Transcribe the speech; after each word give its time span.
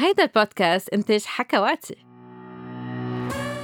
هيدا 0.00 0.22
البودكاست 0.22 0.88
إنتاج 0.88 1.24
حكواتي. 1.24 1.96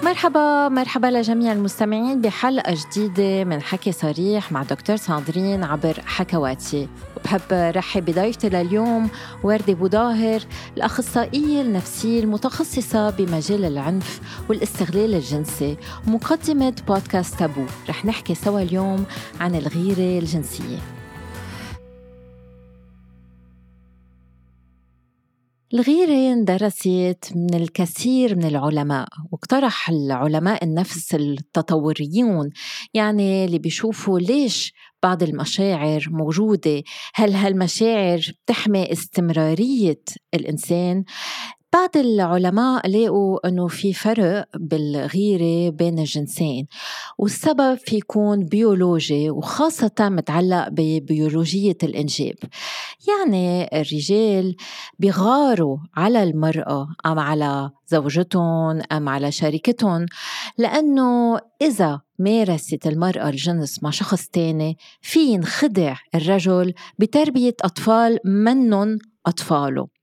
مرحبا 0.03 0.69
مرحبا 0.69 1.07
لجميع 1.07 1.53
المستمعين 1.53 2.21
بحلقة 2.21 2.75
جديدة 2.75 3.45
من 3.45 3.63
حكي 3.63 3.93
صريح 3.93 4.53
مع 4.53 4.63
دكتور 4.63 4.97
ساندرين 4.97 5.65
عبر 5.65 6.01
حكواتي. 6.07 6.89
بحب 7.25 7.41
رحب 7.53 8.05
بضيفتي 8.05 8.49
لليوم 8.49 9.09
وردة 9.43 9.73
بوظاهر 9.73 10.41
الأخصائية 10.77 11.63
النفسية 11.63 12.21
المتخصصة 12.21 13.11
بمجال 13.11 13.65
العنف 13.65 14.21
والاستغلال 14.49 15.15
الجنسي 15.15 15.77
ومقدمة 16.09 16.75
بودكاست 16.89 17.39
تابو. 17.39 17.65
رح 17.89 18.05
نحكي 18.05 18.35
سوا 18.35 18.61
اليوم 18.61 19.05
عن 19.41 19.55
الغيرة 19.55 20.19
الجنسية. 20.19 20.79
الغيرة 25.75 26.33
اندرست 26.33 27.33
من 27.35 27.55
الكثير 27.55 28.37
من 28.37 28.45
العلماء 28.45 29.09
واقترح 29.33 29.89
العلماء 29.89 30.65
النفس 30.65 31.15
التطوريون 31.15 32.51
يعني 32.95 33.45
اللي 33.45 33.59
بيشوفوا 33.59 34.21
ليش 34.21 34.75
بعض 35.03 35.23
المشاعر 35.23 36.07
موجودة. 36.11 36.83
هل 37.15 37.33
هالمشاعر 37.33 38.21
بتحمي 38.45 38.93
استمرارية 38.93 40.03
الإنسان؟ 40.35 41.05
بعض 41.75 41.97
العلماء 41.97 42.89
لقوا 42.91 43.49
إنه 43.49 43.69
في 43.69 43.93
فرق 43.93 44.49
بالغيرة 44.57 45.71
بين 45.71 45.99
الجنسين 45.99 46.67
والسبب 47.19 47.75
في 47.75 47.97
يكون 47.97 48.45
بيولوجي 48.45 49.31
وخاصة 49.31 49.95
متعلق 50.01 50.69
ببيولوجية 50.69 51.77
الإنجاب. 51.83 52.35
يعني 53.09 53.69
الرجال 53.81 54.57
بيغاروا 54.99 55.79
على 55.97 56.23
المرأة 56.23 56.89
أم 57.07 57.19
على 57.19 57.71
زوجتهم 57.87 58.83
أم 58.93 59.09
على 59.09 59.33
شريكتهم 59.33 60.07
لأنه 60.59 61.39
إذا 61.63 62.01
مارست 62.19 62.87
المرأة 62.87 63.29
الجنس 63.29 63.83
مع 63.83 63.91
شخص 63.91 64.29
تاني 64.29 64.77
في 65.01 65.21
ينخدع 65.21 65.97
الرجل 66.15 66.75
بتربية 66.99 67.57
أطفال 67.63 68.19
منن 68.25 68.99
أطفاله. 69.27 69.94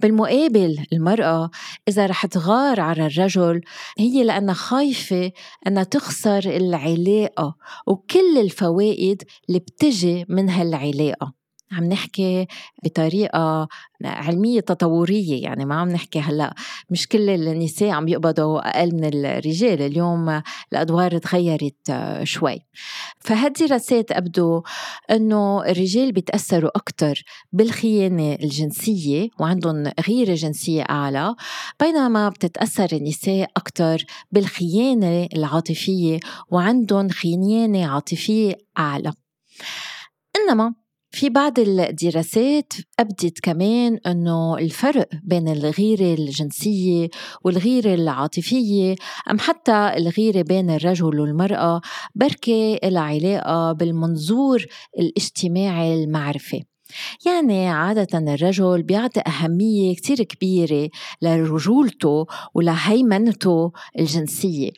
بالمقابل 0.00 0.86
المرأة 0.92 1.50
إذا 1.88 2.06
رح 2.06 2.26
تغار 2.26 2.80
على 2.80 3.06
الرجل 3.06 3.60
هي 3.98 4.24
لأنها 4.24 4.54
خايفة 4.54 5.32
أنها 5.66 5.82
تخسر 5.82 6.38
العلاقة 6.38 7.56
وكل 7.86 8.38
الفوائد 8.38 9.22
اللي 9.48 9.58
بتجي 9.58 10.26
من 10.28 10.50
هالعلاقة. 10.50 11.43
عم 11.74 11.84
نحكي 11.84 12.46
بطريقة 12.84 13.68
علمية 14.04 14.60
تطورية 14.60 15.42
يعني 15.42 15.64
ما 15.64 15.74
عم 15.74 15.88
نحكي 15.88 16.20
هلأ. 16.20 16.54
مش 16.90 17.08
كل 17.08 17.30
النساء 17.30 17.90
عم 17.90 18.08
يقبضوا 18.08 18.68
أقل 18.68 18.94
من 18.94 19.04
الرجال 19.04 19.82
اليوم 19.82 20.42
الأدوار 20.72 21.18
تغيرت 21.18 21.92
شوي. 22.22 22.60
فهالدراسات 23.18 24.12
أبدو 24.12 24.62
أنه 25.10 25.64
الرجال 25.64 26.12
بيتأثروا 26.12 26.70
أكثر 26.76 27.22
بالخيانة 27.52 28.34
الجنسية 28.34 29.28
وعندهم 29.40 29.92
غيرة 30.08 30.34
جنسية 30.34 30.82
أعلى 30.82 31.34
بينما 31.80 32.28
بتتأثر 32.28 32.88
النساء 32.92 33.50
أكثر 33.56 34.04
بالخيانة 34.32 35.28
العاطفية 35.36 36.20
وعندهم 36.50 37.08
خيانة 37.08 37.86
عاطفية 37.86 38.58
أعلى. 38.78 39.12
إنما 40.36 40.74
في 41.14 41.30
بعض 41.30 41.58
الدراسات 41.58 42.72
أبدت 42.98 43.40
كمان 43.40 43.98
أنه 44.06 44.58
الفرق 44.58 45.08
بين 45.24 45.48
الغيرة 45.48 46.14
الجنسية 46.14 47.08
والغيرة 47.44 47.94
العاطفية 47.94 48.94
أم 49.30 49.38
حتى 49.38 49.92
الغيرة 49.96 50.42
بين 50.42 50.70
الرجل 50.70 51.20
والمرأة 51.20 51.80
بركة 52.14 52.78
لها 52.84 53.02
علاقة 53.02 53.72
بالمنظور 53.72 54.66
الاجتماعي 54.98 56.04
المعرفي. 56.04 56.62
يعني 57.26 57.68
عادة 57.68 58.34
الرجل 58.34 58.82
بيعطي 58.82 59.20
أهمية 59.20 59.94
كتير 59.94 60.22
كبيرة 60.22 60.90
لرجولته 61.22 62.26
ولهيمنته 62.54 63.72
الجنسية. 63.98 64.70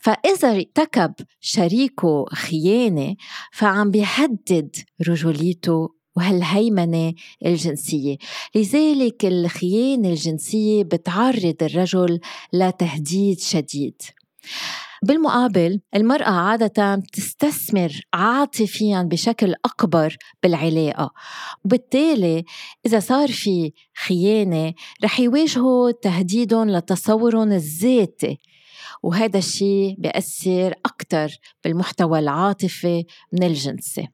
فإذا 0.00 0.50
ارتكب 0.50 1.14
شريكه 1.40 2.24
خيانة 2.24 3.16
فعم 3.52 3.90
بيهدد 3.90 4.76
رجوليته 5.08 5.88
وهالهيمنة 6.16 7.12
الجنسية. 7.46 8.16
لذلك 8.54 9.24
الخيانة 9.24 10.08
الجنسية 10.08 10.82
بتعرض 10.84 11.56
الرجل 11.62 12.20
لتهديد 12.52 13.40
شديد. 13.40 14.02
بالمقابل 15.02 15.80
المرأة 15.94 16.30
عادة 16.30 16.94
بتستثمر 16.94 18.00
عاطفيا 18.14 19.02
بشكل 19.02 19.54
أكبر 19.64 20.16
بالعلاقة. 20.42 21.10
وبالتالي 21.64 22.44
إذا 22.86 23.00
صار 23.00 23.28
في 23.28 23.72
خيانة 24.06 24.74
رح 25.04 25.20
يواجهوا 25.20 25.90
تهديدهم 25.90 26.70
لتصورهم 26.70 27.52
الذاتي. 27.52 28.38
وهذا 29.02 29.38
الشيء 29.38 29.94
بيأثر 29.98 30.74
أكثر 30.86 31.38
بالمحتوى 31.64 32.18
العاطفي 32.18 33.04
من 33.32 33.42
الجنسي 33.42 34.08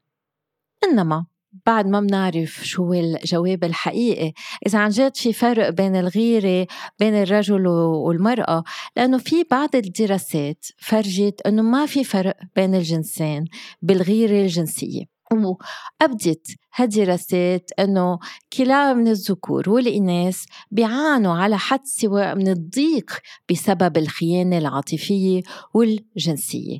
إنما 0.83 1.25
بعد 1.65 1.87
ما 1.87 1.99
بنعرف 1.99 2.59
شو 2.63 2.93
الجواب 2.93 3.63
الحقيقي. 3.63 4.33
إذا 4.67 4.79
عن 4.79 4.89
جد 4.89 5.15
في 5.15 5.33
فرق 5.33 5.69
بين 5.69 5.95
الغيرة 5.95 6.67
بين 6.99 7.13
الرجل 7.13 7.67
والمرأة 7.67 8.63
لأنه 8.95 9.17
في 9.17 9.43
بعض 9.51 9.75
الدراسات 9.75 10.65
فرجت 10.77 11.41
أنه 11.45 11.61
ما 11.61 11.85
في 11.85 12.03
فرق 12.03 12.37
بين 12.55 12.75
الجنسين 12.75 13.45
بالغيرة 13.81 14.41
الجنسية. 14.41 15.15
وأبدت 15.31 16.47
هالدراسات 16.75 17.71
أنه 17.79 18.19
كلا 18.57 18.93
من 18.93 19.07
الذكور 19.07 19.69
والإناث 19.69 20.43
بيعانوا 20.71 21.33
على 21.33 21.57
حد 21.57 21.79
سواء 21.83 22.35
من 22.35 22.47
الضيق 22.47 23.11
بسبب 23.51 23.97
الخيانة 23.97 24.57
العاطفية 24.57 25.41
والجنسية. 25.73 26.79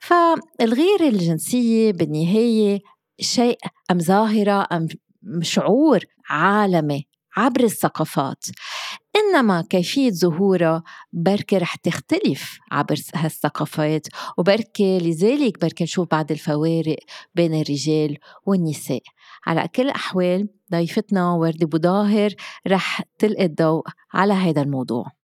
فالغيرة 0.00 1.08
الجنسية 1.08 1.92
بالنهاية 1.92 2.80
شيء 3.20 3.58
أم 3.90 3.98
ظاهرة 3.98 4.66
أم 4.72 4.88
شعور 5.42 6.00
عالمي 6.30 7.06
عبر 7.36 7.64
الثقافات. 7.64 8.44
إنما 9.16 9.62
كيفية 9.70 10.10
ظهورها 10.10 10.82
بركة 11.12 11.58
رح 11.58 11.74
تختلف 11.74 12.58
عبر 12.72 12.96
هالثقافات 13.14 14.06
وبركة 14.38 14.98
لذلك 15.02 15.60
بركة 15.60 15.82
نشوف 15.82 16.08
بعض 16.10 16.32
الفوارق 16.32 16.96
بين 17.34 17.54
الرجال 17.54 18.18
والنساء. 18.46 19.02
على 19.46 19.68
كل 19.68 19.82
الأحوال 19.82 20.48
ضيفتنا 20.72 21.32
وردة 21.32 21.66
بوظاهر 21.66 22.34
رح 22.66 23.02
تلقي 23.18 23.44
الضوء 23.44 23.84
على 24.14 24.32
هذا 24.32 24.62
الموضوع. 24.62 25.19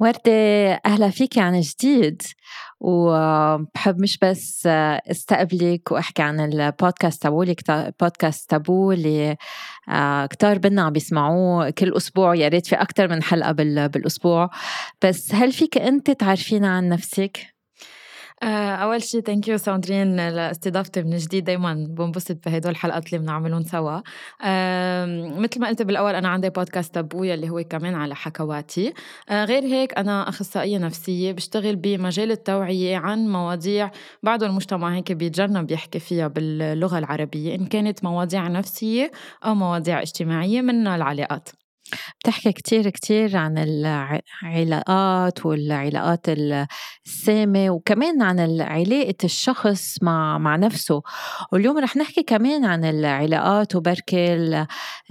وردة 0.00 0.32
أهلا 0.86 1.10
فيك 1.10 1.38
عن 1.38 1.60
جديد. 1.60 2.22
وبحب 2.80 4.00
مش 4.00 4.18
بس 4.18 4.66
استقبلك 5.10 5.92
وأحكي 5.92 6.22
عن 6.22 6.40
البودكاست 6.40 7.22
تبولي 7.22 7.56
بودكاست 8.00 8.50
تابو 8.50 8.94
كتار 10.30 10.58
بنا 10.58 10.82
عم 10.82 10.92
بيسمعوه 10.92 11.70
كل 11.70 11.96
أسبوع 11.96 12.34
يا 12.34 12.48
ريت 12.48 12.66
في 12.66 12.74
أكثر 12.76 13.08
من 13.08 13.22
حلقة 13.22 13.52
بالأسبوع. 13.52 14.50
بس 15.04 15.34
هل 15.34 15.52
فيك 15.52 15.78
أنت 15.78 16.10
تعرفينا 16.10 16.76
عن 16.76 16.88
نفسك؟ 16.88 17.53
أول 18.44 19.02
شيء 19.02 19.20
thank 19.20 19.48
you 19.48 19.56
ساندرين 19.56 20.16
لاستضافتي 20.16 21.02
من 21.02 21.16
جديد. 21.16 21.44
دايما 21.44 21.86
بنبسط 21.88 22.36
بهدول 22.46 22.72
الحلقات 22.72 23.06
اللي 23.06 23.18
بنعملهم 23.18 23.62
سوا. 23.62 24.00
مثل 25.40 25.60
ما 25.60 25.68
قلت 25.68 25.82
بالأول 25.82 26.14
أنا 26.14 26.28
عندي 26.28 26.50
بودكاست 26.50 26.96
أبويا 26.96 27.34
اللي 27.34 27.50
هو 27.50 27.64
كمان 27.70 27.94
على 27.94 28.14
حكواتي. 28.14 28.92
آه، 29.30 29.44
غير 29.44 29.62
هيك 29.62 29.98
أنا 29.98 30.28
أخصائية 30.28 30.78
نفسية 30.78 31.32
بشتغل 31.32 31.76
بمجال 31.76 32.30
التوعية 32.30 32.96
عن 32.96 33.28
مواضيع 33.28 33.90
بعض 34.22 34.42
المجتمع 34.42 34.94
هيك 34.94 35.12
بيتجنب 35.12 35.70
يحكي 35.70 35.98
فيها 35.98 36.28
باللغة 36.28 36.98
العربية 36.98 37.54
إن 37.54 37.66
كانت 37.66 38.04
مواضيع 38.04 38.48
نفسية 38.48 39.10
أو 39.44 39.54
مواضيع 39.54 40.02
اجتماعية 40.02 40.60
منها 40.60 40.96
العلاقات. 40.96 41.63
بتحكي 42.20 42.52
كتير 42.52 42.90
كتير 42.90 43.36
عن 43.36 43.58
العلاقات 43.58 45.46
والعلاقات 45.46 46.26
السامة 47.06 47.70
وكمان 47.70 48.22
عن 48.22 48.60
علاقة 48.60 49.14
الشخص 49.24 50.02
مع 50.02 50.38
مع 50.38 50.56
نفسه. 50.56 51.02
واليوم 51.52 51.78
رح 51.78 51.96
نحكي 51.96 52.22
كمان 52.22 52.64
عن 52.64 52.84
العلاقات 52.84 53.76
وبركي 53.76 54.34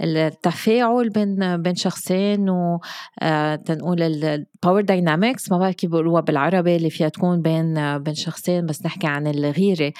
التفاعل 0.00 1.08
بين 1.08 1.62
بين 1.62 1.74
شخصين 1.74 2.50
و 2.50 2.80
آه، 3.22 3.56
تنقول 3.56 4.02
ال 4.02 4.15
power 4.15 4.80
dynamics 4.80 5.52
ما 5.52 5.58
بعرف 5.58 5.74
كيف 5.74 5.90
بيقولوها 5.90 6.20
بالعربي 6.20 6.76
اللي 6.76 6.90
فيها 6.90 7.08
تكون 7.08 7.42
بين 7.42 7.98
بين 7.98 8.14
شخصين 8.14 8.66
بس 8.66 8.86
نحكي 8.86 9.06
عن 9.06 9.26
الغيرة. 9.26 9.92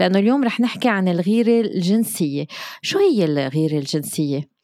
لأنه 0.00 0.18
اليوم 0.18 0.44
رح 0.44 0.60
نحكي 0.60 0.88
عن 0.88 1.08
الغيرة 1.08 1.60
الجنسية. 1.60 2.46
شو 2.82 2.98
هي 2.98 3.24
الغيرة 3.24 3.78
الجنسية؟ 3.78 4.59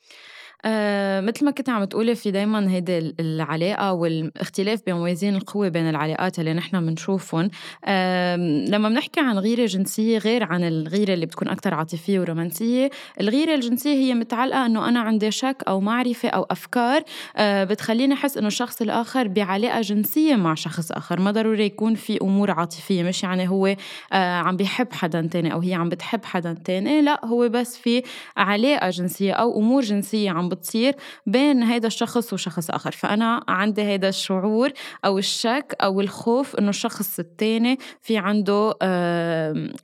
آه، 0.64 1.20
مثل 1.20 1.44
ما 1.44 1.50
كنت 1.50 1.69
عم 1.69 1.85
تقولي 1.85 2.14
في 2.14 2.31
دايما 2.31 2.70
هيدي 2.70 3.14
العلاقة 3.20 3.93
والاختلاف 3.93 4.81
بموازين 4.87 5.37
القوة 5.37 5.69
بين 5.69 5.88
العلاقات 5.88 6.38
اللي 6.38 6.55
نحن 6.55 6.87
بنشوفهم 6.87 7.50
آه، 7.85 8.37
لما 8.69 8.88
بنحكي 8.88 9.20
عن 9.20 9.38
غيرة 9.38 9.67
جنسية 9.67 10.19
غير 10.19 10.44
عن 10.44 10.64
الغيرة 10.64 11.14
اللي 11.14 11.26
بتكون 11.26 11.49
أكثر 11.49 11.75
عاطفية 11.75 12.20
ورومانسية 12.20 12.91
الغيرة 13.20 13.55
الجنسية 13.55 13.94
هي 13.94 14.14
متعلقة 14.14 14.67
أنه 14.67 14.88
أنا 14.88 15.00
عندي 15.00 15.31
شك 15.31 15.62
أو 15.69 15.81
معرفة 15.81 16.29
أو 16.29 16.47
أفكار 16.50 17.02
آه، 17.37 17.64
بتخليني 17.64 18.14
أحس 18.14 18.37
أنه 18.37 18.47
الشخص 18.47 18.82
الآخر 18.82 19.29
بعلاقة 19.29 19.81
جنسية 19.81 20.37
مع 20.37 20.55
شخص 20.55 20.93
آخر. 20.93 21.20
ما 21.20 21.31
ضروري 21.31 21.64
يكون 21.67 21.94
في 21.94 22.19
أمور 22.23 22.50
عاطفية 22.50 23.02
مش 23.02 23.23
يعني 23.23 23.49
هو 23.49 23.67
آه، 24.12 24.37
عم 24.37 24.56
بيحب 24.56 24.93
حدا 24.93 25.29
تاني 25.32 25.52
أو 25.52 25.61
هي 25.61 25.75
عم 25.75 25.88
بتحب 25.88 26.25
حدا 26.25 26.56
تاني 26.64 27.02
لا 27.02 27.25
هو 27.26 27.49
بس 27.49 27.79
في 27.79 28.02
علاقة 28.37 28.91
جنسية 28.91 29.32
أو 29.32 29.59
أمور 29.59 29.82
جنسية 29.82 30.31
عم 30.31 30.45
بتصير 30.48 30.94
بين 31.26 31.62
هيدا 31.62 31.87
الشخص 31.87 32.32
وشخص 32.32 32.70
آخر 32.70 32.90
فأنا 32.90 33.44
عندي 33.48 33.82
هيدا 33.82 34.08
الشعور 34.08 34.70
أو 35.04 35.19
الشك 35.19 35.76
أو 35.82 36.00
الخوف 36.00 36.56
إنه 36.56 36.69
الشخص 36.69 37.19
التاني 37.19 37.78
في 38.00 38.19
عنده 38.19 38.75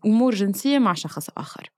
أمور 0.07 0.35
جنسية 0.35 0.79
مع 0.79 0.95
شخص 0.95 1.29
آخر 1.37 1.71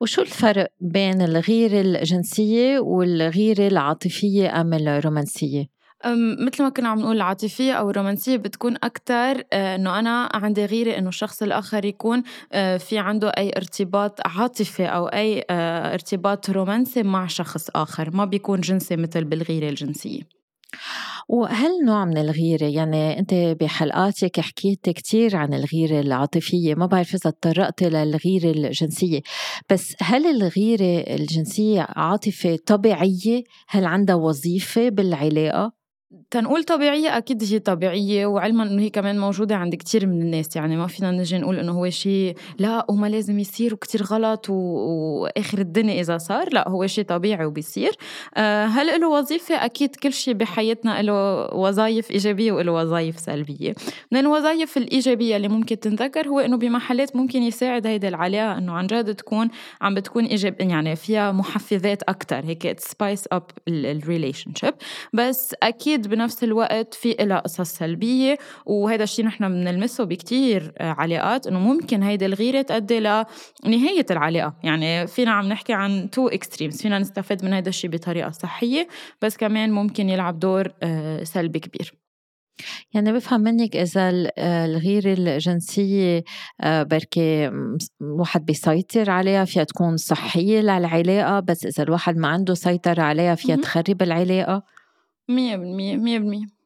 وشو 0.00 0.22
الفرق 0.22 0.68
بين 0.80 1.22
الغيرة 1.22 1.80
الجنسية 1.80 2.78
والغيرة 2.78 3.66
العاطفية 3.66 4.60
أم 4.60 4.74
الرومانسية؟ 4.74 5.75
مثل 6.04 6.62
ما 6.62 6.68
كنا 6.68 6.88
عم 6.88 6.98
نقول 6.98 7.16
العاطفية 7.16 7.72
أو 7.72 7.90
الرومانسية 7.90 8.36
بتكون 8.36 8.76
أكتر 8.82 9.42
آه، 9.52 9.76
إنه 9.76 9.98
أنا 9.98 10.28
عندي 10.34 10.64
غيرة 10.64 10.98
إنه 10.98 11.08
الشخص 11.08 11.42
الآخر 11.42 11.84
يكون 11.84 12.22
آه، 12.52 12.76
في 12.76 12.98
عنده 12.98 13.28
أي 13.28 13.52
ارتباط 13.56 14.26
عاطفي 14.26 14.86
أو 14.86 15.06
أي 15.06 15.44
آه، 15.50 15.94
ارتباط 15.94 16.50
رومانسي 16.50 17.02
مع 17.02 17.26
شخص 17.26 17.70
آخر 17.74 18.16
ما 18.16 18.24
بيكون 18.24 18.60
جنسي 18.60 18.96
مثل 18.96 19.24
بالغيرة 19.24 19.68
الجنسية 19.68 20.36
وهل 21.28 21.84
نوع 21.84 22.04
من 22.04 22.18
الغيرة 22.18 22.64
يعني 22.64 23.18
أنت 23.18 23.34
بحلقاتك 23.34 24.40
حكيت 24.40 24.90
كتير 24.90 25.36
عن 25.36 25.54
الغيرة 25.54 26.00
العاطفية 26.00 26.74
ما 26.74 26.86
بعرف 26.86 27.14
إذا 27.14 27.30
تطرقت 27.30 27.82
للغيرة 27.82 28.50
الجنسية 28.50 29.20
بس 29.70 29.94
هل 30.00 30.26
الغيرة 30.26 31.14
الجنسية 31.14 31.86
عاطفة 31.88 32.58
طبيعية؟ 32.66 33.44
هل 33.68 33.84
عندها 33.84 34.14
وظيفة 34.14 34.88
بالعلاقة؟ 34.88 35.75
تنقول 36.30 36.64
طبيعية؟ 36.64 37.16
أكيد 37.16 37.44
هي 37.44 37.58
طبيعية 37.58 38.26
وعلما 38.26 38.62
إنه 38.62 38.82
هي 38.82 38.90
كمان 38.90 39.18
موجودة 39.18 39.56
عند 39.56 39.74
كتير 39.74 40.06
من 40.06 40.22
الناس. 40.22 40.56
يعني 40.56 40.76
ما 40.76 40.86
فينا 40.86 41.10
نجي 41.10 41.38
نقول 41.38 41.58
إنه 41.58 41.72
هو 41.72 41.90
شيء 41.90 42.36
لا 42.58 42.86
وما 42.90 43.06
لازم 43.06 43.38
يصير 43.38 43.74
وكتير 43.74 44.02
غلط 44.02 44.50
و... 44.50 44.52
وآخر 44.52 45.58
الدنيا 45.58 46.00
إذا 46.00 46.18
صار. 46.18 46.48
لا 46.52 46.68
هو 46.68 46.86
شيء 46.86 47.04
طبيعي 47.04 47.44
وبيصير. 47.46 47.92
آه 48.36 48.66
هل 48.66 49.00
له 49.00 49.08
وظيفة؟ 49.08 49.54
أكيد 49.54 49.96
كل 49.96 50.12
شيء 50.12 50.34
بحياتنا 50.34 51.02
له 51.02 51.14
وظائف 51.54 52.10
إيجابية 52.10 52.52
وله 52.52 52.72
وظائف 52.72 53.18
سلبية. 53.18 53.74
من 54.12 54.18
الوظائف 54.18 54.76
الإيجابية 54.76 55.36
اللي 55.36 55.48
ممكن 55.48 55.80
تنذكر 55.80 56.28
هو 56.28 56.40
إنه 56.40 56.56
بمحلات 56.56 57.16
ممكن 57.16 57.42
يساعد 57.42 57.86
هيدا 57.86 58.08
العلاقة 58.08 58.58
إنه 58.58 58.72
عن 58.72 58.86
جد 58.86 59.14
تكون 59.14 59.48
عم 59.80 59.94
بتكون 59.94 60.24
إيجاب 60.24 60.60
يعني 60.60 60.96
فيها 60.96 61.32
محفزات 61.32 62.02
أكتر. 62.02 62.44
هيك 62.44 62.80
spice 62.80 63.24
up 63.32 63.42
ال 63.68 64.54
relationship 64.54 64.74
بس 65.12 65.54
أكيد 65.62 66.05
بنفس 66.06 66.44
الوقت 66.44 66.94
في 66.94 67.22
إلها 67.22 67.38
قصص 67.38 67.70
سلبية 67.70 68.38
وهذا 68.66 69.02
الشيء 69.02 69.24
نحن 69.24 69.48
بنلمسه 69.48 70.04
بكتير 70.04 70.72
آه، 70.78 70.92
علاقات 70.98 71.46
إنه 71.46 71.58
ممكن 71.58 72.02
هيدي 72.02 72.26
الغيرة 72.26 72.62
تؤدي 72.62 72.98
لنهاية 72.98 74.06
العلاقة. 74.10 74.54
يعني 74.62 75.06
فينا 75.06 75.30
عم 75.30 75.48
نحكي 75.48 75.72
عن 75.72 76.10
two 76.10 76.28
extremes 76.28 76.82
فينا 76.82 76.98
نستفاد 76.98 77.44
من 77.44 77.52
هذا 77.52 77.68
الشيء 77.68 77.90
بطريقة 77.90 78.30
صحية 78.30 78.88
بس 79.22 79.36
كمان 79.36 79.70
ممكن 79.70 80.08
يلعب 80.08 80.38
دور 80.38 80.72
آه، 80.82 81.24
سلبي 81.24 81.58
كبير. 81.58 81.94
يعني 82.94 83.12
بفهم 83.12 83.40
منك 83.40 83.76
إذا 83.76 84.30
آه، 84.38 84.66
الغيرة 84.66 85.14
الجنسية 85.18 86.24
بركي 86.64 87.50
الواحد 88.00 88.44
بيسيطر 88.44 89.10
عليها 89.10 89.44
فيها 89.44 89.64
تكون 89.64 89.96
صحية 89.96 90.60
للعلاقة 90.60 91.40
بس 91.40 91.66
إذا 91.66 91.82
الواحد 91.82 92.16
ما 92.16 92.28
عنده 92.28 92.54
سيطرة 92.54 93.02
عليها 93.02 93.34
فيها 93.34 93.56
تخرب 93.56 94.02
العلاقة. 94.02 94.75
مية 95.28 95.56
بالمية 95.56 95.96
مية 95.96 96.18
بالمية. 96.18 96.56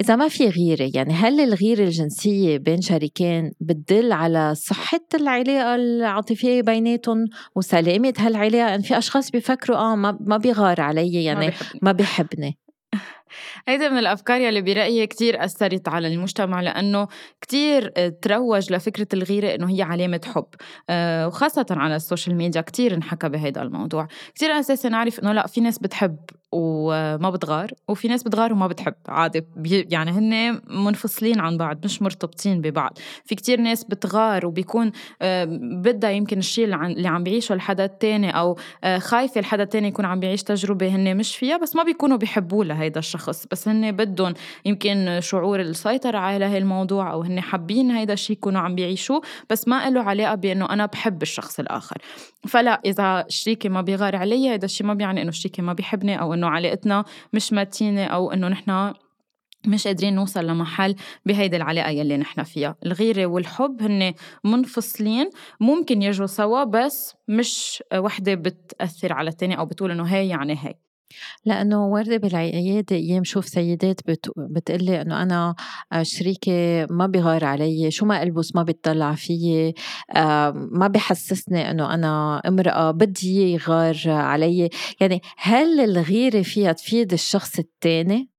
إذا 0.00 0.16
ما 0.16 0.28
في 0.28 0.48
غيرة 0.48 0.90
يعني 0.94 1.12
هل 1.12 1.40
الغيرة 1.40 1.82
الجنسية 1.84 2.58
بين 2.58 2.80
شريكين 2.80 3.52
بتدل 3.60 4.12
على 4.12 4.54
صحة 4.54 5.00
العلاقة 5.14 5.74
العاطفية 5.74 6.62
بيناتهم 6.62 7.24
وسلامة 7.56 8.14
هالعلاقة؟ 8.18 8.74
إن 8.74 8.82
في 8.82 8.98
أشخاص 8.98 9.30
بيفكروا 9.30 9.76
آه 9.76 9.96
ما, 9.96 10.18
ما 10.20 10.36
بيغار 10.36 10.80
علي 10.80 11.24
يعني 11.24 11.52
ما, 11.82 11.92
بيحبني. 11.92 12.58
هيدا 13.68 13.88
من 13.88 13.98
الأفكار 13.98 14.40
يلي 14.40 14.62
برأيي 14.62 15.06
كتير 15.06 15.44
أثرت 15.44 15.88
على 15.88 16.08
المجتمع 16.08 16.60
لأنه 16.60 17.08
كتير 17.40 17.88
تروج 18.08 18.72
لفكرة 18.72 19.08
الغيرة 19.14 19.54
إنه 19.54 19.70
هي 19.70 19.82
علامة 19.82 20.20
حب. 20.34 20.46
آه، 20.90 21.26
وخاصة 21.26 21.66
على 21.70 21.96
السوشيال 21.96 22.36
ميديا 22.36 22.60
كتير 22.60 22.94
انحكى 22.94 23.28
بهيدا 23.28 23.62
الموضوع. 23.62 24.08
كتير 24.34 24.50
أساسا 24.50 24.88
نعرف 24.88 25.20
إنه 25.20 25.32
لا 25.32 25.46
في 25.46 25.60
ناس 25.60 25.78
بتحب 25.78 26.16
وما 26.52 27.30
بتغار 27.30 27.70
وفي 27.88 28.08
ناس 28.08 28.22
بتغار 28.22 28.52
وما 28.52 28.66
بتحب 28.66 28.94
عادي 29.08 29.46
يعني 29.66 30.10
هن 30.10 30.60
منفصلين 30.66 31.40
عن 31.40 31.56
بعض 31.56 31.84
مش 31.84 32.02
مرتبطين 32.02 32.60
ببعض. 32.60 32.98
في 33.24 33.34
كتير 33.34 33.60
ناس 33.60 33.84
بتغار 33.84 34.46
وبيكون 34.46 34.92
بدها 35.82 36.10
يمكن 36.10 36.38
الشيء 36.38 36.64
اللي 36.64 37.08
عم 37.08 37.24
بيعيشه 37.24 37.52
الحدا 37.52 37.84
التاني 37.84 38.30
أو 38.30 38.58
آه، 38.84 38.98
خايفة 38.98 39.38
الحدا 39.38 39.62
التاني 39.62 39.88
يكون 39.88 40.04
عم 40.04 40.20
بيعيش 40.20 40.42
تجربة 40.42 40.88
هن 40.88 41.16
مش 41.16 41.36
فيها 41.36 41.56
بس 41.56 41.76
ما 41.76 41.82
بيكونوا 41.82 42.16
بيحبوا 42.16 42.64
لهيدا 42.64 42.98
الشخص. 42.98 43.46
بس 43.50 43.68
هن 43.68 43.92
بدهم 43.92 44.34
يمكن 44.64 45.18
شعور 45.20 45.60
السيطرة 45.60 46.18
على 46.18 46.44
هالموضوع 46.44 46.78
الموضوع 46.78 47.12
أو 47.12 47.22
هن 47.22 47.40
حابين 47.40 47.90
هيدا 47.90 48.12
الشيء 48.12 48.36
يكونوا 48.36 48.60
عم 48.60 48.74
بيعيشوه 48.74 49.22
بس 49.50 49.68
ما 49.68 49.90
له 49.90 50.02
علاقة 50.02 50.34
بأنه 50.34 50.70
أنا 50.70 50.86
بحب 50.86 51.22
الشخص 51.22 51.60
الآخر. 51.60 51.96
فلا 52.48 52.80
إذا 52.84 53.24
شريكي 53.28 53.68
ما 53.68 53.82
بيغار 53.82 54.16
علي 54.16 54.50
هيدا 54.50 54.64
الشيء 54.64 54.86
ما 54.86 54.94
بيعني 54.94 55.22
إنه 55.22 55.30
شريكي 55.30 55.62
ما 55.62 55.72
بيحبني 55.72 56.20
أو 56.20 56.34
إنه 56.38 56.48
علاقتنا 56.48 57.04
مش 57.32 57.52
متينة 57.52 58.04
أو 58.04 58.32
إنه 58.32 58.48
نحن 58.48 58.92
مش 59.66 59.86
قادرين 59.86 60.14
نوصل 60.14 60.46
لمحل 60.46 60.94
بهيدي 61.26 61.56
العلاقة 61.56 61.90
يلي 61.90 62.16
نحن 62.16 62.42
فيها. 62.42 62.76
الغيرة 62.86 63.26
والحب 63.26 63.82
هن 63.82 64.14
منفصلين 64.44 65.30
ممكن 65.60 66.02
يجوا 66.02 66.26
سوا 66.26 66.64
بس 66.64 67.14
مش 67.28 67.82
وحدة 67.94 68.34
بتأثر 68.34 69.12
على 69.12 69.30
التانية 69.30 69.56
أو 69.56 69.66
بتقول 69.66 69.90
إنه 69.90 70.04
هي 70.04 70.28
يعني 70.28 70.52
هي 70.52 70.74
لأنه 71.44 71.86
وردة 71.86 72.16
بالعيادة 72.16 72.96
أيام 72.96 73.24
شوف 73.24 73.48
سيدات 73.48 74.00
بت... 74.06 74.30
بتقلي 74.36 75.00
إنه 75.02 75.22
أنا 75.22 75.54
شريكي 76.02 76.86
ما 76.90 77.06
بيغار 77.06 77.44
علي 77.44 77.90
شو 77.90 78.06
ما 78.06 78.22
ألبس 78.22 78.56
ما 78.56 78.62
بيطلع 78.62 79.14
فيي 79.14 79.74
ما 80.54 80.90
بحسسني 80.94 81.70
إنه 81.70 81.94
أنا 81.94 82.42
امرأة 82.46 82.90
بدي 82.90 83.52
يغار 83.52 83.96
علي 84.06 84.68
يعني 85.00 85.20
هل 85.38 85.80
الغيرة 85.80 86.42
فيها 86.42 86.72
تفيد 86.72 87.12
الشخص 87.12 87.58
التاني؟ 87.58 88.37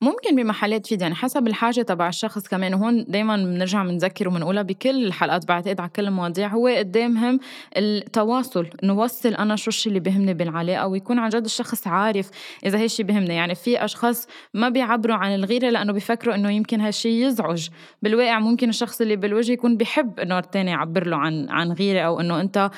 ممكن 0.00 0.36
بمحلات 0.36 0.86
فيد 0.86 1.02
يعني 1.02 1.14
حسب 1.14 1.46
الحاجة 1.46 1.82
تبع 1.82 2.08
الشخص 2.08 2.48
كمان. 2.48 2.74
وهون 2.74 3.04
دايما 3.08 3.36
بنرجع 3.36 3.82
بنذكر 3.82 4.28
وبنقولها 4.28 4.62
بكل 4.62 5.06
الحلقات 5.06 5.48
بعتقد 5.48 5.80
على 5.80 5.90
كل 5.96 6.06
المواضيع. 6.06 6.48
هو 6.48 6.68
قد 6.68 6.96
إيه 6.96 7.08
مهم 7.08 7.40
التواصل 7.76 8.66
نوصل 8.82 9.28
أنا 9.28 9.56
شو 9.56 9.68
الشيء 9.68 9.90
اللي 9.90 10.00
بيهمني 10.00 10.34
بالعلاقة 10.34 10.86
ويكون 10.86 11.18
عن 11.18 11.28
جد 11.28 11.44
الشخص 11.44 11.86
عارف 11.86 12.30
إذا 12.66 12.82
هالشي 12.82 13.02
بيهمني 13.02 13.34
يعني 13.34 13.54
في 13.54 13.84
أشخاص 13.84 14.26
ما 14.54 14.68
بيعبروا 14.68 15.16
عن 15.16 15.34
الغيرة 15.34 15.70
لأنه 15.70 15.92
بيفكروا 15.92 16.34
إنه 16.34 16.50
يمكن 16.50 16.80
هالشي 16.80 17.22
يزعج. 17.22 17.68
بالواقع 18.02 18.38
ممكن 18.38 18.68
الشخص 18.68 19.00
اللي 19.00 19.16
بالوجه 19.16 19.52
يكون 19.52 19.76
بيحب 19.76 20.20
إنه 20.20 20.38
التاني 20.38 20.70
يعبر 20.70 21.06
له 21.06 21.16
عن 21.16 21.48
عن 21.48 21.72
غيرة 21.72 22.00
أو 22.00 22.20
إنه 22.20 22.40
أنت 22.40 22.70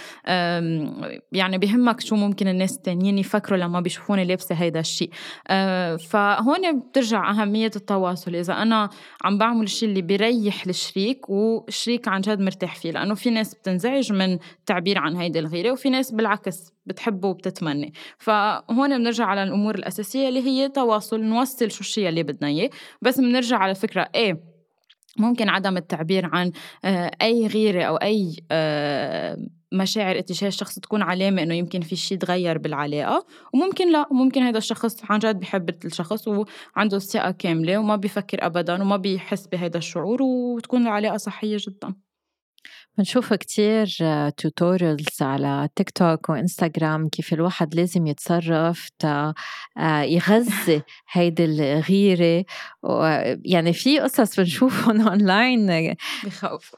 يعني 1.33 1.59
بيهمك 1.59 2.01
شو 2.01 2.17
ممكن 2.17 2.49
الناس 2.49 2.77
التانيين 2.77 3.19
يفكروا 3.19 3.59
لما 3.59 3.81
بيشوفوني 3.81 4.25
لابسة 4.25 4.55
هيدا 4.55 4.81
الشيء 4.81 5.11
أه، 5.49 5.97
فهون 5.97 6.79
بترجع 6.79 7.10
بترجع 7.11 7.31
أهمية 7.31 7.71
التواصل. 7.77 8.35
إذا 8.35 8.53
أنا 8.53 8.91
عم 9.25 9.39
بعمل 9.39 9.63
الشيء 9.63 9.89
اللي 9.89 10.03
بيريح 10.03 10.67
الشريك 10.67 11.31
والشريك 11.31 12.09
عن 12.09 12.21
جد 12.21 12.41
مرتاح 12.41 12.77
فيه 12.77 12.91
لأنه 12.91 13.15
في 13.15 13.31
ناس 13.31 13.55
بتنزعج 13.55 14.13
من 14.13 14.39
التعبير 14.59 14.99
عن 14.99 15.17
هيدي 15.17 15.39
الغيرة 15.39 15.73
وفي 15.73 15.91
ناس 15.91 16.13
بالعكس 16.13 16.73
بتحبه 16.87 17.29
وبتتمنى. 17.29 17.93
فهون 18.19 18.99
بنرجع 18.99 19.25
على 19.25 19.43
الأمور 19.43 19.75
الأساسية 19.75 20.29
اللي 20.29 20.43
هي 20.43 20.69
تواصل 20.69 21.21
نوصل 21.21 21.71
شو 21.71 21.81
الشيء 21.81 22.09
اللي 22.09 22.23
بدنا 22.23 22.49
إياه. 22.49 22.71
بس 23.03 23.21
بنرجع 23.21 23.57
على 23.57 23.75
فكرة 23.75 24.09
إيه 24.15 24.41
ممكن 25.19 25.49
عدم 25.49 25.77
التعبير 25.77 26.31
عن 26.33 26.53
آه، 26.85 27.11
أي 27.23 27.47
غيرة 27.47 27.83
أو 27.83 27.97
أي 27.97 28.37
آه، 28.51 29.37
مشاعر 29.73 30.19
اتجاه 30.19 30.49
الشخص 30.49 30.79
تكون 30.79 31.03
علامة 31.03 31.43
إنه 31.43 31.55
يمكن 31.55 31.81
في 31.81 31.97
شيء 31.97 32.19
تغير 32.19 32.59
بالعلاقة 32.59 33.27
وممكن 33.55 33.93
لا 33.93 34.07
ممكن 34.11 34.43
هذا 34.43 34.59
الشخص 34.59 34.97
عن 35.11 35.19
جد 35.19 35.41
بحب 35.41 35.85
الشخص 35.85 36.29
وعنده 36.29 36.97
الثقة 36.97 37.31
كاملة 37.31 37.79
وما 37.79 37.97
بيفكر 37.97 38.47
أبدا 38.47 38.83
وما 38.83 38.97
بيحس 38.97 39.47
بهذا 39.47 39.79
الشعور 39.79 40.23
وتكون 40.23 40.83
العلاقة 40.83 41.17
صحية 41.17 41.57
جدا. 41.61 41.95
بنشوف 42.99 43.35
كتير 43.35 43.89
tutorials 44.37 45.23
على 45.23 45.69
تيك 45.77 45.91
توك 45.91 46.29
وانستغرام 46.29 47.09
كيف 47.09 47.33
الواحد 47.33 47.75
لازم 47.75 48.07
يتصرف 48.07 48.89
تا 48.99 49.35
آه، 49.79 50.03
يغذي 50.03 50.83
هيدي 51.13 51.45
الغيرة 51.45 52.45
يعني 53.45 53.73
في 53.73 53.99
قصص 53.99 54.41
بنشوفهم 54.41 55.01
اونلاين 55.09 55.95
بخوف. 56.25 56.75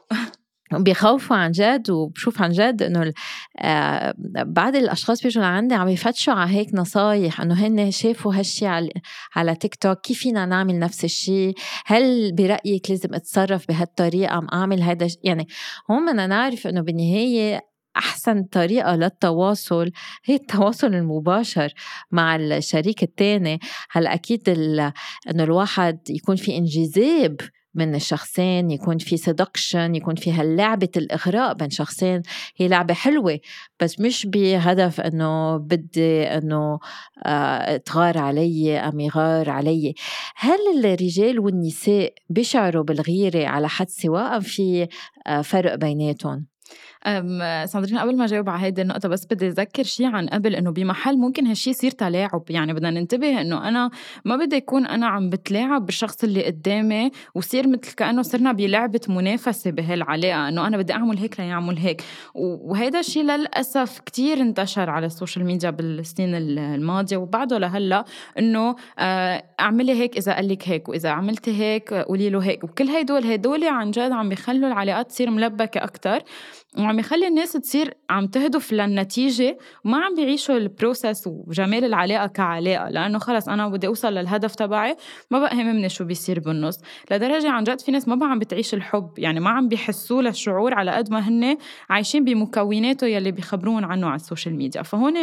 بيخوفوا 0.71 1.35
عن 1.35 1.51
جد 1.51 1.89
وبشوف 1.89 2.41
عن 2.41 2.51
جد 2.51 2.83
إنه 2.83 3.13
آه 3.59 4.13
بعض 4.45 4.75
الأشخاص 4.75 5.23
بيجوا 5.23 5.43
لعندي 5.43 5.75
عم 5.75 5.87
يفتشوا 5.87 6.33
على 6.33 6.51
هيك 6.51 6.73
نصايح 6.73 7.41
إنه 7.41 7.67
هن 7.67 7.91
شافوا 7.91 8.35
هالشي 8.35 8.67
على 8.67 8.89
على 9.35 9.55
تيك 9.55 9.75
توك 9.75 10.01
كيف 10.01 10.19
فينا 10.19 10.45
نعمل 10.45 10.79
نفس 10.79 11.03
الشيء 11.03 11.53
هل 11.85 12.35
برأيك 12.35 12.89
لازم 12.89 13.13
أتصرف 13.13 13.67
بهالطريقة؟ 13.67 14.37
أم 14.37 14.47
أعمل 14.53 14.81
هذا 14.81 15.07
يعني 15.23 15.47
هون 15.91 16.05
بدنا 16.05 16.27
نعرف 16.27 16.67
إنه 16.67 16.81
بالنهاية 16.81 17.61
أحسن 17.97 18.43
طريقة 18.43 18.95
للتواصل 18.95 19.91
هي 20.25 20.35
التواصل 20.35 20.87
المباشر 20.87 21.73
مع 22.11 22.35
الشريك 22.35 23.03
الثاني 23.03 23.59
هلأ 23.91 24.13
أكيد 24.13 24.49
إنه 24.49 25.43
الواحد 25.43 25.99
يكون 26.09 26.35
في 26.35 26.57
إنجذاب 26.57 27.37
من 27.75 27.95
الشخصين 27.95 28.71
يكون 28.71 28.97
في 28.97 29.17
سدكشن 29.17 29.95
يكون 29.95 30.15
في 30.15 30.31
هاللعبة 30.31 30.89
الإغراء 30.97 31.53
بين 31.53 31.69
شخصين 31.69 32.21
هي 32.57 32.67
لعبة 32.67 32.93
حلوة 32.93 33.39
بس 33.79 33.99
مش 33.99 34.25
بهدف 34.25 35.01
إنه 35.01 35.57
بدي 35.57 36.23
إنه 36.23 36.79
آه 37.25 37.77
تغار 37.77 38.17
علي 38.17 38.77
أم 38.79 38.99
يغار 38.99 39.49
علي 39.49 39.93
هل 40.35 40.85
الرجال 40.85 41.39
والنساء 41.39 42.13
بيشعروا 42.29 42.83
بالغيرة 42.83 43.47
على 43.47 43.69
حد 43.69 43.89
سواء 43.89 44.35
أم 44.35 44.41
في 44.41 44.87
آه 45.27 45.41
فرق 45.41 45.75
بيناتهم؟ 45.75 46.52
ساندرين 47.65 47.97
قبل 47.97 48.17
ما 48.17 48.25
جاوب 48.25 48.49
على 48.49 48.63
هيدي 48.63 48.81
النقطة 48.81 49.09
بس 49.09 49.25
بدي 49.25 49.47
أذكر 49.47 49.83
شيء 49.83 50.07
عن 50.07 50.27
قبل 50.27 50.55
إنه 50.55 50.71
بمحل 50.71 51.17
ممكن 51.17 51.47
هالشي 51.47 51.69
يصير 51.69 51.91
تلاعب. 51.91 52.43
يعني 52.49 52.73
بدنا 52.73 52.91
ننتبه 52.91 53.41
إنه 53.41 53.67
أنا 53.67 53.89
ما 54.25 54.35
بدي 54.35 54.55
يكون 54.55 54.85
أنا 54.85 55.07
عم 55.07 55.29
بتلاعب 55.29 55.85
بالشخص 55.85 56.23
اللي 56.23 56.45
قدامي 56.45 57.11
وصير 57.35 57.67
مثل 57.67 57.95
كأنه 57.95 58.21
صرنا 58.21 58.51
بلعبة 58.51 58.99
منافسة 59.09 59.71
بهالعلاقة 59.71 60.49
إنه 60.49 60.67
أنا 60.67 60.77
بدي 60.77 60.93
أعمل 60.93 61.17
هيك 61.17 61.39
ليعمل 61.39 61.77
هيك. 61.77 62.03
وهيدا 62.35 62.99
الشيء 62.99 63.23
للأسف 63.23 63.99
كتير 63.99 64.41
انتشر 64.41 64.89
على 64.89 65.05
السوشيال 65.05 65.45
ميديا 65.45 65.69
بالسنين 65.69 66.35
الماضية. 66.35 67.17
وبعده 67.17 67.57
لهلأ 67.57 68.05
إنه 68.39 68.75
آه، 68.99 69.43
أعملي 69.59 69.93
هيك 69.93 70.17
إذا 70.17 70.35
قال 70.35 70.49
لك 70.49 70.69
هيك 70.69 70.89
وإذا 70.89 71.09
عملتي 71.09 71.59
هيك 71.61 71.93
قولي 71.93 72.29
له 72.29 72.39
هيك. 72.39 72.63
وكل 72.63 72.89
هدول 72.89 73.25
هدول 73.25 73.63
عن 73.63 73.91
جد 73.91 74.11
عم 74.11 74.29
بيخلوا 74.29 74.67
العلاقات 74.67 75.09
تصير 75.09 75.29
ملبكة 75.29 75.83
أكتر. 75.83 76.23
وعم 76.79 76.99
يخلي 76.99 77.27
الناس 77.27 77.51
تصير 77.53 77.93
عم 78.09 78.27
تهدف 78.27 78.73
للنتيجة 78.73 79.57
وما 79.85 79.97
عم 79.97 80.15
بيعيشوا 80.15 80.57
ال 80.57 80.65
process 80.65 81.23
وجمال 81.27 81.85
العلاقة 81.85 82.27
كعلاقة 82.27 82.89
لأنه 82.89 83.19
خلص 83.19 83.49
أنا 83.49 83.69
بدي 83.69 83.87
أوصل 83.87 84.13
للهدف 84.13 84.55
تبعي 84.55 84.95
ما 85.31 85.39
بقى 85.39 85.55
هممني 85.61 85.89
شو 85.89 86.03
بيصير 86.03 86.39
بالنص. 86.39 86.79
لدرجة 87.11 87.49
عن 87.49 87.63
جد 87.63 87.81
في 87.81 87.91
ناس 87.91 88.07
ما 88.07 88.15
بقى 88.15 88.29
عم 88.29 88.39
بتعيش 88.39 88.73
الحب 88.73 89.09
يعني 89.17 89.39
ما 89.39 89.49
عم 89.49 89.67
بيحسوا 89.67 90.21
للشعور 90.21 90.73
على 90.73 90.91
قد 90.91 91.11
ما 91.11 91.19
هن 91.19 91.57
عايشين 91.89 92.23
بمكوناته 92.23 93.07
يلي 93.07 93.31
بيخبرون 93.31 93.83
عنه 93.83 94.07
على 94.07 94.15
السوشيال 94.15 94.55
ميديا. 94.55 94.81
فهون 94.81 95.13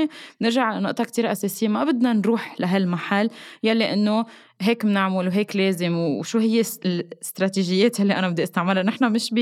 نرجع 0.40 0.62
على 0.62 0.80
نقطة 0.80 1.04
كتير 1.04 1.32
أساسية 1.32 1.68
ما 1.68 1.84
بدنا 1.84 2.12
نروح 2.12 2.60
لهالمحل 2.60 3.30
يلي 3.62 3.92
إنه 3.92 4.24
هيك 4.60 4.86
بنعمل 4.86 5.28
وهيك 5.28 5.56
لازم 5.56 5.96
وشو 5.96 6.38
هي 6.38 6.62
الاستراتيجيات 6.84 8.00
اللي 8.00 8.14
أنا 8.14 8.28
بدي 8.28 8.42
أستعملها. 8.42 8.82
نحن 8.82 9.12
مش 9.12 9.34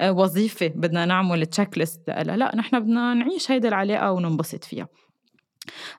بوظيفه 0.00 0.66
بدنا 0.66 1.04
نعمل 1.04 1.46
تشيك 1.46 1.78
ليست 1.78 2.10
لا 2.10 2.56
نحن 2.56 2.80
بدنا 2.80 3.14
نعيش 3.14 3.50
هيدي 3.50 3.68
العلاقة 3.68 4.12
وننبسط 4.12 4.64
فيها. 4.64 4.88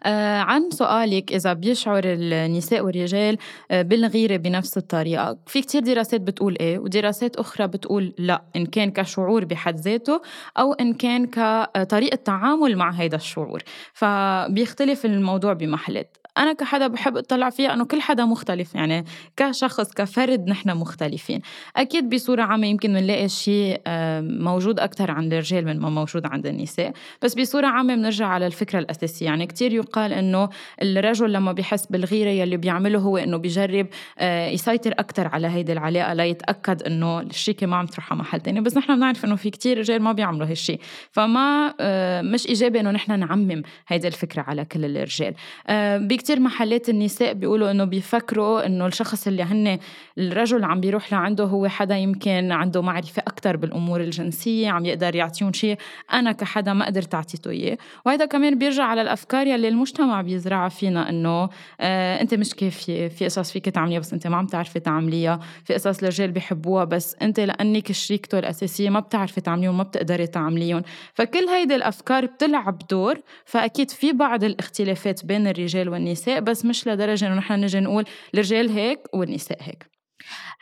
آه 0.04 0.38
عن 0.40 0.70
سؤالك 0.70 1.34
إذا 1.34 1.54
بيشعر 1.54 2.02
النساء 2.06 2.86
والرجال 2.86 3.38
آه 3.72 3.82
بالغيرة 3.82 4.38
بنفس 4.38 4.78
الطريقة. 4.78 5.38
في 5.48 5.62
كتير 5.62 5.82
دراسات 5.82 6.22
بتقول 6.22 6.58
إيه 6.60 6.80
ودراسات 6.80 7.36
أخرى 7.36 7.68
بتقول 7.68 8.14
لا 8.18 8.44
إن 8.56 8.66
كان 8.66 8.92
كشعور 8.92 9.46
بحد 9.46 9.80
ذاته 9.80 10.22
أو 10.58 10.74
إن 10.74 10.94
كان 10.94 11.26
كطريقة 11.26 12.16
تعامل 12.16 12.76
مع 12.76 12.92
هذا 12.92 13.16
الشعور. 13.16 13.64
فبيختلف 13.94 15.06
الموضوع 15.06 15.54
بمحلات. 15.54 16.18
أنا 16.38 16.54
كحدا 16.54 16.88
بحب 16.88 17.18
أطلع 17.18 17.50
فيها 17.50 17.74
إنه 17.74 17.86
كل 17.86 18.02
حدا 18.02 18.26
مختلف 18.26 18.76
يعني 18.76 19.06
كشخص 19.38 19.94
كفرد 19.94 20.48
نحن 20.50 20.70
مختلفين. 20.78 21.42
أكيد 21.78 22.10
بصورة 22.10 22.42
عامة 22.42 22.68
يمكن 22.68 22.94
نلاقي 22.94 23.30
شيء 23.30 23.82
موجود 24.22 24.80
أكثر 24.80 25.12
عند 25.12 25.34
الرجال 25.34 25.66
من 25.66 25.80
ما 25.80 25.90
موجود 25.90 26.26
عند 26.26 26.48
النساء. 26.48 26.94
بس 27.22 27.36
بصورة 27.36 27.68
عامة 27.68 27.96
بنرجع 27.96 28.28
على 28.28 28.48
الفكرة 28.48 28.80
الأساسية 28.80 29.26
يعني 29.26 29.48
كتير 29.48 29.74
يقال 29.74 30.14
إنه 30.14 30.50
الرجل 30.82 31.34
لما 31.34 31.52
بيحس 31.52 31.86
بالغيرة 31.86 32.30
يلي 32.30 32.58
بيعمله 32.58 33.00
هو 33.00 33.18
إنه 33.18 33.38
بيجرب 33.38 33.88
آه، 34.20 34.48
يسيطر 34.48 34.92
أكثر 34.92 35.28
على 35.28 35.48
هيدي 35.48 35.74
العلاقة 35.74 36.14
ليتأكد 36.14 36.84
إنه 36.84 37.20
الشريكه 37.22 37.68
ما 37.68 37.76
عم 37.76 37.86
تروح 37.86 38.12
على 38.12 38.20
محل 38.20 38.42
تاني. 38.42 38.62
بس 38.62 38.78
نحن 38.78 38.96
بنعرف 38.96 39.26
إنه 39.26 39.36
في 39.36 39.50
كتير 39.50 39.78
رجال 39.78 40.02
ما 40.02 40.12
بيعملوا 40.12 40.48
هالشيء 40.48 40.80
فما 41.12 41.74
آه، 41.80 42.22
مش 42.22 42.48
إيجابي 42.48 42.80
إنه 42.80 42.92
نحن 42.92 43.20
نعمم 43.20 43.62
هيدي 43.88 44.08
الفكرة 44.08 44.42
على 44.42 44.66
كل 44.66 44.86
الرجال. 44.86 45.34
آه، 45.68 45.98
كتير 46.28 46.40
محلات 46.40 46.90
النساء 46.90 47.34
بيقولوا 47.34 47.72
إنه 47.72 47.84
بيفكروا 47.84 48.66
إنه 48.66 48.86
الشخص 48.86 49.28
اللي 49.28 49.44
هن 49.44 49.80
الرجل 50.18 50.64
عم 50.64 50.82
بيروح 50.82 51.14
لعنده 51.14 51.44
هو 51.44 51.68
حدا 51.68 51.98
يمكن 51.98 52.52
عنده 52.52 52.82
معرفة 52.82 53.24
أكتر 53.28 53.58
بالأمور 53.58 54.02
الجنسية 54.02 54.70
عم 54.70 54.86
يقدر 54.86 55.16
يعطيهم 55.16 55.54
شيء. 55.54 55.78
أنا 56.14 56.32
كحدا 56.32 56.74
ما 56.74 56.86
قدرت 56.86 57.16
أعطيته 57.16 57.52
إياه. 57.52 57.78
وهذا 58.06 58.26
كمان 58.26 58.58
بيرجع 58.58 58.84
على 58.84 59.02
الأفكار 59.02 59.48
يلي 59.48 59.68
المجتمع 59.68 60.22
بيزرعها 60.22 60.70
فينا 60.70 61.10
إنه 61.10 61.50
آه 61.82 62.22
أنت 62.22 62.34
مش 62.34 62.54
كافية 62.56 63.08
في 63.08 63.26
قصص 63.26 63.52
فيك 63.52 63.66
تعمليها 63.66 64.00
بس 64.00 64.14
أنت 64.14 64.28
ما 64.28 64.38
عم 64.38 64.48
تعرفي 64.48 64.80
تعمليها. 64.80 65.40
في 65.66 65.74
قصص 65.74 65.98
الرجال 65.98 66.32
بيحبوها 66.32 66.84
بس 66.84 67.16
أنت 67.22 67.40
لأنك 67.40 67.92
شريكته 67.92 68.40
الأساسية 68.40 68.90
ما 68.90 69.00
بتعرفي 69.00 69.42
تعمليهم 69.42 69.78
ما 69.78 69.84
بتقدري 69.84 70.28
تعمليهم. 70.28 70.82
فكل 71.14 71.48
هيدي 71.50 71.76
الأفكار 71.76 72.26
بتلعب 72.26 72.82
دور. 72.90 73.18
فأكيد 73.46 73.92
في 73.92 74.12
بعض 74.12 74.44
الاختلافات 74.44 75.26
بين 75.26 75.48
الرجال 75.48 75.90
والنساء 75.90 76.17
النساء 76.18 76.40
بس 76.40 76.66
مش 76.66 76.88
لدرجة 76.88 77.28
إنه 77.28 77.36
نحن 77.36 77.54
نجي 77.54 77.80
نقول 77.80 78.06
الرجال 78.34 78.70
هيك 78.70 79.00
والنساء 79.14 79.58
هيك. 79.62 79.90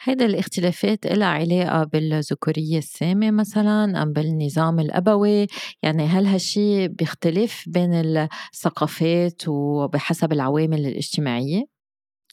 هيدا 0.03 0.25
الاختلافات 0.25 1.05
لها 1.05 1.27
علاقة 1.27 1.83
بالذكورية 1.83 2.77
السامة 2.77 3.31
مثلا 3.31 4.03
أم 4.03 4.13
بالنظام 4.13 4.79
الأبوي؟ 4.79 5.47
يعني 5.83 6.05
هل 6.05 6.25
هالشي 6.25 6.87
بيختلف 6.87 7.63
بين 7.67 7.93
الثقافات 7.93 9.41
وبحسب 9.47 10.33
العوامل 10.33 10.85
الاجتماعية؟ 10.85 11.63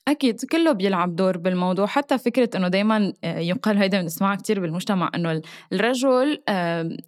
أكيد 0.09 0.41
كله 0.53 0.73
بيلعب 0.73 1.17
دور 1.17 1.39
بالموضوع. 1.39 1.87
حتى 1.87 2.19
فكرة 2.19 2.51
إنه 2.57 2.69
دايما 2.69 3.13
آه، 3.25 3.39
يقال 3.39 3.79
هيدا 3.79 4.03
بنسمعها 4.03 4.37
كتير 4.37 4.61
بالمجتمع 4.61 5.11
إنه 5.15 5.43
الرجل 5.73 6.43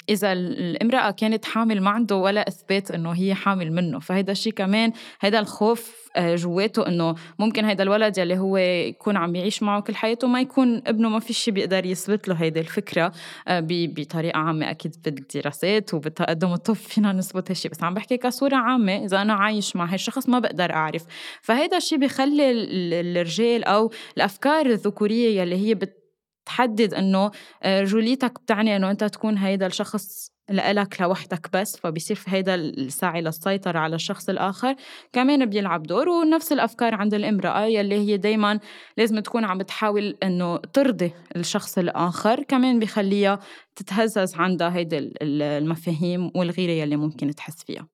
إذا 0.08 0.32
الامرأة 0.32 1.10
كانت 1.10 1.44
حامل 1.44 1.80
ما 1.80 1.90
عنده 1.90 2.16
ولا 2.16 2.48
إثبات 2.48 2.90
إنه 2.90 3.10
هي 3.10 3.34
حامل 3.34 3.72
منه. 3.72 3.98
فهيدا 3.98 4.32
الشيء 4.32 4.52
كمان 4.52 4.92
هيدا 5.20 5.38
الخوف 5.38 6.03
جواته 6.18 6.88
إنه 6.88 7.14
ممكن 7.38 7.64
هيدا 7.64 7.82
الولد 7.82 8.18
يلي 8.18 8.38
هو 8.38 8.56
يكون 8.56 9.16
عم 9.16 9.34
يعيش 9.34 9.62
معه 9.62 9.80
كل 9.80 9.94
حياته 9.94 10.28
ما 10.28 10.40
يكون 10.40 10.82
ابنه 10.86 11.08
ما 11.08 11.18
في 11.18 11.32
شيء 11.32 11.54
بيقدر 11.54 11.86
يثبت 11.86 12.28
له 12.28 12.34
هيدي 12.34 12.60
الفكرة 12.60 13.12
آه، 13.48 13.66
بطريقة 13.70 14.38
عامة 14.38 14.70
أكيد 14.70 14.96
بالدراسات 15.04 15.94
وبالتقدم 15.94 16.52
الطب 16.52 16.74
فينا 16.90 17.12
نثبت 17.12 17.50
هالشيء 17.50 17.70
بس 17.70 17.82
عم 17.82 17.94
بحكي 17.94 18.16
كصورة 18.16 18.56
عامة 18.56 19.04
إذا 19.04 19.22
أنا 19.22 19.32
عايش 19.32 19.76
مع 19.76 19.84
هالشخص 19.84 20.28
ما 20.28 20.38
بقدر 20.38 20.72
أعرف. 20.72 21.04
فهيدا 21.42 21.76
الشيء 21.76 21.98
بخلي 21.98 22.50
الرجال 23.00 23.64
أو 23.64 23.90
الأفكار 24.16 24.66
الذكورية 24.66 25.40
يلي 25.40 25.56
هي 25.56 25.74
بتحدد 25.74 26.94
إنه 26.94 27.30
آه، 27.62 27.80
رجوليتك 27.80 28.40
بتعني 28.40 28.76
إنه 28.76 28.90
أنت 28.90 29.04
تكون 29.04 29.38
هيدا 29.38 29.66
الشخص 29.66 30.33
لإلك 30.50 31.00
لوحدك 31.00 31.48
بس 31.52 31.76
فبصير 31.76 32.16
في 32.16 32.30
هيدا 32.30 32.54
السعي 32.54 33.20
للسيطرة 33.20 33.78
على 33.78 33.96
الشخص 33.96 34.28
الآخر. 34.28 34.74
كمان 35.12 35.46
بيلعب 35.46 35.82
دور 35.82 36.08
ونفس 36.08 36.52
الأفكار 36.52 36.94
عند 36.94 37.14
الامرأة 37.14 37.64
يلي 37.64 37.94
هي 37.94 38.16
دايما 38.16 38.60
لازم 38.96 39.20
تكون 39.20 39.44
عم 39.44 39.58
بتحاول 39.58 40.16
إنه 40.22 40.56
ترضي 40.56 41.12
الشخص 41.36 41.78
الآخر. 41.78 42.42
كمان 42.42 42.78
بخليها 42.78 43.40
تتهزز 43.76 44.34
عندها 44.34 44.76
هيدي 44.76 45.12
المفاهيم 45.22 46.30
والغيرة 46.34 46.72
يلي 46.72 46.96
ممكن 46.96 47.34
تحس 47.34 47.64
فيها. 47.64 47.88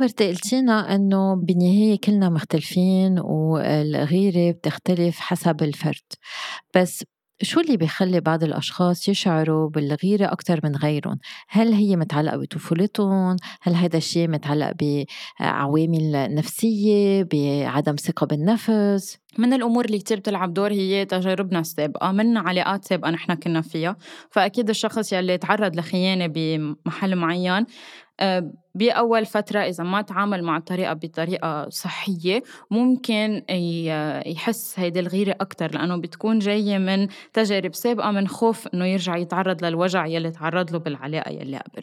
وردة 0.00 0.26
قلتينا 0.26 0.94
إنه 0.94 1.34
بالنهاية 1.36 1.98
كلنا 2.04 2.28
مختلفين 2.28 3.18
والغيرة 3.18 4.52
بتختلف 4.52 5.18
حسب 5.18 5.62
الفرد. 5.62 6.12
بس 6.76 7.04
شو 7.42 7.60
اللي 7.60 7.76
بيخلي 7.76 8.20
بعض 8.20 8.44
الأشخاص 8.44 9.08
يشعروا 9.08 9.70
بالغيرة 9.70 10.26
أكثر 10.26 10.60
من 10.64 10.76
غيرهم؟ 10.76 11.18
هل 11.48 11.72
هي 11.72 11.96
متعلقة 11.96 12.36
بطفولتهم؟ 12.36 13.36
هل 13.62 13.74
هذا 13.74 13.96
الشيء 13.96 14.28
متعلق 14.28 14.72
بعوامل 14.80 16.34
نفسية؟ 16.34 17.22
بعدم 17.32 17.96
ثقة 17.96 18.26
بالنفس؟ 18.26 19.18
من 19.38 19.52
الأمور 19.52 19.84
اللي 19.84 19.98
كتير 19.98 20.18
بتلعب 20.18 20.54
دور 20.54 20.72
هي 20.72 21.04
تجاربنا 21.04 21.58
السابقة 21.58 22.12
من 22.12 22.36
علاقات 22.36 22.84
سابقة 22.84 23.10
نحن 23.10 23.34
كنا 23.34 23.60
فيها 23.60 23.96
فأكيد 24.30 24.68
الشخص 24.68 25.12
يلي 25.12 25.38
تعرض 25.38 25.76
لخيانة 25.76 26.26
بمحل 26.26 27.16
معين 27.16 27.66
آه، 28.20 28.52
بأول 28.74 29.26
فترة 29.26 29.60
إذا 29.60 29.84
ما 29.84 30.02
تعامل 30.02 30.42
مع 30.42 30.56
الطريقة 30.56 30.92
بطريقة 30.92 31.68
صحية 31.68 32.42
ممكن 32.70 33.42
يحس 34.26 34.78
هيدي 34.78 35.00
الغيرة 35.00 35.36
أكتر 35.40 35.74
لأنه 35.74 35.96
بتكون 35.96 36.38
جاية 36.38 36.78
من 36.78 37.08
تجارب 37.32 37.74
سابقة 37.74 38.10
من 38.10 38.28
خوف 38.28 38.68
إنه 38.74 38.86
يرجع 38.86 39.16
يتعرض 39.16 39.64
للوجع 39.64 40.06
يلي 40.06 40.30
تعرض 40.30 40.72
له 40.72 40.78
بالعلاقة 40.78 41.30
يلي 41.30 41.56
قبل. 41.56 41.82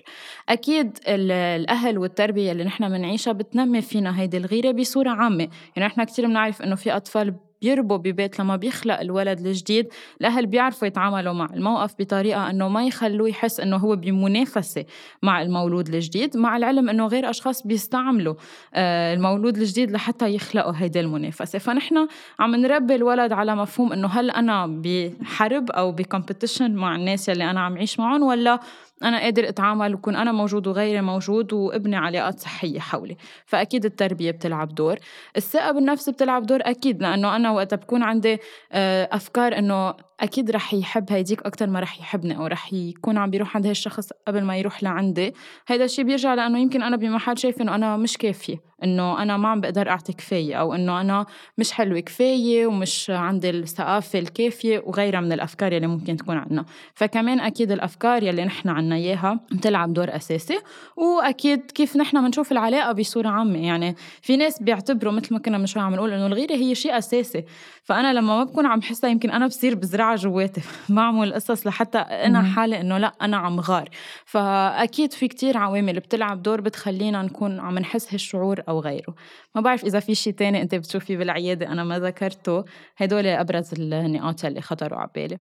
أكيد 0.49 0.97
الأهل 1.07 1.97
والتربية 1.97 2.51
اللي 2.51 2.63
نحن 2.63 2.89
بنعيشها 2.89 3.33
بتنمي 3.33 3.81
فينا 3.81 4.19
هيدي 4.19 4.37
الغيرة 4.37 4.71
بصورة 4.71 5.09
عامة. 5.09 5.47
يعني 5.75 5.87
نحن 5.87 6.03
كتير 6.03 6.27
بنعرف 6.27 6.61
إنه 6.61 6.75
في 6.75 6.95
أطفال 6.95 7.35
بيربوا 7.61 7.97
ببيت 7.97 8.39
لما 8.39 8.55
بيخلق 8.55 8.99
الولد 8.99 9.39
الجديد 9.39 9.87
الأهل 10.21 10.45
بيعرفوا 10.45 10.87
يتعاملوا 10.87 11.33
مع 11.33 11.49
الموقف 11.53 11.95
بطريقة 11.99 12.49
أنه 12.49 12.67
ما 12.67 12.85
يخلوه 12.85 13.29
يحس 13.29 13.59
أنه 13.59 13.77
هو 13.77 13.95
بمنافسة 13.95 14.85
مع 15.23 15.41
المولود 15.41 15.93
الجديد 15.95 16.37
مع 16.37 16.57
العلم 16.57 16.89
أنه 16.89 17.07
غير 17.07 17.29
أشخاص 17.29 17.67
بيستعملوا 17.67 18.35
آه، 18.73 19.13
المولود 19.13 19.57
الجديد 19.57 19.91
لحتى 19.91 20.35
يخلقوا 20.35 20.73
هيدي 20.75 20.99
المنافسة. 20.99 21.59
فنحن 21.59 22.07
عم 22.39 22.55
نربي 22.55 22.95
الولد 22.95 23.31
على 23.31 23.55
مفهوم 23.55 23.93
أنه 23.93 24.07
هل 24.07 24.31
أنا 24.31 24.67
بحرب 24.67 25.71
أو 25.71 25.91
بكمبيتيشن 25.91 26.75
مع 26.75 26.95
الناس 26.95 27.29
اللي 27.29 27.49
أنا 27.51 27.59
عم 27.59 27.77
عيش 27.77 27.99
معهم 27.99 28.23
ولا 28.23 28.59
أنا 29.03 29.19
قادر 29.19 29.49
أتعامل 29.49 29.93
وكون 29.93 30.15
أنا 30.15 30.31
موجود 30.31 30.67
وغيري 30.67 31.01
موجود 31.01 31.53
وابني 31.53 31.95
علاقات 31.95 32.39
صحية 32.39 32.79
حولي 32.79 33.17
فأكيد 33.45 33.85
التربية 33.85 34.31
بتلعب 34.31 34.75
دور. 34.75 34.97
الثقة 35.37 35.71
بالنفس 35.71 36.09
بتلعب 36.09 36.45
دور 36.45 36.59
أكيد 36.61 37.01
لأنه 37.01 37.35
أنا 37.35 37.51
وقتها 37.51 37.75
بكون 37.75 38.03
عندي 38.03 38.37
آه، 38.71 39.09
أفكار 39.11 39.57
إنه 39.57 39.93
أكيد 40.21 40.51
رح 40.51 40.73
يحب 40.73 41.11
هيديك 41.11 41.41
أكتر 41.41 41.67
ما 41.67 41.79
رح 41.79 41.99
يحبني 41.99 42.37
أو 42.37 42.47
رح 42.47 42.73
يكون 42.73 43.17
عم 43.17 43.29
بيروح 43.29 43.55
عند 43.55 43.67
هالشخص 43.67 44.09
قبل 44.27 44.43
ما 44.43 44.57
يروح 44.57 44.83
لعندي. 44.83 45.33
هيدا 45.67 45.85
الشيء 45.85 46.05
بيرجع 46.05 46.33
لأنه 46.33 46.59
يمكن 46.59 46.83
أنا 46.83 46.97
بمحل 46.97 47.37
شايف 47.37 47.61
إنه 47.61 47.75
أنا 47.75 47.97
مش 47.97 48.17
كافية 48.17 48.71
إنه 48.83 49.21
أنا 49.21 49.37
ما 49.37 49.49
عم 49.49 49.61
بقدر 49.61 49.89
أعطي 49.89 50.13
كفاية 50.13 50.55
أو 50.55 50.73
إنه 50.73 51.01
أنا 51.01 51.25
مش 51.57 51.71
حلوة 51.71 51.99
كفاية 51.99 52.67
ومش 52.67 53.09
عندي 53.09 53.49
الثقافة 53.49 54.19
الكافية 54.19 54.83
وغيرها 54.85 55.19
من 55.19 55.31
الأفكار 55.31 55.73
يلي 55.73 55.87
ممكن 55.87 56.17
تكون 56.17 56.37
عنا. 56.37 56.65
فكمان 56.95 57.39
أكيد 57.39 57.71
الأفكار 57.71 58.23
يلي 58.23 58.45
نحن 58.45 58.69
عنا 58.69 58.95
إياها 58.95 59.39
بتلعب 59.51 59.93
دور 59.93 60.15
أساسي 60.15 60.59
وأكيد 60.97 61.71
كيف 61.71 61.97
نحن 61.97 62.25
بنشوف 62.25 62.51
العلاقة 62.51 62.91
بصورة 62.91 63.29
عامة. 63.29 63.65
يعني 63.65 63.95
في 64.21 64.37
ناس 64.37 64.63
بيعتبروا 64.63 65.13
مثل 65.13 65.33
ما 65.33 65.39
كنا 65.39 65.57
من 65.57 65.65
شوي 65.65 65.83
عم 65.83 65.95
نقول 65.95 66.13
إنه 66.13 66.27
الغيرة 66.27 66.55
هي 66.55 66.75
شيء 66.75 66.97
أساسي. 66.97 67.43
فأنا 67.83 68.13
لما 68.13 68.37
ما 68.37 68.43
بكون 68.43 68.65
عم 68.65 68.81
حسها 68.81 69.09
يمكن 69.09 69.29
أنا 69.31 69.47
بصير 69.47 69.75
بزرع 70.13 70.31
جواتي 70.31 70.61
بعمل 70.95 71.33
قصص 71.33 71.67
لحتى 71.67 71.97
أنا 71.97 72.43
حالي 72.43 72.81
إنه 72.81 72.97
لا 72.97 73.13
أنا 73.21 73.37
عم 73.37 73.59
غار. 73.59 73.89
فأكيد 74.25 75.13
في 75.13 75.27
كتير 75.27 75.57
عوامل 75.57 75.99
بتلعب 75.99 76.41
دور 76.41 76.61
بتخلينا 76.61 77.21
نكون 77.21 77.59
عم 77.59 77.79
نحس 77.79 78.13
هالشعور 78.13 78.63
أو 78.69 78.79
غيره. 78.79 79.15
ما 79.55 79.61
بعرف 79.61 79.83
إذا 79.85 79.99
في 79.99 80.15
شيء 80.15 80.33
تاني 80.33 80.61
أنت 80.61 80.75
بتشوفيه 80.75 81.17
بالعيادة 81.17 81.67
أنا 81.67 81.83
ما 81.83 81.99
ذكرته. 81.99 82.63
هدول 82.97 83.27
أبرز 83.27 83.73
النقاط 83.79 84.45
اللي 84.45 84.61
خطروا 84.61 84.99
على 84.99 85.09
بالي. 85.15 85.50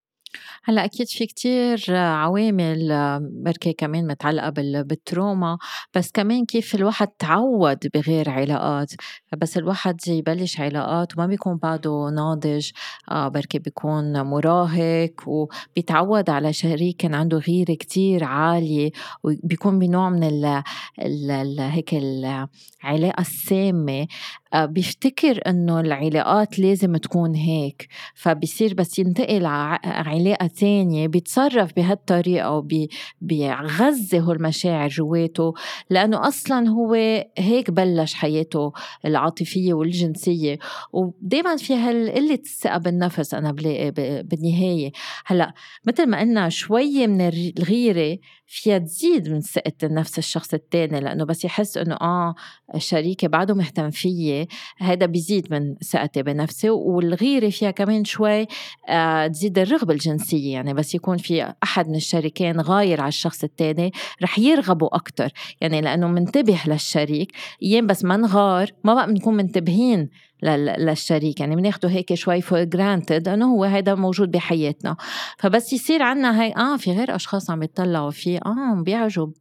هلأ 0.64 0.85
أكيد 0.85 1.09
في 1.09 1.26
كتير 1.26 1.85
عوامل 1.97 2.88
بركي 3.33 3.73
كمان 3.73 4.07
متعلقة 4.07 4.50
بالتروما 4.83 5.59
بس 5.95 6.11
كمان 6.11 6.45
كيف 6.45 6.75
الواحد 6.75 7.09
تعود 7.09 7.79
بغير 7.95 8.31
علاقات؟ 8.31 8.93
بس 9.38 9.59
الواحد 9.59 10.09
يبلش 10.09 10.61
علاقات 10.61 11.19
وما 11.19 11.26
بيكون 11.26 11.57
بعده 11.57 12.11
ناضج 12.17 12.71
آه 13.11 13.29
بركي 13.29 13.59
بيكون 13.59 14.23
مراهق 14.23 15.12
وبيتعود 15.26 16.31
على 16.31 16.53
شريك 16.53 17.05
عنده 17.05 17.38
غيرة 17.38 17.75
كتير 17.75 18.25
عالية 18.25 18.91
وبيكون 19.23 19.79
بنوع 19.79 20.11
من 20.11 20.25
ال 20.25 21.61
هيك 21.61 21.95
العلاقة 21.95 23.21
السامة. 23.21 24.07
بيفتكر 24.56 25.40
إنه 25.46 25.80
العلاقات 25.80 26.58
لازم 26.58 26.96
تكون 26.96 27.34
هيك 27.34 27.88
فبصير 28.14 28.75
بس 28.75 28.99
ينتقل 28.99 29.46
على 29.46 29.78
علاقة 29.84 30.46
تانية 30.46 31.07
بيتصرف 31.07 31.72
بهالطريقة 31.76 32.50
وبيغذي 32.50 34.18
هالمشاعر 34.18 34.88
جواته 34.88 35.55
لأنه 35.90 36.29
أصلا 36.29 36.68
هو 36.68 36.94
هيك 37.38 37.70
بلش 37.70 38.14
حياته 38.14 38.72
العاطفية 39.05 39.74
والجنسية. 39.74 40.59
ودايما 40.92 41.57
في 41.57 41.74
هالقلة 41.74 42.35
الثقة 42.35 42.79
بالنفس 42.79 43.35
أنا 43.35 43.52
بلاقي 43.52 43.90
بالنهاية. 44.22 44.92
هلأ 45.26 45.55
مثل 45.87 46.07
ما 46.07 46.20
قلنا 46.20 46.48
شوية 46.48 47.07
من 47.07 47.20
الغيرة 47.59 48.18
فيها 48.46 48.78
تزيد 48.78 49.28
من 49.28 49.40
ثقة 49.40 49.72
النفس 49.83 50.18
الشخص 50.18 50.54
التاني 50.54 51.00
لأنه 51.00 51.24
بس 51.24 51.44
يحس 51.44 51.76
إنه 51.76 51.94
آه 51.94 52.35
شريكي 52.78 53.28
بعده 53.28 53.54
مهتم 53.54 53.90
فيي 53.90 54.48
هذا 54.78 55.07
بيزيد 55.07 55.46
من 55.52 55.74
ثقتي 55.74 56.22
بنفسي 56.22 56.70
والغيرة 56.70 57.50
فيها 57.50 57.70
كمان 57.70 58.04
شوي 58.04 58.46
آه 58.88 59.26
تزيد 59.26 59.59
الرغبة 59.59 59.94
الجنسية. 59.94 60.52
يعني 60.52 60.74
بس 60.74 60.94
يكون 60.94 61.16
في 61.16 61.54
أحد 61.62 61.88
من 61.88 61.94
الشريكين 61.94 62.61
غاير 62.61 63.00
على 63.00 63.09
الشخص 63.09 63.44
التاني 63.44 63.92
رح 64.22 64.38
يرغبوا 64.38 64.96
أكتر. 64.96 65.28
يعني 65.61 65.80
لأنه 65.80 66.09
منتبه 66.09 66.61
للشريك 66.66 67.33
أيام 67.62 67.87
بس 67.87 68.04
ما 68.04 68.16
نغار 68.16 68.70
ما 68.85 68.94
بقى 68.94 69.07
بنكون 69.07 69.35
منتبهين 69.37 70.09
للشريك. 70.44 71.40
يعني 71.40 71.57
بناخده 71.57 71.88
هيك 71.88 72.14
شوي 72.14 72.40
for 72.40 72.64
granted 72.64 73.29
إنه 73.28 73.52
هو 73.54 73.64
هذا 73.64 73.94
موجود 73.94 74.30
بحياتنا. 74.30 74.96
فبس 75.38 75.72
يصير 75.72 76.02
عنا 76.02 76.42
هي 76.42 76.52
آه 76.57 76.76
في 76.76 76.92
غير 76.92 77.14
أشخاص 77.14 77.50
عم 77.50 77.62
يطلعوا 77.62 78.11
فيه. 78.11 78.38
آه 78.46 78.83
بيعجب 78.83 79.33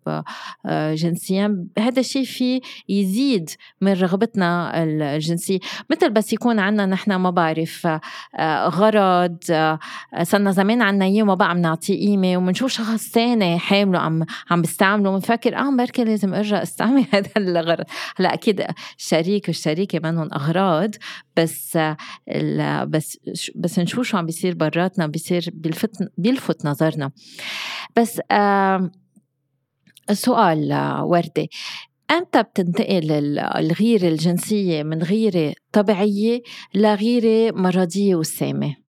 آه 0.65 0.93
جنسيا. 0.93 1.65
هذا 1.79 1.99
الشيء 1.99 2.23
في 2.25 2.61
يزيد 2.89 3.49
من 3.81 3.93
رغبتنا 3.93 4.83
الجنسية. 4.83 5.59
مثل 5.89 6.09
بس 6.09 6.33
يكون 6.33 6.59
عنا 6.59 6.85
نحن 6.85 7.15
ما 7.15 7.29
بعرف 7.29 7.87
آه 8.35 8.67
غرض 8.67 9.37
آه 9.51 9.79
صرنا 10.23 10.51
زمان 10.51 10.81
عنا 10.81 11.05
إياه 11.05 11.23
وما 11.23 11.35
بقى 11.35 11.49
عم 11.49 11.57
نعطيه 11.57 12.07
قيمة 12.07 12.37
وبنشوف 12.37 12.71
شخص 12.71 13.09
ثاني 13.11 13.59
حامله 13.59 13.99
عم 13.99 14.25
عم 14.51 14.61
بيستعمله 14.61 15.11
بنفكر 15.11 15.55
آه 15.55 15.75
بركي 15.77 16.03
لازم 16.03 16.33
أرجع 16.33 16.61
أستعمل 16.63 17.05
هذا 17.13 17.29
الغرض. 17.37 17.85
هلأ 18.15 18.33
أكيد 18.33 18.65
الشريك 18.99 19.47
والشريكة 19.47 19.99
منهم 20.03 20.29
أغراض 20.33 20.92
بس 21.37 21.77
بس 22.87 23.19
بس 23.55 23.79
نشوف 23.79 24.07
شو 24.07 24.17
عم 24.17 24.25
بيصير 24.25 24.55
براتنا 24.55 25.07
بيصير 25.07 25.49
بيلفت 25.53 25.91
بيلفت 26.17 26.65
نظرنا 26.65 27.11
بس 27.95 28.21
سؤال 30.11 30.73
وردة 31.03 31.47
أمتى 32.11 32.43
بتنتقل 32.43 33.11
الغيرة 33.39 34.07
الجنسية 34.07 34.83
من 34.83 35.03
غيرة 35.03 35.53
طبيعية 35.71 36.41
لغيرة 36.75 37.55
مرضية 37.55 38.15
وسامة؟ 38.15 38.82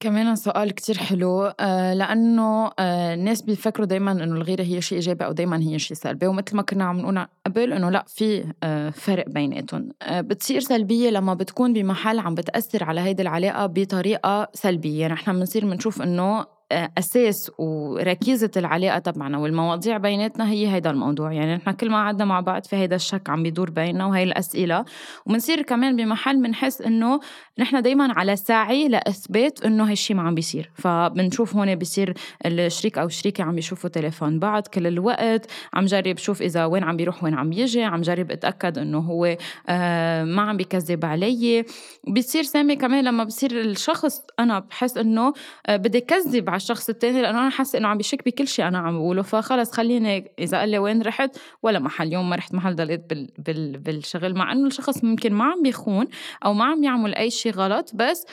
كمان 0.00 0.36
سؤال 0.36 0.70
كتير 0.70 0.98
حلو 0.98 1.44
آه، 1.60 1.94
لأنه 1.94 2.70
آه، 2.78 3.14
الناس 3.14 3.42
بيفكروا 3.42 3.86
دايما 3.86 4.12
إنه 4.12 4.34
الغيرة 4.34 4.62
هي 4.62 4.80
شيء 4.80 4.98
إيجابي 4.98 5.24
أو 5.24 5.32
دايما 5.32 5.62
هي 5.62 5.78
شيء 5.78 5.96
سلبي 5.96 6.26
ومثل 6.26 6.56
ما 6.56 6.62
كنا 6.62 6.84
عم 6.84 6.98
نقول 6.98 7.26
قبل 7.46 7.72
إنه 7.72 7.90
لأ 7.90 8.04
في 8.08 8.44
آه، 8.62 8.90
فرق 8.90 9.28
بيناتهم. 9.28 9.88
بتصير 10.12 10.60
سلبية 10.60 11.10
لما 11.10 11.34
بتكون 11.34 11.72
بمحل 11.72 12.18
عم 12.18 12.34
بتأثر 12.34 12.84
على 12.84 13.00
هيدي 13.00 13.22
العلاقة 13.22 13.66
بطريقة 13.66 14.48
سلبية. 14.54 15.00
يعني 15.00 15.12
إحنا 15.12 15.32
بنصير 15.32 15.64
بنشوف 15.64 16.02
إنه 16.02 16.44
أساس 16.72 17.50
وركيزة 17.58 18.50
العلاقة 18.56 18.98
تبعنا 18.98 19.38
والمواضيع 19.38 19.96
بيناتنا 19.96 20.50
هي 20.50 20.68
هيدا 20.68 20.90
الموضوع. 20.90 21.32
يعني 21.32 21.56
نحن 21.56 21.70
كل 21.70 21.90
ما 21.90 21.96
قعدنا 21.96 22.24
مع 22.24 22.40
بعض 22.40 22.64
في 22.64 22.76
هيدا 22.76 22.96
الشك 22.96 23.30
عم 23.30 23.42
بيدور 23.42 23.70
بيننا 23.70 24.06
وهي 24.06 24.22
الأسئلة. 24.22 24.84
وبنصير 25.26 25.62
كمان 25.62 25.96
بمحل 25.96 26.42
بنحس 26.42 26.82
إنه 26.82 27.20
نحن 27.58 27.82
دائما 27.82 28.12
على 28.18 28.36
سعي 28.36 28.88
لإثبات 28.88 29.64
إنه 29.64 29.90
هالشيء 29.90 30.16
ما 30.16 30.22
عم 30.22 30.34
بيصير. 30.34 30.70
فبنشوف 30.74 31.56
هون 31.56 31.74
بيصير 31.74 32.14
الشريك 32.46 32.98
أو 32.98 33.06
الشريكة 33.06 33.44
عم 33.44 33.54
بيشوفوا 33.54 33.90
تليفون 33.90 34.38
بعض 34.38 34.66
كل 34.66 34.86
الوقت. 34.86 35.50
عم 35.74 35.84
جرب 35.84 36.18
شوف 36.18 36.42
إذا 36.42 36.64
وين 36.64 36.84
عم 36.84 36.96
بيروح 36.96 37.24
وين 37.24 37.34
عم 37.34 37.52
يجي. 37.52 37.82
عم 37.82 38.00
جرب 38.00 38.30
أتأكد 38.30 38.78
إنه 38.78 38.98
هو 38.98 39.36
آه 39.68 40.24
ما 40.24 40.42
عم 40.42 40.56
بيكذب 40.56 41.04
علي. 41.04 41.64
بتصير 42.08 42.42
سامي 42.42 42.76
كمان 42.76 43.04
لما 43.04 43.24
بصير 43.24 43.60
الشخص 43.60 44.22
أنا 44.38 44.58
بحس 44.58 44.96
إنه 44.96 45.32
آه 45.66 45.76
بدي 45.76 46.00
كذب 46.00 46.50
على 46.54 46.60
الشخص 46.60 46.88
التاني 46.88 47.22
لأنه 47.22 47.40
أنا 47.40 47.50
حاسة 47.50 47.78
إنه 47.78 47.88
عم 47.88 47.98
بشك 47.98 48.24
بكل 48.24 48.48
شيء 48.48 48.68
أنا 48.68 48.78
عم 48.78 48.98
بقوله. 48.98 49.22
فخلص 49.22 49.72
خليني 49.72 50.32
إذا 50.38 50.58
قال 50.58 50.68
لي 50.68 50.78
وين 50.78 51.02
رحت 51.02 51.36
ولا 51.62 51.78
محل. 51.78 52.12
يوم 52.12 52.30
ما 52.30 52.36
رحت 52.36 52.54
محل 52.54 52.76
ضليت 52.76 53.10
بال 53.10 53.28
بال 53.38 53.78
بالشغل 53.78 54.34
مع 54.34 54.52
إنه 54.52 54.66
الشخص 54.66 55.04
ممكن 55.04 55.32
ما 55.32 55.44
عم 55.44 55.62
بيخون 55.62 56.06
أو 56.44 56.54
ما 56.54 56.64
عم 56.64 56.84
يعمل 56.84 57.14
أي 57.14 57.30
شيء 57.30 57.52
غلط 57.52 57.90
بس 57.94 58.26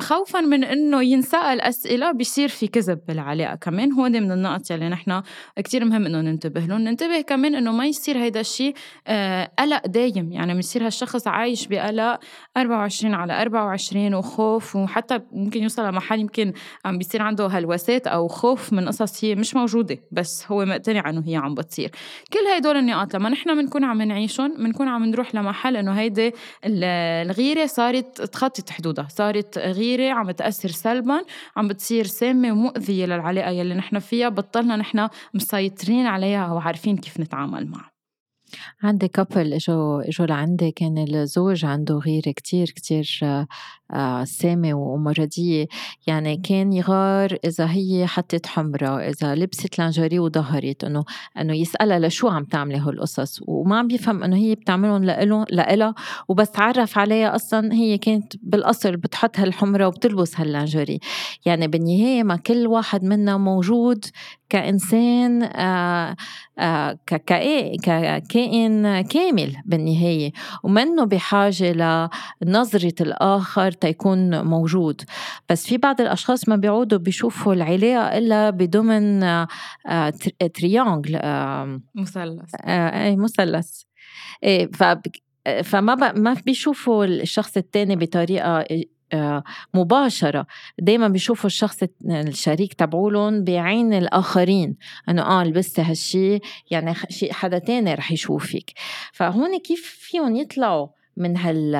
خوفا 0.00 0.40
من 0.40 0.64
إنه 0.64 1.02
ينسأل 1.02 1.60
أسئلة 1.60 2.12
بيصير 2.12 2.48
في 2.48 2.66
كذب 2.66 3.00
بالعلاقة. 3.08 3.54
كمان 3.54 3.92
هو 3.92 4.02
من 4.02 4.32
النقط 4.32 4.70
يلي 4.70 4.88
نحن 4.88 5.22
كتير 5.56 5.84
مهم 5.84 6.06
إنه 6.06 6.20
ننتبه 6.20 6.60
لهم 6.60 6.80
ننتبه 6.80 7.20
كمان 7.20 7.54
إنه 7.54 7.72
ما 7.72 7.86
يصير 7.86 8.18
هيدا 8.18 8.40
الشيء 8.40 8.74
آه، 9.06 9.50
قلق 9.58 9.86
دايم. 9.86 10.32
يعني 10.32 10.54
بيصير 10.54 10.86
هالشخص 10.86 11.26
عايش 11.26 11.66
بقلق 11.66 12.18
24 12.56 13.14
على 13.14 13.42
24 13.42 14.14
وخوف 14.14 14.76
وحتى 14.76 15.20
ممكن 15.32 15.62
يوصل 15.62 15.88
لمحل 15.88 16.20
يمكن 16.20 16.52
عم 16.84 16.98
بيصير 16.98 17.22
عنده 17.22 17.46
هلوسات 17.46 18.06
أو 18.06 18.28
خوف 18.28 18.72
من 18.72 18.88
قصص 18.88 19.24
هي 19.24 19.34
مش 19.34 19.54
موجودة 19.54 19.98
بس 20.12 20.44
هو 20.48 20.64
مقتنع 20.64 21.10
إنه 21.10 21.22
هي 21.26 21.36
عم 21.36 21.54
بتصير. 21.54 21.90
كل 22.32 22.46
هدول 22.56 22.76
النقاط 22.76 23.14
لما 23.14 23.28
نحن 23.28 23.54
بنكون 23.54 23.84
عم 23.84 24.02
نعيشهم 24.02 24.54
بنكون 24.56 24.88
عم 24.88 25.04
نروح 25.04 25.34
لمحل 25.34 25.76
إنه 25.76 25.92
هيدي 25.92 26.32
الغيرة 26.64 27.66
صارت 27.66 28.22
تخطط 28.22 28.70
حدودها 28.70 29.08
صارت 29.10 29.58
غيرة 29.58 29.87
عم 29.96 30.30
تاثر 30.30 30.68
سلبا 30.68 31.24
عم 31.56 31.68
بتصير 31.68 32.04
سامة 32.04 32.52
ومؤذيه 32.52 33.06
للعلاقة 33.06 33.50
يلي 33.50 33.74
نحن 33.74 33.98
فيها 33.98 34.28
بطلنا 34.28 34.76
نحن 34.76 35.08
مسيطرين 35.34 36.06
عليها 36.06 36.52
وعارفين 36.52 36.96
كيف 36.96 37.20
نتعامل 37.20 37.66
معها. 37.70 37.97
عندي 38.82 39.08
couple 39.08 39.52
اجوا 39.52 40.08
اجوا 40.08 40.26
لعندي 40.26 40.70
كان 40.70 40.98
الزوج 40.98 41.64
عنده 41.64 41.94
غيرة 41.94 42.30
كتير 42.30 42.66
كتير 42.66 43.20
آه، 43.92 44.24
سامة 44.24 44.74
ومرضية. 44.74 45.66
يعني 46.06 46.36
كان 46.36 46.72
يغار 46.72 47.38
إذا 47.44 47.70
هي 47.70 48.06
حطت 48.06 48.46
حمرة 48.46 48.98
إذا 48.98 49.34
لبست 49.34 49.78
لانجري 49.78 50.18
وظهرت 50.18 50.84
إنه 50.84 51.04
إنه 51.40 51.56
يسألها 51.56 51.98
لشو 51.98 52.28
عم 52.28 52.44
تعملي 52.44 52.78
هالقصص. 52.78 53.40
وما 53.46 53.78
عم 53.78 53.88
بيفهم 53.88 54.22
إنه 54.24 54.36
هي 54.36 54.54
بتعملهم 54.54 55.04
لإله 55.04 55.44
لإلها 55.50 55.94
وبس 56.28 56.50
تعرف 56.50 56.98
عليها 56.98 57.34
أصلا 57.34 57.72
هي 57.72 57.98
كانت 57.98 58.32
بالأصل 58.42 58.96
بتحط 58.96 59.38
هالحمرة 59.38 59.86
وبتلبس 59.86 60.40
هاللانجري 60.40 61.00
يعني 61.46 61.68
بالنهاية 61.68 62.22
ما 62.22 62.36
كل 62.36 62.66
واحد 62.66 63.04
منا 63.04 63.36
موجود 63.36 64.04
كإنسان 64.48 65.42
آه 65.42 66.16
آه 66.58 66.98
ككائن 67.06 69.00
كامل 69.00 69.56
بالنهاية 69.64 70.32
ومنه 70.62 71.04
بحاجة 71.04 71.72
لنظرة 72.42 72.94
الآخر 73.00 73.72
تيكون 73.72 74.44
موجود. 74.44 75.02
بس 75.50 75.66
في 75.66 75.76
بعض 75.76 76.00
الأشخاص 76.00 76.48
ما 76.48 76.56
بيعودوا 76.56 76.98
بيشوفوا 76.98 77.54
العلاقة 77.54 78.18
إلا 78.18 78.50
بضمن 78.50 79.22
آه 79.22 79.48
تريانجل 80.54 81.20
مثلث. 81.94 82.54
أي 82.64 83.16
مثلث. 83.16 83.82
إيه 84.44 84.70
فما 85.62 86.12
ما 86.12 86.36
بيشوفوا 86.46 87.04
الشخص 87.04 87.56
الثاني 87.56 87.96
بطريقة 87.96 88.64
مباشرة. 89.74 90.46
دايما 90.78 91.08
بيشوفوا 91.08 91.46
الشخص 91.46 91.82
الشريك 92.10 92.74
تبعولن 92.74 93.44
بعين 93.44 93.94
الآخرين. 93.94 94.76
أنه 95.08 95.22
آه 95.22 95.44
لبستي 95.44 95.82
هالشي 95.82 96.38
يعني 96.70 96.94
شيء 97.10 97.32
حدا 97.32 97.58
تاني 97.58 97.94
رح 97.94 98.12
يشوفك. 98.12 98.72
فهون 99.12 99.58
كيف 99.58 99.96
فيهم 100.00 100.36
يطلعوا 100.36 100.88
من 101.16 101.36
هال 101.36 101.76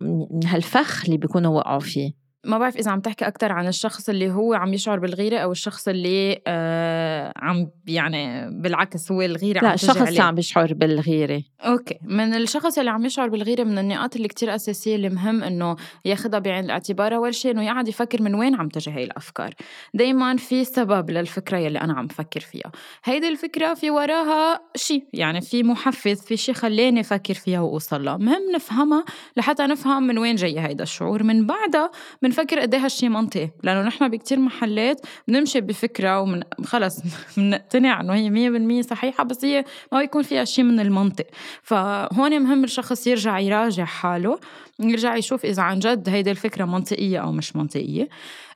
من 0.00 0.46
هالفخ 0.46 1.04
اللي 1.04 1.16
بيكونوا 1.16 1.56
وقعوا 1.56 1.80
فيه؟ 1.80 2.25
ما 2.46 2.58
بعرف 2.58 2.76
إذا 2.76 2.90
عم 2.90 3.00
تحكي 3.00 3.26
أكثر 3.26 3.52
عن 3.52 3.68
الشخص 3.68 4.08
اللي 4.08 4.30
هو 4.30 4.54
عم 4.54 4.74
يشعر 4.74 4.98
بالغيرة 4.98 5.38
أو 5.38 5.52
الشخص 5.52 5.88
اللي 5.88 6.42
آه 6.46 7.32
عم 7.36 7.68
يعني 7.86 8.50
بالعكس 8.50 9.12
هو 9.12 9.22
الغيرة 9.22 9.60
لا 9.60 9.68
عم 9.68 9.74
الشخص 9.74 9.96
اللي 9.96 10.22
عم 10.22 10.38
يشعر 10.38 10.74
بالغيرة. 10.74 11.42
أوكي. 11.60 11.98
من 12.02 12.34
الشخص 12.34 12.78
اللي 12.78 12.90
عم 12.90 13.04
يشعر 13.04 13.28
بالغيرة 13.28 13.64
من 13.64 13.78
النقاط 13.78 14.16
اللي 14.16 14.28
كتير 14.28 14.54
أساسية 14.54 14.96
اللي 14.96 15.08
مهم 15.08 15.44
إنه 15.44 15.76
ياخذها 16.04 16.38
بعين 16.38 16.64
الاعتبار 16.64 17.14
أول 17.16 17.34
شيء 17.34 17.50
إنه 17.50 17.64
يقعد 17.64 17.88
يفكر 17.88 18.22
من 18.22 18.34
وين 18.34 18.54
عم 18.54 18.68
تجي 18.68 18.90
هي 18.90 19.04
الأفكار. 19.04 19.54
دائما 19.94 20.36
في 20.36 20.64
سبب 20.64 21.10
للفكرة 21.10 21.58
يلي 21.58 21.80
أنا 21.80 21.92
عم 21.92 22.08
فكر 22.08 22.40
فيها. 22.40 22.72
هيدي 23.04 23.28
الفكرة 23.28 23.74
في 23.74 23.90
وراها 23.90 24.60
شيء 24.76 25.04
يعني 25.12 25.40
في 25.40 25.62
محفز 25.62 26.20
في 26.20 26.36
شيء 26.36 26.54
خلاني 26.54 27.00
أفكر 27.00 27.34
فيها 27.34 27.60
وأوصل 27.60 28.04
لها. 28.04 28.16
مهم 28.16 28.42
نفهمها 28.54 29.04
لحتى 29.36 29.62
نفهم 29.66 30.02
من 30.02 30.18
وين 30.18 30.36
جاي 30.36 30.60
هيدا 30.60 30.82
الشعور. 30.82 31.22
من 31.22 31.46
بعدها 31.46 31.90
من 32.22 32.30
بنفكر 32.36 32.60
قد 32.60 32.74
إيه 32.74 32.84
هالشي 32.84 33.08
منطقي 33.08 33.50
لأنه 33.62 33.82
نحن 33.82 34.08
بكتير 34.08 34.38
محلات 34.38 35.00
بنمشي 35.28 35.60
بفكرة 35.60 36.20
ومن 36.20 36.42
خلص 36.64 37.02
بنقتنع 37.36 38.00
إنه 38.00 38.14
هي 38.14 38.80
100% 38.82 38.86
صحيحة 38.86 39.24
بس 39.24 39.44
هي 39.44 39.64
ما 39.92 40.00
بيكون 40.00 40.22
فيها 40.22 40.44
شيء 40.44 40.64
من 40.64 40.80
المنطق. 40.80 41.26
فهون 41.62 42.40
مهم 42.42 42.64
الشخص 42.64 43.06
يرجع 43.06 43.38
يراجع 43.38 43.84
حاله 43.84 44.38
يرجع 44.80 45.16
يشوف 45.16 45.44
إذا 45.44 45.62
عن 45.62 45.78
جد 45.78 46.08
هيدي 46.08 46.30
الفكرة 46.30 46.64
منطقية 46.64 47.18
أو 47.18 47.32
مش 47.32 47.56
منطقية. 47.56 48.08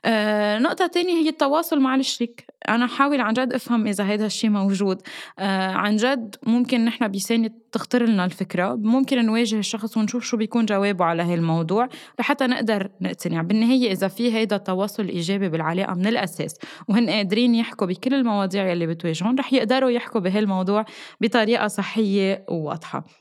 آه 0.05 0.59
نقطة 0.59 0.87
تانية 0.87 1.13
هي 1.13 1.29
التواصل 1.29 1.79
مع 1.79 1.95
الشريك. 1.95 2.45
أنا 2.69 2.87
حاول 2.87 3.21
عن 3.21 3.33
جد 3.33 3.53
أفهم 3.53 3.87
إذا 3.87 4.03
هذا 4.03 4.25
الشيء 4.25 4.49
موجود. 4.49 5.01
آه 5.39 5.71
عن 5.71 5.95
جد 5.95 6.35
ممكن 6.43 6.85
نحن 6.85 7.07
بثانية 7.07 7.60
تخطر 7.71 8.05
لنا 8.05 8.25
الفكرة. 8.25 8.75
ممكن 8.75 9.25
نواجه 9.25 9.59
الشخص 9.59 9.97
ونشوف 9.97 10.23
شو 10.23 10.37
بيكون 10.37 10.65
جوابه 10.65 11.05
على 11.05 11.23
هاي 11.23 11.33
الموضوع 11.33 11.89
لحتى 12.19 12.47
نقدر 12.47 12.89
نقتنع. 13.01 13.41
بالنهاية 13.41 13.91
إذا 13.91 14.07
في 14.07 14.33
هيدا 14.33 14.55
التواصل 14.55 15.03
الإيجابي 15.03 15.49
بالعلاقة 15.49 15.93
من 15.93 16.07
الأساس 16.07 16.55
وهن 16.87 17.09
قادرين 17.09 17.55
يحكوا 17.55 17.87
بكل 17.87 18.13
المواضيع 18.13 18.71
اللي 18.71 18.87
بتواجههم 18.87 19.35
رح 19.39 19.53
يقدروا 19.53 19.89
يحكوا 19.89 20.21
بهالموضوع 20.21 20.85
بطريقة 21.21 21.67
صحية 21.67 22.45
وواضحة. 22.49 23.20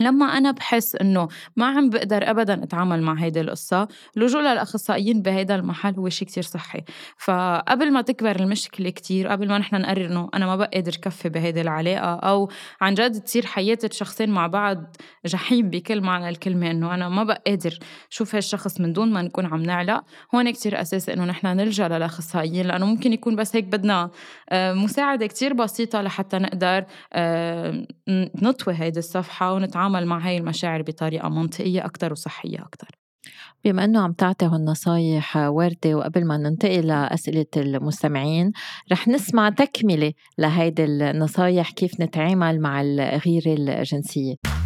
لما 0.00 0.26
أنا 0.26 0.50
بحس 0.50 0.96
إنه 0.96 1.28
ما 1.56 1.66
عم 1.66 1.90
بقدر 1.90 2.30
أبدا 2.30 2.62
أتعامل 2.64 3.02
مع 3.02 3.14
هيدي 3.14 3.40
القصة 3.40 3.88
اللجوء 4.16 4.40
للأخصائيين 4.40 5.22
بهيدا 5.22 5.54
المحل 5.54 5.94
هو 5.94 6.08
شيء 6.08 6.28
كتير 6.28 6.42
صحي. 6.42 6.84
فقبل 7.16 7.92
ما 7.92 8.02
تكبر 8.02 8.40
المشكلة 8.40 8.90
كتير 8.90 9.28
قبل 9.28 9.48
ما 9.48 9.58
نحن 9.58 9.76
نقرر 9.76 10.06
إنه 10.06 10.28
أنا 10.34 10.46
ما 10.46 10.56
بقى 10.56 10.70
قادر 10.74 10.92
كفي 10.92 11.28
بهيدي 11.28 11.60
العلاقة 11.60 12.14
أو 12.14 12.48
عن 12.80 12.94
جد 12.94 13.20
تصير 13.20 13.46
حياة 13.46 13.78
الشخصين 13.84 14.30
مع 14.30 14.46
بعض 14.46 14.96
جحيم 15.26 15.70
بكل 15.70 16.00
معنى 16.00 16.28
الكلمة 16.28 16.70
إنه 16.70 16.94
أنا 16.94 17.08
ما 17.08 17.24
بقى 17.24 17.42
قادر 17.46 17.78
شوف 18.10 18.34
هالشخص 18.34 18.80
من 18.80 18.92
دون 18.92 19.12
ما 19.12 19.22
نكون 19.22 19.46
عم 19.46 19.62
نعلق 19.62 20.04
هون 20.34 20.50
كتير 20.50 20.80
أساسي 20.80 21.12
إنه 21.12 21.24
نحن 21.24 21.46
نلجأ 21.46 21.88
للأخصائيين 21.88 22.66
لأنه 22.66 22.86
ممكن 22.86 23.12
يكون 23.12 23.36
بس 23.36 23.56
هيك 23.56 23.64
بدنا 23.64 24.10
آه، 24.50 24.72
مساعدة 24.72 25.26
كتير 25.26 25.52
بسيطة 25.52 26.02
لحتى 26.02 26.38
نقدر 26.38 26.84
آه، 27.12 27.86
نطوي 28.42 28.74
هيدي 28.74 28.98
الصفحة 28.98 29.52
ونتعامل 29.52 29.77
نتعامل 29.78 30.06
مع 30.06 30.18
هاي 30.18 30.38
المشاعر 30.38 30.82
بطريقة 30.82 31.28
منطقية 31.28 31.84
أكتر 31.84 32.12
وصحية 32.12 32.58
أكتر. 32.58 32.88
بما 33.64 33.84
إنه 33.84 34.00
عم 34.00 34.12
تعطي 34.12 34.46
هالنصايح 34.46 35.36
وردة 35.36 35.94
وقبل 35.94 36.26
ما 36.26 36.36
ننتقل 36.36 36.86
لأسئلة 36.86 37.46
المستمعين 37.56 38.52
رح 38.92 39.08
نسمع 39.08 39.50
تكملة 39.50 40.12
لهيدي 40.38 40.84
النصايح 40.84 41.70
كيف 41.70 42.00
نتعامل 42.00 42.60
مع 42.60 42.80
الغيرة 42.80 43.54
الجنسية. 43.58 44.57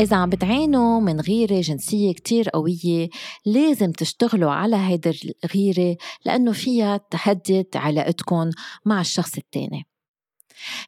إذا 0.00 0.16
عم 0.16 0.30
بتعانوا 0.30 1.00
من 1.00 1.20
غيرة 1.20 1.60
جنسية 1.60 2.12
كتير 2.12 2.48
قوية 2.48 3.08
لازم 3.46 3.92
تشتغلوا 3.92 4.50
على 4.50 4.76
هيدا 4.76 5.12
الغيرة 5.44 5.96
لأنه 6.24 6.52
فيها 6.52 6.96
تهدد 7.10 7.66
علاقتكم 7.74 8.50
مع 8.86 9.00
الشخص 9.00 9.36
التاني. 9.36 9.86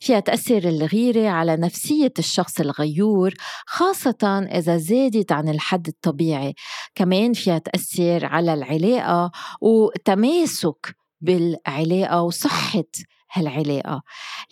فيها 0.00 0.20
تأثر 0.20 0.68
الغيرة 0.68 1.28
على 1.28 1.56
نفسية 1.56 2.12
الشخص 2.18 2.60
الغيور 2.60 3.34
خاصة 3.66 4.48
إذا 4.52 4.76
زادت 4.76 5.32
عن 5.32 5.48
الحد 5.48 5.88
الطبيعي. 5.88 6.54
كمان 6.94 7.32
فيها 7.32 7.58
تأثر 7.58 8.26
على 8.26 8.54
العلاقة 8.54 9.30
وتماسك 9.60 10.94
بالعلاقة 11.20 12.22
وصحة 12.22 12.84
هالعلاقة. 13.32 14.02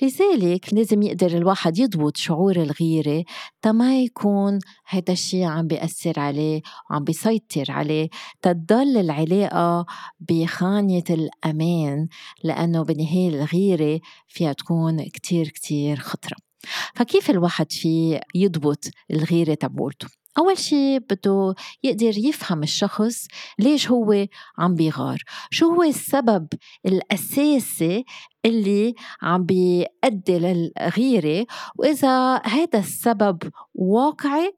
لذلك 0.02 0.74
لازم 0.74 1.02
يقدر 1.02 1.26
الواحد 1.26 1.78
يضبط 1.78 2.16
شعور 2.16 2.56
الغيرة 2.56 3.24
تما 3.62 4.00
يكون 4.00 4.58
هيدا 4.88 5.12
الشيء 5.12 5.44
عم 5.44 5.66
بيأثر 5.66 6.20
عليه 6.20 6.62
وعم 6.90 7.04
بيسيطر 7.04 7.64
عليه. 7.68 8.08
تضل 8.42 8.96
العلاقة 8.96 9.86
بخانة 10.20 11.04
الأمان 11.10 12.08
لأنه 12.44 12.82
بالنهاية 12.84 13.28
الغيرة 13.28 14.00
فيها 14.28 14.52
تكون 14.52 15.04
كتير 15.04 15.48
كتير 15.48 15.96
خطرة. 15.96 16.36
فكيف 16.94 17.30
الواحد 17.30 17.72
في 17.72 18.20
يضبط 18.34 18.84
الغيرة 19.10 19.54
تبولته 19.54 20.08
أول 20.38 20.59
شيء 20.59 20.98
بده 20.98 21.55
يقدر 21.83 22.18
يفهم 22.18 22.62
الشخص 22.62 23.27
ليش 23.59 23.90
هو 23.90 24.27
عم 24.59 24.74
بيغار. 24.74 25.22
شو 25.51 25.66
هو 25.74 25.83
السبب 25.83 26.48
الأساسي 26.87 28.05
اللي 28.44 28.94
عم 29.22 29.44
بيؤدي 29.44 30.38
للغيرة؟ 30.38 31.46
وإذا 31.77 32.37
هذا 32.37 32.79
السبب 32.79 33.38
واقعي 33.74 34.53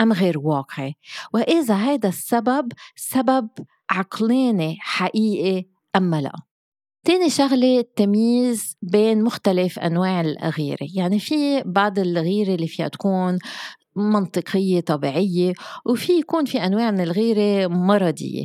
أم 0.00 0.12
غير 0.12 0.38
واقعي؟ 0.38 0.94
وإذا 1.34 1.74
هذا 1.74 2.08
السبب 2.08 2.72
سبب 2.96 3.48
عقلاني 3.90 4.76
حقيقي 4.80 5.64
أم 5.96 6.14
لا. 6.14 6.32
تاني 7.04 7.30
شغلة 7.30 7.78
التمييز 7.78 8.76
بين 8.82 9.22
مختلف 9.22 9.78
أنواع 9.78 10.20
الغيرة. 10.20 10.86
يعني 10.94 11.18
في 11.18 11.62
بعض 11.62 11.98
الغيرة 11.98 12.54
اللي 12.54 12.68
فيها 12.68 12.88
تكون 12.88 13.38
منطقية 13.96 14.80
طبيعية 14.80 15.52
وفي 15.84 16.12
يكون 16.12 16.44
في 16.44 16.58
أنواع 16.66 16.90
من 16.90 17.00
الغيرة 17.00 17.66
مرضية. 17.66 18.44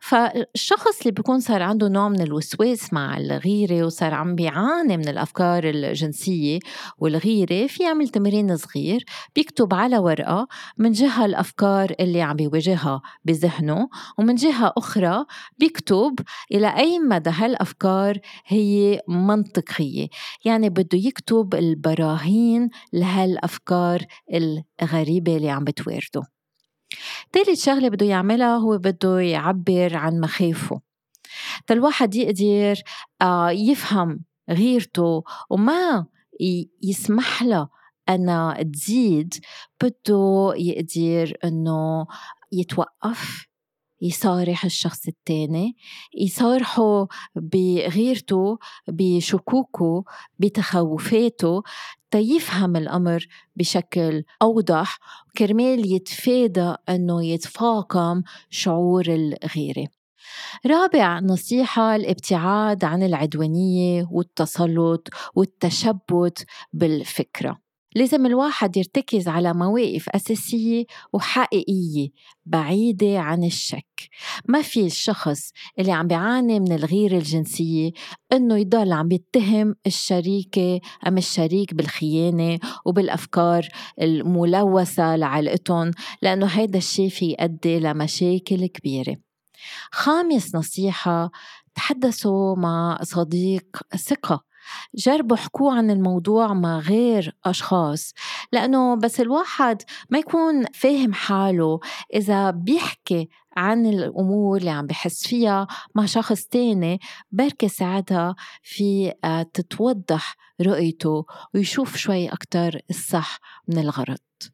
فالشخص 0.00 0.98
اللي 1.00 1.12
بيكون 1.12 1.40
صار 1.40 1.62
عنده 1.62 1.88
نوع 1.88 2.08
من 2.08 2.22
الوسواس 2.22 2.92
مع 2.92 3.16
الغيرة 3.18 3.84
وصار 3.86 4.14
عم 4.14 4.34
بيعاني 4.34 4.96
من 4.96 5.08
الأفكار 5.08 5.64
الجنسية 5.64 6.58
والغيرة 6.98 7.66
في 7.66 7.82
يعمل 7.82 8.08
تمرين 8.08 8.56
صغير 8.56 9.04
بيكتب 9.34 9.74
على 9.74 9.98
ورقة 9.98 10.48
من 10.78 10.92
جهة 10.92 11.24
الأفكار 11.24 11.94
اللي 12.00 12.22
عم 12.22 12.36
بيواجهها 12.36 13.02
بذهنه 13.24 13.88
ومن 14.18 14.34
جهة 14.34 14.72
أخرى 14.76 15.24
بيكتب 15.58 16.18
إلى 16.52 16.76
أي 16.76 16.98
مدى 16.98 17.30
هالأفكار 17.30 18.18
هي 18.46 19.00
منطقية. 19.08 20.08
يعني 20.44 20.68
بده 20.70 20.98
يكتب 20.98 21.54
البراهين 21.54 22.70
لهالأفكار 22.92 24.00
غريبة 24.86 25.36
اللي 25.36 25.50
عم 25.50 25.64
بتوارده. 25.64 26.22
تالت 27.32 27.58
شغلة 27.58 27.88
بده 27.88 28.06
يعملها 28.06 28.56
هو 28.56 28.78
بده 28.78 29.20
يعبر 29.20 29.96
عن 29.96 30.20
مخاوفه 30.20 30.80
الواحد 31.70 32.14
يقدر 32.14 32.82
آه، 33.22 33.50
يفهم 33.50 34.24
غيرته 34.50 35.24
وما 35.50 36.06
يسمح 36.82 37.42
لها 37.42 37.68
أنا 38.08 38.62
تزيد 38.72 39.34
بده 39.82 40.52
يقدر 40.56 41.36
إنه 41.44 42.06
يتوقف 42.52 43.46
يصارح 44.02 44.64
الشخص 44.64 45.08
التاني 45.08 45.76
يصارحه 46.18 47.06
بغيرته 47.36 48.58
بشكوكه 48.88 50.04
بتخوفاته. 50.38 51.62
تيفهم 52.10 52.76
الأمر 52.76 53.26
بشكل 53.56 54.24
أوضح 54.42 54.98
كرمال 55.38 55.92
يتفادى 55.92 56.74
أنه 56.88 57.24
يتفاقم 57.24 58.22
شعور 58.50 59.04
الغيرة. 59.08 59.88
رابع 60.66 61.20
نصيحة 61.20 61.96
الابتعاد 61.96 62.84
عن 62.84 63.02
العدوانية 63.02 64.08
والتسلط 64.10 65.08
والتشبت 65.34 66.46
بالفكرة. 66.72 67.65
لازم 67.96 68.26
الواحد 68.26 68.76
يرتكز 68.76 69.28
على 69.28 69.54
مواقف 69.54 70.08
أساسية 70.08 70.84
وحقيقية 71.12 72.08
بعيدة 72.46 73.18
عن 73.18 73.44
الشك. 73.44 74.08
ما 74.48 74.62
في 74.62 74.86
الشخص 74.86 75.50
اللي 75.78 75.92
عم 75.92 76.06
بيعاني 76.06 76.60
من 76.60 76.72
الغيرة 76.72 77.16
الجنسية 77.16 77.90
إنه 78.32 78.56
يضل 78.56 78.92
عم 78.92 79.08
بيتهم 79.08 79.74
الشريكة 79.86 80.80
أم 81.06 81.18
الشريك 81.18 81.74
بالخيانة 81.74 82.58
وبالأفكار 82.86 83.68
الملوثة 84.02 85.16
لعلاقتهم 85.16 85.90
لأنه 86.22 86.46
هيدا 86.46 86.78
الشيء 86.78 87.08
في 87.08 87.36
يؤدي 87.40 87.80
لمشاكل 87.80 88.66
كبيرة. 88.66 89.16
خامس 89.92 90.54
نصيحة 90.54 91.30
تحدثوا 91.74 92.56
مع 92.56 92.98
صديق 93.02 93.66
ثقة. 93.96 94.45
جربوا 94.94 95.36
حكوا 95.36 95.72
عن 95.72 95.90
الموضوع 95.90 96.54
مع 96.54 96.78
غير 96.78 97.36
أشخاص 97.44 98.12
لأنه 98.52 98.96
بس 98.96 99.20
الواحد 99.20 99.82
ما 100.10 100.18
يكون 100.18 100.64
فاهم 100.74 101.12
حاله. 101.12 101.80
إذا 102.14 102.50
بيحكي 102.50 103.28
عن 103.56 103.86
الأمور 103.86 104.56
اللي 104.56 104.70
عم 104.70 104.86
بحس 104.86 105.26
فيها 105.26 105.66
مع 105.94 106.06
شخص 106.06 106.44
تاني 106.44 107.00
بركة 107.30 107.68
ساعتها 107.68 108.34
في 108.62 109.12
آه، 109.24 109.42
تتوضح 109.42 110.36
رؤيته 110.60 111.24
ويشوف 111.54 111.96
شوي 111.96 112.28
أكتر 112.28 112.80
الصح 112.90 113.38
من 113.68 113.78
الغلط. 113.78 114.52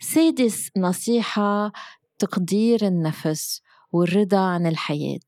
سادس 0.00 0.70
نصيحة 0.76 1.72
تقدير 2.18 2.86
النفس. 2.86 3.62
والرضا 3.94 4.38
عن 4.38 4.66
الحياة. 4.66 5.20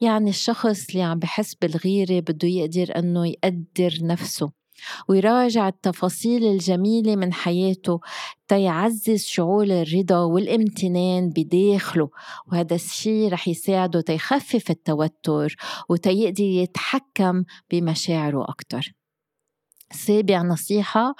يعني 0.00 0.30
الشخص 0.30 0.90
اللي 0.90 1.02
عم 1.02 1.18
بحس 1.18 1.54
بالغيرة 1.54 2.20
بده 2.20 2.48
يقدر 2.48 2.98
أنه 2.98 3.26
يقدر 3.26 3.98
نفسه 4.02 4.50
ويراجع 5.08 5.68
التفاصيل 5.68 6.44
الجميلة 6.44 7.16
من 7.16 7.32
حياته 7.32 8.00
تيعزز 8.48 9.24
شعور 9.24 9.64
الرضا 9.64 10.18
والامتنان 10.18 11.30
بداخله. 11.36 12.10
وهذا 12.52 12.74
الشيء 12.74 13.32
رح 13.32 13.48
يساعده 13.48 14.00
تيخفف 14.00 14.70
التوتر 14.70 15.56
وتيقدر 15.88 16.44
يتحكم 16.44 17.44
بمشاعره 17.70 18.44
أكتر. 18.48 19.01
سابع 19.92 20.42
نصيحة 20.42 21.14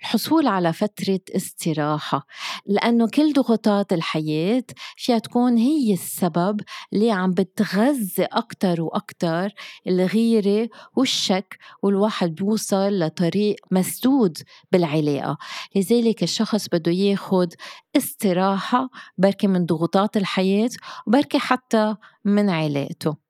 الحصول 0.00 0.46
على 0.46 0.72
فترة 0.72 1.20
استراحة 1.36 2.26
لأنه 2.66 3.08
كل 3.08 3.32
ضغوطات 3.32 3.92
الحياة 3.92 4.64
فيها 4.96 5.18
تكون 5.18 5.56
هي 5.56 5.92
السبب 5.92 6.60
اللي 6.92 7.10
عم 7.10 7.30
بتغذي 7.30 8.24
أكتر 8.24 8.82
وأكتر 8.82 9.50
الغيرة 9.86 10.68
والشك 10.96 11.58
والواحد 11.82 12.34
بيوصل 12.34 12.98
لطريق 12.98 13.56
مسدود 13.70 14.38
بالعلاقة. 14.72 15.38
لذلك 15.76 16.22
الشخص 16.22 16.68
بده 16.72 16.92
ياخد 16.92 17.54
استراحة 17.96 18.90
بركي 19.18 19.46
من 19.46 19.66
ضغوطات 19.66 20.16
الحياة 20.16 20.70
وبركي 21.06 21.38
حتى 21.38 21.96
من 22.24 22.50
علاقته. 22.50 23.27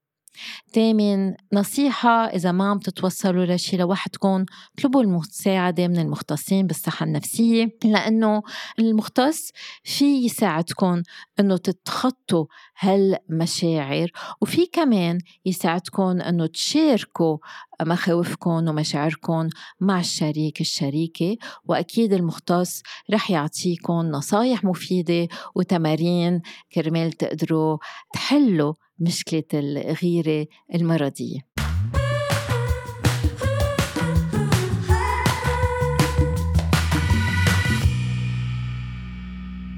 تامن 0.73 1.35
نصيحة 1.53 2.27
إذا 2.27 2.53
ما 2.53 2.71
عم 2.71 2.79
تتوصلوا 2.79 3.47
لشي 3.47 3.77
لوحدكم 3.77 4.45
اطلبوا 4.79 5.03
المساعدة 5.03 5.89
من 5.89 5.99
المختصين 5.99 6.67
بالصحة 6.67 7.07
النفسية 7.07 7.77
لأنه 7.85 8.43
المختص 8.79 9.51
في 9.85 10.25
يساعدكم 10.25 11.03
إنه 11.41 11.57
تتخطوا 11.57 12.47
هالمشاعر 12.79 14.11
وفي 14.41 14.67
كمان 14.67 15.19
يساعدكم 15.47 16.21
إنه 16.21 16.47
تشاركوا 16.47 17.39
مخاوفكم 17.83 18.69
ومشاعركم 18.69 19.49
مع 19.81 20.01
الشريك 20.01 20.61
الشريكة 20.61 21.37
وأكيد 21.65 22.13
المختص 22.13 22.83
رح 23.13 23.31
يعطيكم 23.31 23.93
نصايح 23.93 24.65
مفيدة 24.65 25.29
وتمارين 25.55 26.43
كرمال 26.73 27.13
تقدروا 27.13 27.79
تحلوا 28.13 28.75
مشكلة 29.01 29.45
الغيرة 29.55 30.47
المرضية. 30.75 31.58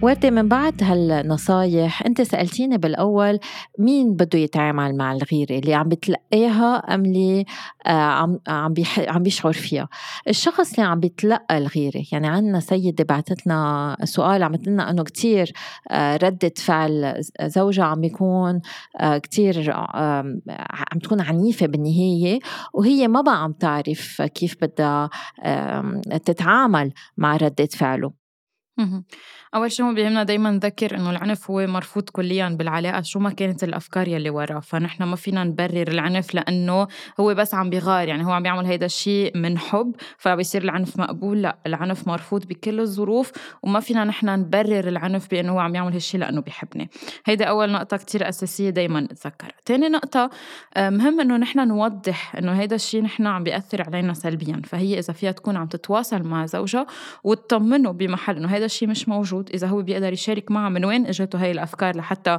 وردة 0.02 0.30
من 0.30 0.48
بعد 0.48 0.82
هالنصايح 0.82 2.02
أنت 2.06 2.22
سألتيني 2.22 2.78
بالأول 2.78 3.38
مين 3.78 4.14
بده 4.14 4.38
يتعامل 4.38 4.96
مع 4.96 5.12
الغيرة؟ 5.12 5.58
اللي 5.58 5.74
عم 5.74 5.88
بتلقاها 5.88 6.76
أم 6.76 7.04
اللي 7.04 7.44
آه، 7.86 7.90
عم 7.90 8.38
عم 8.48 8.74
عم 8.98 9.22
بيشعر 9.22 9.52
فيها؟ 9.52 9.88
الشخص 10.28 10.74
اللي 10.74 10.90
عم 10.90 11.00
بيتلقى 11.00 11.58
الغيرة 11.58 12.02
يعني 12.12 12.28
عنا 12.28 12.60
سيدة 12.60 13.04
بعثت 13.04 13.46
لنا 13.46 13.96
سؤال 14.04 14.42
عم 14.42 14.54
لنا 14.66 14.90
أنه 14.90 15.04
كتير 15.04 15.52
آه، 15.90 16.16
ردة 16.16 16.52
فعل 16.56 17.22
زوجها 17.42 17.84
عم 17.84 18.00
بيكون 18.00 18.60
آه، 19.00 19.18
كتير 19.18 19.72
عم 19.72 20.98
تكون 21.02 21.20
عنيفة 21.20 21.66
بالنهاية 21.66 22.38
وهي 22.74 23.08
ما 23.08 23.20
بقى 23.20 23.42
عم 23.42 23.52
تعرف 23.52 24.22
كيف 24.22 24.56
بدها 24.62 25.10
تتعامل 26.24 26.92
مع 27.16 27.36
ردة 27.36 27.66
فعله. 27.66 28.12
أول 29.54 29.72
شي 29.72 29.82
هون 29.82 29.94
بيهمنا 29.94 30.22
دايما 30.22 30.50
نذكر 30.50 30.96
إنه 30.96 31.10
العنف 31.10 31.50
هو 31.50 31.66
مرفوض 31.66 32.10
كليا 32.10 32.48
بالعلاقة 32.48 33.02
شو 33.02 33.18
ما 33.18 33.30
كانت 33.30 33.64
الأفكار 33.64 34.08
يلي 34.08 34.30
وراه. 34.30 34.60
فنحن 34.60 35.02
ما 35.02 35.16
فينا 35.16 35.44
نبرر 35.44 35.88
العنف 35.88 36.34
لأنه 36.34 36.86
هو 37.20 37.34
بس 37.34 37.54
عم 37.54 37.70
بيغار 37.70 38.08
يعني 38.08 38.26
هو 38.26 38.30
عم 38.30 38.42
بيعمل 38.42 38.66
هيدا 38.66 38.86
الشيء 38.86 39.38
من 39.38 39.58
حب 39.58 39.94
فبيصير 40.18 40.62
العنف 40.62 40.98
مقبول. 40.98 41.42
لا 41.42 41.58
العنف 41.66 42.08
مرفوض 42.08 42.44
بكل 42.46 42.80
الظروف 42.80 43.32
وما 43.62 43.80
فينا 43.80 44.04
نحن 44.04 44.26
نبرر 44.26 44.88
العنف 44.88 45.30
بأنه 45.30 45.52
هو 45.52 45.58
عم 45.58 45.74
يعمل 45.74 45.92
هالشيء 45.92 46.20
لأنه 46.20 46.40
بيحبني. 46.40 46.90
هيدا 47.24 47.44
أول 47.44 47.72
نقطة 47.72 47.96
كتير 47.96 48.28
أساسية 48.28 48.70
دايما 48.70 49.00
نتذكرها. 49.00 49.52
تاني 49.64 49.88
نقطة 49.88 50.30
آه، 50.74 50.90
مهم 50.90 51.20
إنه 51.20 51.36
نحن 51.36 51.68
نوضح 51.68 52.36
إنه 52.36 52.52
هيدا 52.52 52.76
الشيء 52.76 53.02
نحن 53.02 53.26
عم 53.26 53.44
بيأثر 53.44 53.82
علينا 53.82 54.14
سلبيا. 54.14 54.62
فهي 54.64 54.98
إذا 54.98 55.12
فيها 55.12 55.32
تكون 55.32 55.56
عم 55.56 55.66
تتواصل 55.66 56.22
مع 56.22 56.46
زوجها 56.46 56.86
وتطمنه 57.24 57.90
بمحل 57.90 58.36
إنه 58.36 58.48
هيدا 58.48 58.64
الشيء 58.64 58.88
مش 58.88 59.08
موجود 59.08 59.39
إذا 59.48 59.66
هو 59.66 59.82
بيقدر 59.82 60.12
يشارك 60.12 60.50
معها 60.50 60.68
من 60.68 60.84
وين 60.84 61.06
إجته 61.06 61.42
هاي 61.42 61.50
الأفكار 61.50 61.96
لحتى 61.96 62.38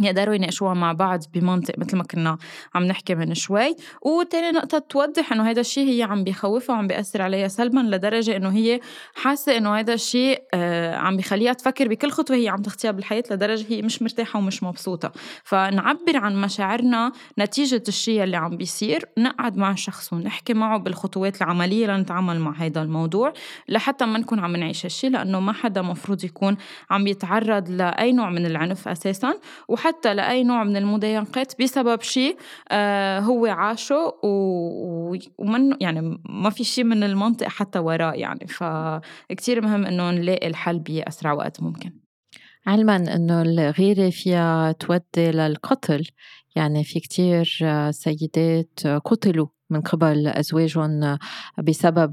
يقدروا 0.00 0.34
يناقشوها 0.34 0.74
مع 0.74 0.92
بعض 0.92 1.20
بمنطق 1.34 1.78
مثل 1.78 1.96
ما 1.96 2.04
كنا 2.04 2.38
عم 2.74 2.84
نحكي 2.84 3.14
من 3.14 3.34
شوي. 3.34 3.76
وتاني 4.02 4.50
نقطة 4.50 4.78
توضح 4.78 5.32
إنه 5.32 5.50
هذا 5.50 5.60
الشيء 5.60 5.88
هي 5.88 6.02
عم 6.02 6.24
بيخوفها 6.24 6.76
وعم 6.76 6.86
بيأثر 6.86 7.22
عليها 7.22 7.48
سلبا 7.48 7.80
لدرجة 7.80 8.36
إنه 8.36 8.50
هي 8.50 8.80
حاسة 9.14 9.56
إنه 9.56 9.78
هذا 9.78 9.94
الشيء 9.94 10.42
آه 10.54 10.96
عم 10.96 11.16
بخليها 11.16 11.52
تفكر 11.52 11.88
بكل 11.88 12.10
خطوة 12.10 12.36
هي 12.36 12.48
عم 12.48 12.62
تخطيها 12.62 12.90
بالحياة 12.90 13.24
لدرجة 13.30 13.66
هي 13.68 13.82
مش 13.82 14.02
مرتاحة 14.02 14.38
ومش 14.38 14.62
مبسوطة. 14.62 15.12
فنعبر 15.44 16.16
عن 16.16 16.40
مشاعرنا 16.40 17.12
نتيجة 17.38 17.82
الشيء 17.88 18.22
اللي 18.24 18.36
عم 18.36 18.56
بيصير 18.56 19.04
نقعد 19.18 19.56
مع 19.56 19.70
الشخص 19.70 20.12
ونحكي 20.12 20.54
معه 20.54 20.78
بالخطوات 20.78 21.42
العملية 21.42 21.86
لنتعامل 21.86 22.40
مع 22.40 22.52
هذا 22.52 22.82
الموضوع 22.82 23.32
لحتى 23.68 24.06
ما 24.06 24.18
نكون 24.18 24.38
عم 24.38 24.56
نعيش 24.56 24.86
هالشيء 24.86 25.10
لأنه 25.10 25.40
ما 25.40 25.52
حدا 25.52 25.82
مفروض 25.82 26.24
يكون 26.24 26.56
عم 26.90 27.06
يتعرض 27.06 27.70
لأي 27.70 28.12
نوع 28.12 28.30
من 28.30 28.46
العنف 28.46 28.88
أساسا. 28.88 29.34
وحتى 29.82 30.14
لأي 30.14 30.44
نوع 30.44 30.64
من 30.64 30.76
المضايقات 30.76 31.62
بسبب 31.62 32.02
شيء 32.02 32.36
آه 32.70 33.20
هو 33.20 33.46
عاشه 33.46 34.14
ومن 35.38 35.76
يعني 35.80 36.20
ما 36.28 36.50
في 36.50 36.64
شيء 36.64 36.84
من 36.84 37.02
المنطق 37.02 37.48
حتى 37.48 37.78
وراه 37.78 38.12
يعني. 38.12 38.46
فكتير 38.46 39.60
مهم 39.60 39.86
إنه 39.86 40.10
نلاقي 40.10 40.46
الحل 40.46 40.78
بأسرع 40.78 41.32
وقت 41.32 41.62
ممكن. 41.62 41.92
علما 42.66 42.96
إنه 42.96 43.42
الغيرة 43.42 44.10
فيها 44.10 44.72
تودي 44.72 45.30
للقتل. 45.30 46.04
يعني 46.56 46.84
في 46.84 47.00
كتير 47.00 47.44
سيدات 47.90 48.86
قتلوا. 49.04 49.46
من 49.72 49.80
قبل 49.80 50.26
أزواجهم 50.26 51.18
بسبب 51.62 52.10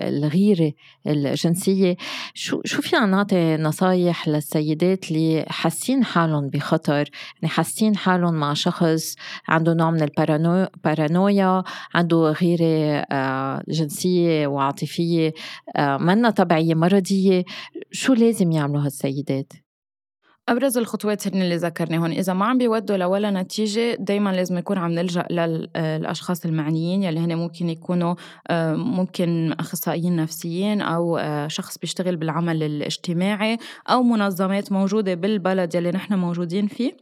الغيرة 0.00 0.72
الجنسية. 1.06 1.96
شو 2.34 2.60
شو 2.64 2.82
فينا 2.82 3.06
نعطي 3.06 3.56
نصايح 3.56 4.28
للسيدات 4.28 5.10
اللي 5.10 5.44
حاسين 5.48 6.04
حالهم 6.04 6.48
بخطر؟ 6.48 7.10
يعني 7.42 7.48
حاسين 7.48 7.96
حالهم 7.96 8.34
مع 8.34 8.54
شخص 8.54 9.14
عنده 9.48 9.74
نوع 9.74 9.90
من 9.90 10.02
البارانويا 10.02 11.62
عنده 11.94 12.16
غيرة 12.16 13.04
آه، 13.12 13.62
جنسية 13.68 14.46
وعاطفية 14.46 15.32
آه، 15.76 15.96
منا 15.96 16.30
طبيعية 16.30 16.74
مرضية. 16.74 17.44
شو 17.90 18.14
لازم 18.14 18.52
يعملوا 18.52 18.84
هالسيدات؟ 18.84 19.67
أبرز 20.48 20.78
الخطوات 20.78 21.26
هن 21.26 21.42
اللي 21.42 21.56
ذكرناهم 21.56 22.04
إذا 22.04 22.32
ما 22.32 22.46
عم 22.46 22.58
بيودوا 22.58 22.96
لولا 22.96 23.30
نتيجة 23.30 23.94
دايما 23.94 24.30
لازم 24.30 24.58
يكون 24.58 24.78
عم 24.78 24.90
نلجأ 24.90 25.26
للأشخاص 25.30 26.44
المعنيين 26.44 27.02
يلي 27.02 27.20
هن 27.20 27.34
ممكن 27.34 27.68
يكونوا 27.68 28.14
آه، 28.48 28.74
ممكن 28.74 29.54
أخصائيين 29.60 30.16
نفسيين 30.16 30.80
أو 30.80 31.16
آه، 31.16 31.48
شخص 31.48 31.78
بيشتغل 31.78 32.16
بالعمل 32.16 32.62
الاجتماعي 32.62 33.58
أو 33.88 34.02
منظمات 34.02 34.72
موجودة 34.72 35.14
بالبلد 35.14 35.74
يلي 35.74 35.90
نحن 35.90 36.14
موجودين 36.14 36.66
فيه. 36.66 36.92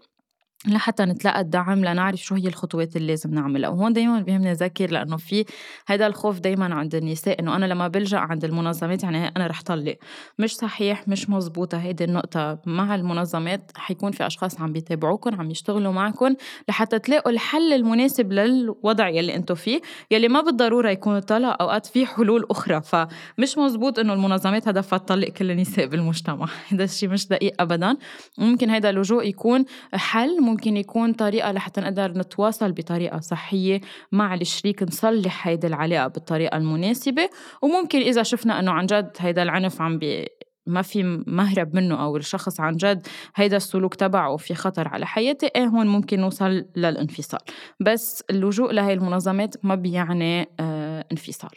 لحتى 0.67 1.05
نتلقى 1.05 1.41
الدعم 1.41 1.85
لنعرف 1.85 2.17
شو 2.17 2.35
هي 2.35 2.49
الخطوات 2.49 2.97
اللي 2.97 3.07
لازم 3.09 3.35
نعملها. 3.35 3.71
وهون 3.71 3.93
دايما 3.93 4.21
بيهمني 4.21 4.53
اذكر 4.53 4.91
لأنه 4.91 5.17
في 5.17 5.45
هذا 5.87 6.07
الخوف 6.07 6.39
دايما 6.39 6.75
عند 6.75 6.95
النساء 6.95 7.41
إنه 7.41 7.57
أنا 7.57 7.67
لما 7.67 7.89
بلجأ 7.89 8.19
عند 8.19 8.45
المنظمات 8.45 9.03
يعني 9.03 9.29
أنا 9.29 9.47
رح 9.47 9.63
طلق. 9.63 9.97
مش 10.39 10.57
صحيح 10.57 11.09
مش 11.09 11.31
مزبوطة 11.31 11.79
هيدي 11.79 12.05
النقطة. 12.05 12.59
مع 12.67 12.95
المنظمات 12.95 13.71
حيكون 13.77 14.13
في 14.13 14.27
أشخاص 14.27 14.61
عم 14.61 14.73
بيتابعوكم 14.73 15.41
عم 15.41 15.51
يشتغلوا 15.51 15.93
معكم 15.93 16.35
لحتى 16.69 16.99
تلاقوا 16.99 17.33
الحل 17.33 17.73
المناسب 17.73 18.33
للوضع 18.33 19.09
يلي 19.09 19.35
أنتم 19.35 19.55
فيه 19.55 19.81
يلي 20.11 20.29
ما 20.29 20.41
بالضرورة 20.41 20.91
يكون 20.91 21.17
الطلاق 21.17 21.63
أوقات 21.63 21.87
في 21.87 22.07
حلول 22.07 22.47
أخرى. 22.51 22.83
فمش 22.83 23.59
مزبوط 23.59 23.99
إنه 23.99 24.13
المنظمات 24.13 24.69
هدفها 24.69 24.99
تطلق 24.99 25.29
كل 25.29 25.51
النساء 25.51 25.87
بالمجتمع. 25.87 26.47
هذا 26.73 26.85
الشيء 26.85 27.09
مش 27.09 27.29
دقيق 27.29 27.55
ابدا. 27.61 27.97
ممكن 28.39 28.71
هذا 28.71 28.91
اللجوء 28.91 29.25
يكون 29.27 29.65
حل 29.93 30.46
ممكن 30.47 30.77
يكون 30.77 31.13
طريقة 31.13 31.53
لحتى 31.53 31.81
نقدر 31.81 32.11
نتواصل 32.19 32.73
بطريقة 32.73 33.21
صحية 33.21 33.81
مع 34.13 34.35
الشريك 34.35 34.83
نصلح 34.83 35.49
هيدي 35.49 35.67
العلاقة 35.67 36.07
بالطريقة 36.09 36.57
المناسبة. 36.57 37.29
وممكن 37.63 37.99
إذا 37.99 38.23
شفنا 38.23 38.61
إنه 38.61 38.73
عن 38.73 38.87
جد 38.87 39.11
هيدا 39.19 39.43
العنف 39.43 39.81
عم 39.83 39.99
بي 39.99 40.27
ما 40.67 40.83
في 40.83 41.03
مهرب 41.27 41.75
منه 41.75 42.03
أو 42.03 42.17
الشخص 42.17 42.61
عن 42.61 42.77
جد 42.77 43.07
هيدا 43.37 43.57
السلوك 43.57 43.95
تبعه 43.95 44.37
في 44.37 44.55
خطر 44.55 44.89
على 44.89 45.07
حياتي 45.07 45.51
إيه 45.57 45.65
هون 45.65 45.87
ممكن 45.87 46.21
نوصل 46.21 46.65
للانفصال. 46.77 47.41
بس 47.81 48.25
اللجوء 48.31 48.73
لهي 48.73 48.93
المنظمات 48.93 49.55
ما 49.65 49.75
بيعني 49.75 50.49
آه 50.61 51.05
انفصال. 51.13 51.51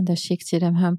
هذا 0.00 0.12
الشيء 0.12 0.36
كتير 0.36 0.70
مهم. 0.70 0.98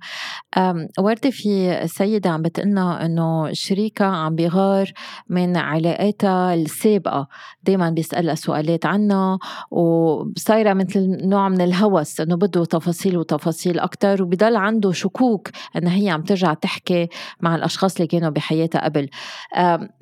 وردة 0.99 1.29
في 1.29 1.81
سيدة 1.87 2.29
عم 2.29 2.41
بتقلنا 2.41 3.05
إنه 3.05 3.53
شريكها 3.53 4.07
عم 4.07 4.35
بيغار 4.35 4.91
من 5.29 5.57
علاقاتها 5.57 6.53
السابقة. 6.53 7.27
دايما 7.63 7.89
بيسألها 7.89 8.35
سؤالات 8.35 8.85
عنها 8.85 9.39
وصايرة 9.71 10.73
مثل 10.73 11.27
نوع 11.27 11.49
من 11.49 11.61
الهوس 11.61 12.21
إنه 12.21 12.35
بده 12.35 12.65
تفاصيل 12.65 13.17
وتفاصيل 13.17 13.79
أكتر 13.79 14.23
وبضل 14.23 14.55
عنده 14.55 14.91
شكوك 14.91 15.49
إنها 15.77 15.95
هي 15.95 16.09
عم 16.09 16.21
ترجع 16.21 16.53
تحكي 16.53 17.07
مع 17.41 17.55
الأشخاص 17.55 17.95
اللي 17.95 18.07
كانوا 18.07 18.29
بحياتها 18.29 18.85
قبل. 18.85 19.09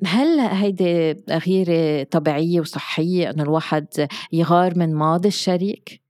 هل 0.06 0.40
هيدي 0.40 1.16
غيرة 1.30 2.02
طبيعية 2.02 2.60
وصحية 2.60 3.30
إنه 3.30 3.42
الواحد 3.42 3.86
يغار 4.32 4.78
من 4.78 4.94
ماضي 4.94 5.28
الشريك؟ 5.28 6.01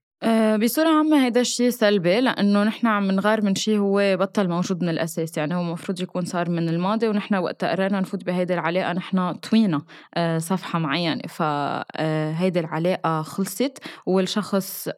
آه، 0.53 0.57
بصورة 0.57 0.89
عامة 0.89 1.25
هيدا 1.25 1.41
الشيء 1.41 1.69
سلبي 1.69 2.21
لأنه 2.21 2.63
نحن 2.63 2.87
عم 2.87 3.11
نغار 3.11 3.41
من 3.41 3.55
شيء 3.55 3.77
هو 3.77 4.17
بطل 4.17 4.49
موجود 4.49 4.83
من 4.83 4.89
الأساس 4.89 5.37
يعني 5.37 5.55
هو 5.55 5.61
المفروض 5.61 6.01
يكون 6.01 6.25
صار 6.25 6.49
من 6.49 6.69
الماضي 6.69 7.07
ونحن 7.07 7.35
وقت 7.35 7.65
قررنا 7.65 7.99
نفوت 7.99 8.23
بهيدي 8.23 8.53
العلاقة 8.53 8.93
نحن 8.93 9.33
طوينا 9.33 9.81
آه، 10.15 10.37
صفحة 10.37 10.79
معينة. 10.79 11.21
فهيدي 11.29 12.59
آه، 12.59 12.63
العلاقة 12.63 13.21
خلصت 13.21 13.77
والشخص 14.05 14.89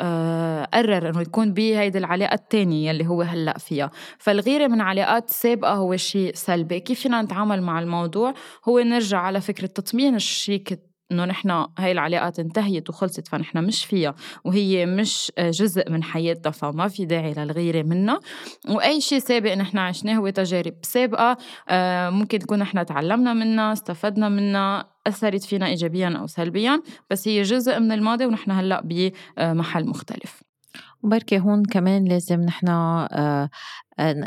قرر 0.73 1.09
إنه 1.09 1.21
يكون 1.21 1.53
بهيدي 1.53 1.97
العلاقة 1.97 2.33
الثانية 2.33 2.89
يلي 2.89 3.07
هو 3.07 3.21
هلأ 3.21 3.57
فيها. 3.57 3.91
فالغيرة 4.19 4.67
من 4.67 4.81
علاقات 4.81 5.29
سابقة 5.29 5.73
هو 5.73 5.95
شيء 5.95 6.31
سلبي. 6.33 6.79
كيف 6.79 6.99
فينا 6.99 7.21
نتعامل 7.21 7.61
مع 7.61 7.79
الموضوع؟ 7.79 8.33
هو 8.69 8.79
نرجع 8.79 9.17
على 9.19 9.41
فكرة 9.41 9.67
تطمين 9.67 10.15
الشريك 10.15 10.94
إنه 11.11 11.25
نحن 11.25 11.65
هاي 11.77 11.91
العلاقات 11.91 12.39
انتهيت 12.39 12.89
وخلصت 12.89 13.27
فنحن 13.27 13.63
مش 13.63 13.85
فيها. 13.85 14.15
وهي 14.45 14.85
مش 14.85 15.31
جزء 15.39 15.91
من 15.91 16.03
حياتنا 16.03 16.51
فما 16.51 16.87
في 16.87 17.05
داعي 17.05 17.33
للغيرة 17.33 17.83
منا 17.83 18.19
وأي 18.69 19.01
شيء 19.01 19.19
سابق 19.19 19.53
نحن 19.53 19.77
عشناه 19.77 20.13
هو 20.15 20.29
تجارب 20.29 20.73
سابقة 20.81 21.37
آه، 21.69 22.09
ممكن 22.09 22.39
تكون 22.39 22.59
نحن 22.59 22.85
تعلمنا 22.85 23.33
منها 23.33 23.73
استفدنا 23.73 24.29
منها 24.29 24.85
أثرت 25.07 25.43
فينا 25.43 25.67
ايجابيا 25.67 26.17
أو 26.17 26.27
سلبيا 26.27 26.81
بس 27.09 27.27
هي 27.27 27.41
جزء 27.41 27.79
من 27.79 27.91
الماضي 27.91 28.25
ونحن 28.25 28.51
هلأ 28.51 28.81
بمحل 28.85 29.89
مختلف. 29.89 30.43
وبركي 31.03 31.39
هون 31.39 31.63
كمان 31.65 32.05
لازم 32.05 32.41
نحن 32.41 32.67
آه، 32.67 33.49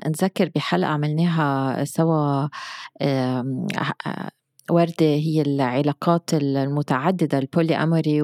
نذكر 0.07 0.51
بحلقة 0.55 0.89
عملناها 0.89 1.85
سوا 1.85 2.49
وردة 4.71 5.07
هي 5.07 5.43
العلاقات 5.43 6.35
المتعددة 6.35 7.39
البولي 7.39 7.77
أموري 7.77 8.23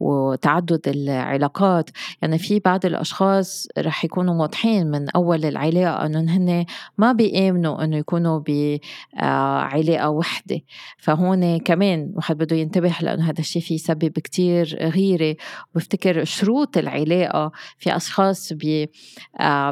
وتعدد 0.00 0.80
العلاقات. 0.88 1.90
يعني 2.22 2.38
في 2.38 2.58
بعض 2.58 2.86
الأشخاص 2.86 3.68
رح 3.78 4.04
يكونوا 4.04 4.40
واضحين 4.40 4.86
من 4.86 5.10
أول 5.10 5.44
العلاقة 5.44 6.06
أنهم 6.06 6.28
هن 6.28 6.64
ما 6.98 7.12
بيآمنوا 7.12 7.84
أنه 7.84 7.96
يكونوا 7.96 8.38
بعلاقة 8.38 10.10
وحدة. 10.10 10.60
فهون 10.98 11.58
كمان 11.58 12.12
واحد 12.14 12.38
بده 12.38 12.56
ينتبه 12.56 12.94
لأنه 13.00 13.30
هذا 13.30 13.40
الشيء 13.40 13.62
في 13.62 13.74
يسبب 13.74 14.12
كتير 14.12 14.78
غيرة. 14.80 15.36
وبفتكر 15.74 16.24
شروط 16.24 16.78
العلاقة 16.78 17.52
في 17.78 17.96
أشخاص 17.96 18.52
بي 18.52 18.90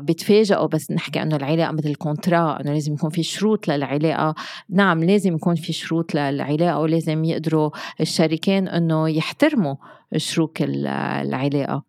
بيتفاجئوا 0.01 0.67
بس 0.67 0.91
نحكي 0.91 1.23
أنه 1.23 1.37
العلاقة 1.37 1.73
مثل 1.73 1.95
contrat 1.95 2.61
أنه 2.61 2.73
لازم 2.73 2.95
يكون 2.95 3.11
في 3.11 3.23
شروط 3.23 3.69
للعلاقة. 3.69 4.35
نعم 4.71 5.05
لازم 5.05 5.35
يكون 5.35 5.55
في 5.55 5.70
شروط 5.73 6.15
للعلاقة 6.15 6.79
ولازم 6.79 7.25
يقدروا 7.25 7.71
الشريكين 8.01 8.69
إنه 8.69 9.09
يحترموا 9.09 9.75
شروط 10.17 10.57
العلاقة. 10.61 11.85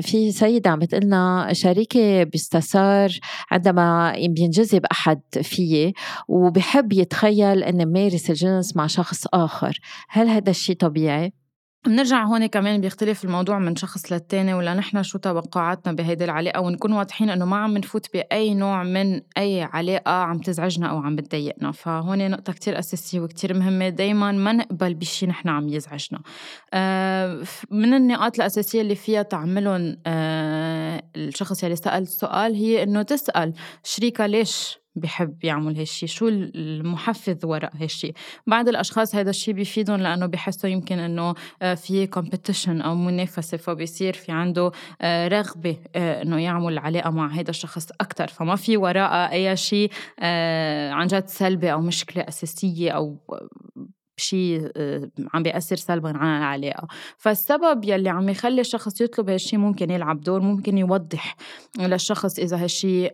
في 0.00 0.32
سيدة 0.32 0.70
عم 0.70 0.78
بتقلنا 0.78 1.48
شريكي 1.52 2.24
بيستثار 2.24 3.10
عندما 3.50 4.12
بينجذب 4.28 4.86
أحد 4.92 5.20
فيي 5.42 5.94
وبحب 6.28 6.92
يتخيل 6.92 7.62
أنه 7.62 7.84
مارس 7.84 8.30
الجنس 8.30 8.76
مع 8.76 8.86
شخص 8.86 9.26
آخر. 9.34 9.80
هل 10.08 10.28
هذا 10.28 10.50
الشيء 10.50 10.76
طبيعي؟ 10.76 11.32
بنرجع 11.88 12.24
هون 12.24 12.46
كمان 12.46 12.80
بيختلف 12.80 13.24
الموضوع 13.24 13.58
من 13.58 13.76
شخص 13.76 14.12
للتاني 14.12 14.54
ولا 14.54 14.74
نحن 14.74 15.02
شو 15.02 15.18
توقعاتنا 15.18 15.92
بهيدي 15.92 16.24
العلاقة 16.24 16.60
ونكون 16.60 16.92
واضحين 16.92 17.30
إنه 17.30 17.44
ما 17.44 17.56
عم 17.56 17.78
نفوت 17.78 18.06
بأي 18.12 18.54
نوع 18.54 18.82
من 18.82 19.20
أي 19.38 19.62
علاقة 19.62 20.12
عم 20.12 20.38
تزعجنا 20.38 20.86
أو 20.86 20.98
عم 20.98 21.16
بتضايقنا. 21.16 21.72
فهون 21.72 22.30
نقطة 22.30 22.52
كتير 22.52 22.78
أساسية 22.78 23.20
وكتير 23.20 23.54
مهمة 23.54 23.88
دايما 23.88 24.32
ما 24.32 24.52
نقبل 24.52 24.94
بشي 24.94 25.26
نحن 25.26 25.48
عم 25.48 25.68
يزعجنا. 25.68 26.20
آه، 26.74 27.42
من 27.70 27.94
النقاط 27.94 28.36
الأساسية 28.36 28.80
اللي 28.80 28.94
فيها 28.94 29.22
تعملهم 29.22 29.96
آه، 30.06 31.02
الشخص 31.16 31.62
يلي 31.62 31.76
سأل 31.76 32.02
السؤال 32.02 32.54
هي 32.54 32.82
إنه 32.82 33.02
تسأل 33.02 33.54
شريكها 33.84 34.26
ليش 34.26 34.85
بحب 34.96 35.44
يعمل 35.44 35.76
هالشي 35.78 36.06
شو 36.06 36.28
المحفز 36.28 37.44
وراء 37.44 37.72
هالشي. 37.76 38.12
بعض 38.46 38.68
الأشخاص 38.68 39.14
هذا 39.14 39.30
الشي 39.30 39.52
بيفيدهم 39.52 40.00
لأنه 40.00 40.26
بحسوا 40.26 40.70
يمكن 40.70 40.98
أنه 40.98 41.34
آه، 41.62 41.74
في 41.74 42.06
competition 42.06 42.80
أو 42.80 42.94
منافسة 42.94 43.56
فبيصير 43.56 44.12
في 44.14 44.32
عنده 44.32 44.72
آه، 45.00 45.28
رغبة 45.28 45.76
آه، 45.96 46.22
أنه 46.22 46.40
يعمل 46.40 46.78
علاقة 46.78 47.10
مع 47.10 47.28
هذا 47.28 47.50
الشخص 47.50 47.88
أكتر. 48.00 48.28
فما 48.28 48.56
في 48.56 48.76
وراء 48.76 49.32
أي 49.32 49.56
شيء 49.56 49.90
عن 50.92 51.06
جد 51.06 51.26
سلبي 51.26 51.72
أو 51.72 51.80
مشكلة 51.80 52.22
أساسية 52.28 52.90
أو 52.90 53.18
شيء 54.16 54.70
عم 55.34 55.42
بيأثر 55.42 55.76
سلبا 55.76 56.12
على 56.16 56.38
العلاقة. 56.38 56.86
فالسبب 57.18 57.84
يلي 57.84 58.08
عم 58.08 58.28
يخلي 58.28 58.60
الشخص 58.60 59.00
يطلب 59.00 59.30
هالشي 59.30 59.56
ممكن 59.56 59.90
يلعب 59.90 60.20
دور 60.20 60.40
ممكن 60.40 60.78
يوضح 60.78 61.36
للشخص 61.78 62.38
إذا 62.38 62.62
هالشي 62.62 63.08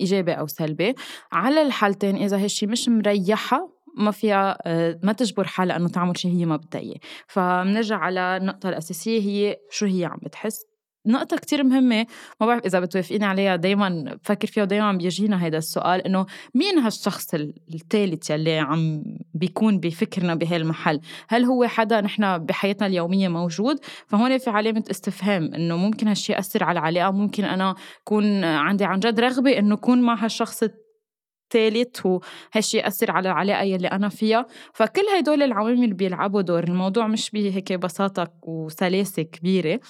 إيجابي 0.00 0.32
أو 0.32 0.46
سلبي. 0.46 0.94
على 1.32 1.62
الحالتين 1.62 2.16
إذا 2.16 2.44
هالشي 2.44 2.66
مش 2.66 2.88
مريحها 2.88 3.68
ما 3.96 4.10
فيها 4.10 4.58
ما 5.02 5.12
تجبر 5.12 5.44
حالها 5.44 5.76
إنه 5.76 5.88
تعمل 5.88 6.18
شيء 6.18 6.32
هي 6.32 6.44
ما 6.44 6.56
بدها 6.56 6.80
اياه 6.80 6.98
فبنرجع 7.26 7.96
على 7.96 8.36
النقطة 8.36 8.68
الأساسية 8.68 9.20
هي 9.20 9.56
شو 9.70 9.86
هي 9.86 10.04
عم 10.04 10.18
بتحس؟ 10.22 10.69
نقطة 11.06 11.36
كتير 11.36 11.64
مهمة 11.64 12.06
ما 12.40 12.46
بعرف 12.46 12.66
إذا 12.66 12.80
بتوافقيني 12.80 13.24
عليها 13.24 13.56
دايما 13.56 14.18
بفكر 14.22 14.48
فيها 14.48 14.62
ودايما 14.62 14.92
بيجينا 14.92 15.46
هذا 15.46 15.58
السؤال 15.58 16.00
إنه 16.00 16.26
مين 16.54 16.78
هالشخص 16.78 17.34
الثالث 17.74 18.30
يلي 18.30 18.58
عم 18.58 19.02
بيكون 19.34 19.78
بفكرنا 19.80 20.34
بهالمحل؟ 20.34 21.00
هل 21.28 21.44
هو 21.44 21.64
حدا 21.64 22.00
نحن 22.00 22.38
بحياتنا 22.38 22.86
اليومية 22.86 23.28
موجود؟ 23.28 23.76
فهون 24.06 24.38
في 24.38 24.50
علامة 24.50 24.84
استفهام 24.90 25.54
إنه 25.54 25.76
ممكن 25.76 26.08
هالشي 26.08 26.32
يأثر 26.32 26.64
على 26.64 26.78
العلاقة 26.78 27.10
ممكن 27.10 27.44
أنا 27.44 27.74
كون 28.04 28.44
عندي 28.44 28.84
عن 28.84 28.98
جد 28.98 29.20
رغبة 29.20 29.58
إنه 29.58 29.76
كون 29.76 30.02
مع 30.02 30.24
هالشخص 30.24 30.62
الثالث 30.62 32.06
وهالشي 32.06 32.78
يأثر 32.78 33.10
على 33.10 33.28
العلاقة 33.28 33.62
يلي 33.62 33.88
أنا 33.88 34.08
فيها. 34.08 34.46
فكل 34.74 35.02
هدول 35.18 35.42
العوامل 35.42 35.92
بيلعبوا 35.92 36.42
دور 36.42 36.64
الموضوع 36.64 37.06
مش 37.06 37.30
بهيك 37.30 37.72
بساطة 37.72 38.28
وسلاسة 38.42 39.22
كبيرة. 39.22 39.80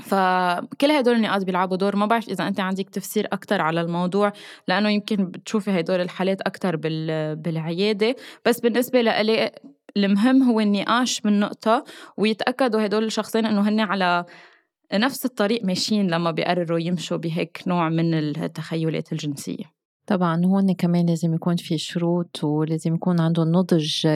فكل 0.00 0.90
هدول 0.90 1.16
النقاط 1.16 1.44
بيلعبوا 1.44 1.76
دور. 1.76 1.96
ما 1.96 2.06
بعرف 2.06 2.28
إذا 2.28 2.48
أنت 2.48 2.60
عندك 2.60 2.88
تفسير 2.90 3.26
أكثر 3.32 3.60
على 3.60 3.80
الموضوع 3.80 4.32
لأنه 4.68 4.90
يمكن 4.90 5.24
بتشوفي 5.24 5.80
هدول 5.80 6.00
الحالات 6.00 6.40
أكثر 6.40 6.76
بالعيادة. 7.34 8.16
بس 8.46 8.60
بالنسبة 8.60 9.00
لإلي 9.00 9.52
المهم 9.96 10.42
هو 10.42 10.60
النقاش 10.60 11.20
بالنقطه 11.20 11.84
ويتأكدوا 12.16 12.86
هدول 12.86 13.04
الشخصين 13.04 13.46
إنه 13.46 13.68
هن 13.68 13.80
على 13.80 14.24
نفس 14.92 15.24
الطريق 15.24 15.64
ماشيين 15.64 16.10
لما 16.10 16.30
بيقرروا 16.30 16.78
يمشوا 16.78 17.16
بهيك 17.16 17.62
نوع 17.66 17.88
من 17.88 18.14
التخيلات 18.14 19.12
الجنسية. 19.12 19.79
طبعا 20.10 20.44
هون 20.44 20.72
كمان 20.72 21.06
لازم 21.06 21.34
يكون 21.34 21.56
في 21.56 21.78
شروط 21.78 22.44
ولازم 22.44 22.94
يكون 22.94 23.20
عندهم 23.20 23.48
نضج 23.48 24.08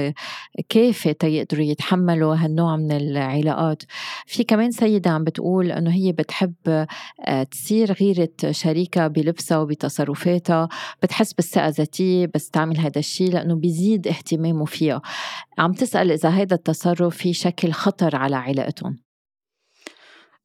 كافي 0.69 1.15
تيقدروا 1.15 1.65
يتحملوا 1.65 2.37
هالنوع 2.37 2.77
من 2.77 2.93
العلاقات. 2.93 3.83
في 4.27 4.45
كمان 4.45 4.71
سيدة 4.71 5.11
عم 5.11 5.25
بتقول 5.25 5.73
إنه 5.73 5.91
هي 5.91 6.13
بتحب 6.13 6.55
آه، 6.67 7.43
تصير 7.43 7.93
غيرة 7.93 8.29
شريكها 8.51 9.09
بلبسها 9.09 9.59
وبتصرفاتها 9.59 10.69
بتحس 11.03 11.33
بالثقة 11.33 11.69
الذاتية 11.69 12.31
بس 12.35 12.51
تعمل 12.51 12.79
هذا 12.79 12.99
الشيء 12.99 13.33
لأنه 13.33 13.55
بيزيد 13.55 14.09
اهتمامه 14.09 14.65
فيها. 14.65 15.03
عم 15.59 15.73
تسأل 15.73 16.13
إذا 16.13 16.29
هذا 16.29 16.55
التصرف 16.55 17.17
في 17.17 17.33
شكل 17.33 17.73
خطر 17.73 18.17
على 18.17 18.37
علاقتهم؟ 18.37 19.05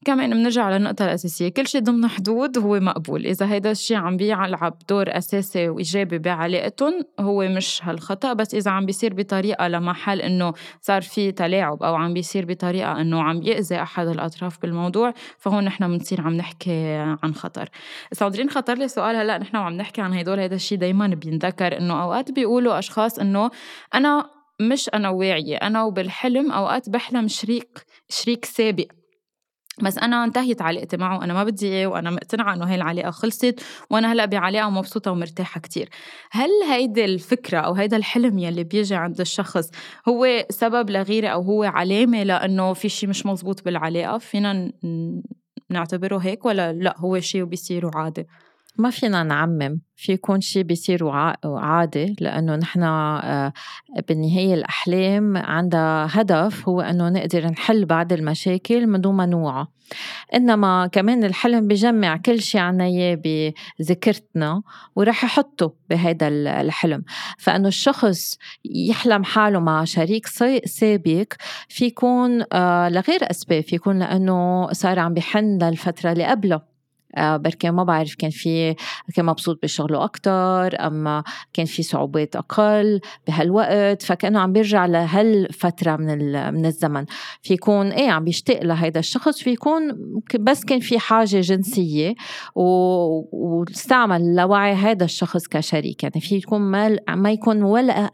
كمان 0.06 0.30
بنرجع 0.30 0.64
على 0.64 0.76
النقطة 0.76 1.06
الأساسية. 1.06 1.50
كل 1.50 1.68
شيء 1.68 1.82
ضمن 1.82 2.08
حدود 2.08 2.58
هو 2.58 2.80
مقبول. 2.80 3.26
إذا 3.26 3.52
هيدا 3.52 3.72
الشيء 3.72 3.98
عم 3.98 4.18
بيلعب 4.18 4.78
دور 4.90 5.18
أساسي 5.18 5.70
وإيجابي 5.70 6.18
بعلاقتهم 6.18 7.02
هو 7.20 7.48
مش 7.48 7.82
هالخطأ. 7.84 8.34
بس 8.34 8.54
إذا 8.54 8.72
عم 8.72 8.86
بيصير 8.86 9.14
بطريقة 9.14 9.68
لمحل 9.68 10.22
إنه 10.22 10.54
صار 10.82 11.02
في 11.02 11.32
تلاعب 11.32 11.84
أو 11.84 11.96
عم 11.96 12.14
بيصير 12.14 12.46
بطريقة 12.46 13.02
إنه 13.02 13.24
عم 13.24 13.42
يأذي 13.42 13.82
أحد 13.82 14.08
الأطراف 14.08 14.62
بالموضوع 14.62 15.14
فهون 15.38 15.64
نحن 15.64 15.88
بنصير 15.88 16.22
عم 16.22 16.34
نحكي 16.34 16.96
عن 17.24 17.36
خطر. 17.36 17.70
صادرين 18.14 18.50
خطر 18.50 18.78
لي 18.78 18.88
سؤال 18.88 19.16
هلأ 19.16 19.38
نحن 19.38 19.58
وعم 19.58 19.74
نحكي 19.74 20.02
عن 20.02 20.14
هدول 20.14 20.40
هذا 20.40 20.56
الشيء 20.56 20.78
دايما 20.78 21.08
بينذكر 21.08 21.78
إنه 21.78 22.04
أوقات 22.04 22.32
بيقولوا 22.32 22.80
أشخاص 22.80 23.20
إنه 23.20 23.50
أنا 23.96 24.30
مش 24.62 24.90
أنا 24.90 25.10
واعية. 25.10 25.56
أنا 25.58 25.84
وبالحلم 25.84 26.52
أوقات 26.52 26.90
بحلم 26.90 27.28
شريك 27.28 27.86
شريك 28.10 28.46
سابق. 28.46 28.99
بس 29.84 29.98
أنا 29.98 30.24
انتهيت 30.24 30.62
علاقتي 30.62 30.98
معه 30.98 31.24
أنا 31.24 31.34
ما 31.34 31.44
بدي 31.44 31.68
اياه 31.68 31.88
وأنا 31.88 32.10
مقتنعة 32.10 32.54
إنه 32.54 32.66
هي 32.66 32.76
العلاقة 32.76 33.12
خلصت 33.12 33.60
وأنا 33.90 34.14
هلأ 34.14 34.26
بعلاقة 34.26 34.70
مبسوطه 34.70 35.12
ومرتاحة 35.12 35.62
كتير. 35.62 35.90
هل 36.32 36.50
هيدي 36.70 37.06
الفكرة 37.06 37.58
أو 37.58 37.74
هيدا 37.74 37.98
الحلم 37.98 38.40
يلي 38.40 38.64
بيجي 38.64 38.96
عند 38.96 39.20
الشخص 39.22 39.70
هو 40.10 40.46
سبب 40.50 40.90
لغيره 40.90 41.28
أو 41.28 41.42
هو 41.42 41.64
علامة 41.64 42.24
لأنه 42.24 42.74
في 42.74 42.90
شيء 42.90 43.10
مش 43.10 43.26
مزبوط 43.26 43.66
بالعلاقة؟ 43.66 44.18
فينا 44.18 44.72
نعتبره 45.70 46.18
هيك 46.18 46.46
ولا 46.46 46.74
لأ 46.74 46.96
هو 46.98 47.20
شيء 47.20 47.44
وبيصير 47.44 47.86
وعادي؟ 47.86 48.28
ما 48.80 48.90
فينا 48.90 49.24
نعمم 49.24 49.82
في 49.96 50.12
يكون 50.12 50.42
شيء 50.42 50.64
بيصير 50.64 51.10
عادي 51.46 52.16
لأنه 52.20 52.56
نحن 52.56 52.84
آه، 52.84 53.54
بالنهاية 54.08 54.54
الأحلام 54.54 55.38
عندها 55.38 56.08
هدف 56.12 56.70
هو 56.70 56.82
أنه 56.82 57.10
نقدر 57.10 57.46
نحل 57.46 57.86
بعض 57.86 58.14
المشاكل 58.14 58.88
من 58.88 59.02
دون 59.02 59.16
ما 59.16 59.26
نوعى. 59.26 59.66
إنما 60.34 60.88
كمان 60.88 61.24
الحلم 61.24 61.68
بجمع 61.68 62.18
كل 62.18 62.42
شيء 62.42 62.62
عنا 62.62 62.90
بذاكرتنا 63.80 64.62
وراح 64.96 65.24
يحطه 65.24 65.74
بهذا 65.90 66.28
الحلم. 66.62 67.04
فإنه 67.38 67.68
الشخص 67.68 68.38
يحلم 68.66 69.24
حاله 69.24 69.60
مع 69.60 69.84
شريك 69.84 70.28
سابق 70.66 71.34
في 71.70 71.86
يكون 71.86 72.44
آه، 72.54 72.90
لغير 72.90 73.32
أسباب 73.32 73.64
في 73.64 73.76
يكون 73.76 74.00
لأنه 74.00 74.68
صار 74.72 75.00
عم 75.00 75.14
بحن 75.14 75.64
للفترة 75.64 76.12
اللي 76.12 76.26
قبله. 76.26 76.69
بركي 77.20 77.72
ما 77.72 77.84
بعرف 77.84 78.16
كان 78.16 78.30
في 78.30 78.76
كان 79.16 79.26
مبسوط 79.26 79.60
بشغله 79.64 80.04
أكتر 80.04 80.88
أما 80.88 81.24
كان 81.54 81.66
في 81.66 81.84
صعوبات 81.84 82.36
أقل 82.36 83.00
بهالوقت 83.28 84.02
فكأنه 84.02 84.40
عم 84.40 84.54
بيرجع 84.54 84.86
لهالفترة 84.86 85.96
من 85.96 86.18
من 86.54 86.66
الزمن. 86.66 87.06
في 87.42 87.54
يكون 87.54 87.88
إيه 87.88 88.12
عم 88.12 88.24
بيشتاق 88.24 88.64
لهيدا 88.64 89.00
الشخص 89.00 89.40
في 89.40 89.52
يكون 89.52 89.82
بس 90.40 90.66
كان 90.66 90.80
في 90.80 91.00
حاجة 91.00 91.42
جنسية 91.42 92.16
واستعمل 92.56 94.36
لوعي 94.36 94.74
هذا 94.74 95.06
الشخص 95.06 95.48
كشريك. 95.48 96.04
يعني 96.04 96.22
في 96.22 96.36
يكون 96.36 96.62
ما 96.62 96.98
ما 97.10 97.32
يكون 97.32 97.64
ولا 97.64 98.12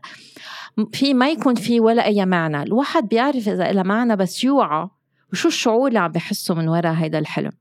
في 0.93 1.14
ما 1.14 1.30
يكون 1.30 1.56
في 1.56 1.80
ولا 1.80 2.06
أي 2.06 2.26
معنى. 2.26 2.64
الواحد 2.64 3.08
بيعرف 3.08 3.49
إذا 3.49 3.72
لها 3.72 3.84
معنى 3.84 4.16
بس 4.16 4.43
يوعى. 4.43 4.89
وشو 5.32 5.47
الشعور 5.47 5.88
اللي 5.88 5.99
عم 5.99 6.12
بحسه 6.12 6.56
من 6.56 6.68
وراء 6.68 6.93
هيدا 6.93 7.20
الحلم؟ 7.20 7.51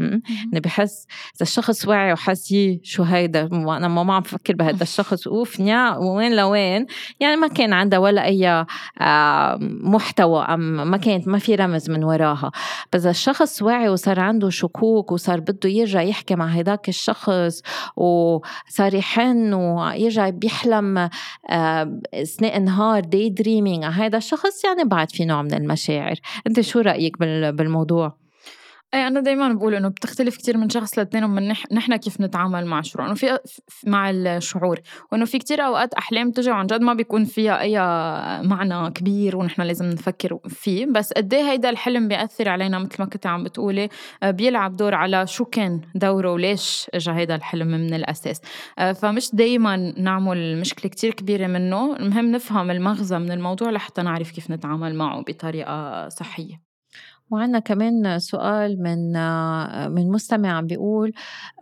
انه 0.00 0.60
بحس 0.64 1.06
إذا 1.36 1.42
الشخص 1.42 1.88
واعي 1.88 2.12
وحس 2.12 2.52
يي 2.52 2.80
شو 2.82 3.02
هيدا 3.02 3.48
وأنا 3.52 3.88
ما 3.88 4.14
عم 4.14 4.20
بفكر 4.20 4.54
بهذا 4.54 4.82
الشخص 4.82 5.26
أوف 5.26 5.60
نيا 5.60 5.96
وين 5.96 6.36
لوين؟ 6.36 6.86
يعني 7.20 7.36
ما 7.36 7.48
كان 7.48 7.72
عندها 7.72 7.98
ولا 7.98 8.24
أي 8.24 8.66
محتوى 9.82 10.42
أم 10.42 10.90
ما 10.90 10.96
كانت 10.96 11.28
ما 11.28 11.38
في 11.38 11.54
رمز 11.54 11.90
من 11.90 12.04
وراها. 12.04 12.50
بس 12.92 13.06
الشخص 13.06 13.62
واعي 13.62 13.88
وصار 13.88 14.20
عنده 14.20 14.50
شكوك 14.50 15.12
وصار 15.12 15.40
بده 15.40 15.68
يرجع 15.68 16.02
يحكي 16.02 16.34
مع 16.34 16.46
هداك 16.46 16.88
الشخص 16.88 17.62
وصار 17.96 18.94
يحن 18.94 19.52
ويرجع 19.54 20.30
بيحلم 20.30 21.08
أثناء 22.14 22.56
النهار 22.56 23.00
day 23.00 23.30
dreaming 23.30 23.84
على 23.84 23.94
هذا 23.94 24.18
الشخص 24.18 24.64
يعني 24.64 24.84
بعد 24.84 25.10
في 25.10 25.24
نوع 25.24 25.42
من 25.42 25.54
المشاعر. 25.54 26.14
أنت 26.46 26.60
شو 26.60 26.80
رأيك 26.80 27.18
بالموضوع؟ 27.18 28.27
اي 28.94 29.06
أنا 29.06 29.20
دائما 29.20 29.52
بقول 29.52 29.74
إنه 29.74 29.88
بتختلف 29.88 30.36
كتير 30.36 30.56
من 30.56 30.68
شخص 30.68 30.98
للتاني 30.98 31.24
ومن 31.24 31.48
نح... 31.48 31.64
نحن 31.72 31.96
كيف 31.96 32.20
نتعامل 32.20 32.66
مع 32.66 32.78
الشعور 32.78 33.06
إنه 33.06 33.14
في 33.14 33.38
مع 33.86 34.10
الشعور. 34.10 34.80
وإنه 35.12 35.24
في 35.24 35.38
كتير 35.38 35.60
أوقات 35.60 35.94
أحلام 35.94 36.30
تجي 36.30 36.50
وعن 36.50 36.66
جد 36.66 36.80
ما 36.80 36.94
بيكون 36.94 37.24
فيها 37.24 37.60
أي 37.60 37.78
معنى 38.48 38.90
كبير 38.90 39.36
ونحن 39.36 39.62
لازم 39.62 39.86
نفكر 39.86 40.38
فيه. 40.48 40.86
بس 40.86 41.12
قد 41.12 41.34
إيه 41.34 41.50
هيدا 41.50 41.70
الحلم 41.70 42.08
بيأثر 42.08 42.48
علينا 42.48 42.78
مثل 42.78 42.96
ما 42.98 43.06
كنت 43.06 43.26
عم 43.26 43.44
بتقولي؟ 43.44 43.88
آه، 44.22 44.30
بيلعب 44.30 44.76
دور 44.76 44.94
على 44.94 45.26
شو 45.26 45.44
كان 45.44 45.80
دوره 45.94 46.32
وليش 46.32 46.86
اجى 46.94 47.10
هيدا 47.10 47.34
الحلم 47.34 47.68
من 47.68 47.94
الأساس. 47.94 48.40
آه، 48.78 48.92
فمش 48.92 49.30
دائما 49.34 49.76
نعمل 49.76 50.60
مشكلة 50.60 50.90
كتير 50.90 51.12
كبيرة 51.14 51.46
منه. 51.46 51.96
المهم 51.96 52.30
نفهم 52.30 52.70
المغزى 52.70 53.18
من 53.18 53.32
الموضوع 53.32 53.70
لحتى 53.70 54.02
نعرف 54.02 54.30
كيف 54.30 54.50
نتعامل 54.50 54.94
معه 54.94 55.20
بطريقة 55.20 56.08
صحية. 56.08 56.67
وعندنا 57.30 57.58
كمان 57.58 58.18
سؤال 58.18 58.82
من 58.82 59.12
من 59.92 60.10
مستمع 60.10 60.52
عم 60.52 60.66
بيقول 60.66 61.12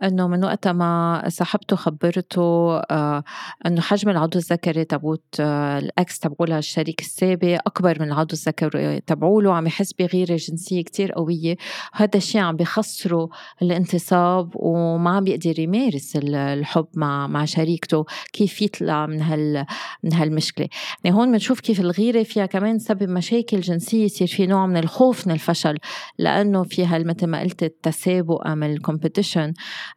إنه 0.03 0.27
من 0.27 0.43
وقت 0.43 0.67
ما 0.67 1.23
صاحبته 1.27 1.75
خبرته 1.75 2.77
آه، 2.77 3.23
إنه 3.65 3.81
حجم 3.81 4.09
العضو 4.09 4.39
الذكري 4.39 4.85
تبوت 4.85 5.23
آه، 5.39 5.79
الأكس 5.79 6.19
تبعولها 6.19 6.59
الشريك 6.59 7.01
السابق 7.01 7.59
أكبر 7.67 8.01
من 8.01 8.07
العضو 8.07 8.33
الذكري 8.33 8.99
تبعوله 8.99 9.53
عم 9.53 9.67
يحس 9.67 9.93
بغيرة 9.93 10.35
جنسية 10.35 10.83
كتير 10.83 11.11
قوية. 11.11 11.57
هذا 11.93 12.17
الشيء 12.17 12.41
عم 12.41 12.55
بخسره 12.55 13.29
الانتصاب 13.61 14.51
وما 14.55 15.09
عم 15.09 15.23
بيقدر 15.23 15.59
يمارس 15.59 16.13
الحب 16.23 16.87
مع 16.95 17.27
مع 17.27 17.45
شريكته. 17.45 18.05
كيف 18.33 18.61
يطلع 18.61 19.05
من 19.05 19.21
هال 19.21 19.65
من 20.03 20.13
هالمشكلة؟ 20.13 20.67
يعني 21.03 21.17
هون 21.17 21.31
بنشوف 21.31 21.59
كيف 21.59 21.79
الغيرة 21.79 22.23
فيها 22.23 22.45
كمان 22.45 22.79
سبب 22.79 23.09
مشاكل 23.09 23.59
جنسية 23.59 24.05
يصير 24.05 24.27
في 24.27 24.45
نوع 24.45 24.65
من 24.65 24.77
الخوف 24.77 25.27
من 25.27 25.33
الفشل. 25.33 25.56
الفشل 25.57 25.77
لأنه 26.17 26.63
فيها 26.63 26.99
مثل 26.99 27.27
ما 27.27 27.39
قلت 27.41 27.63
التسابق 27.63 28.47
أم 28.47 28.63
الكومبيتيشن 28.63 29.53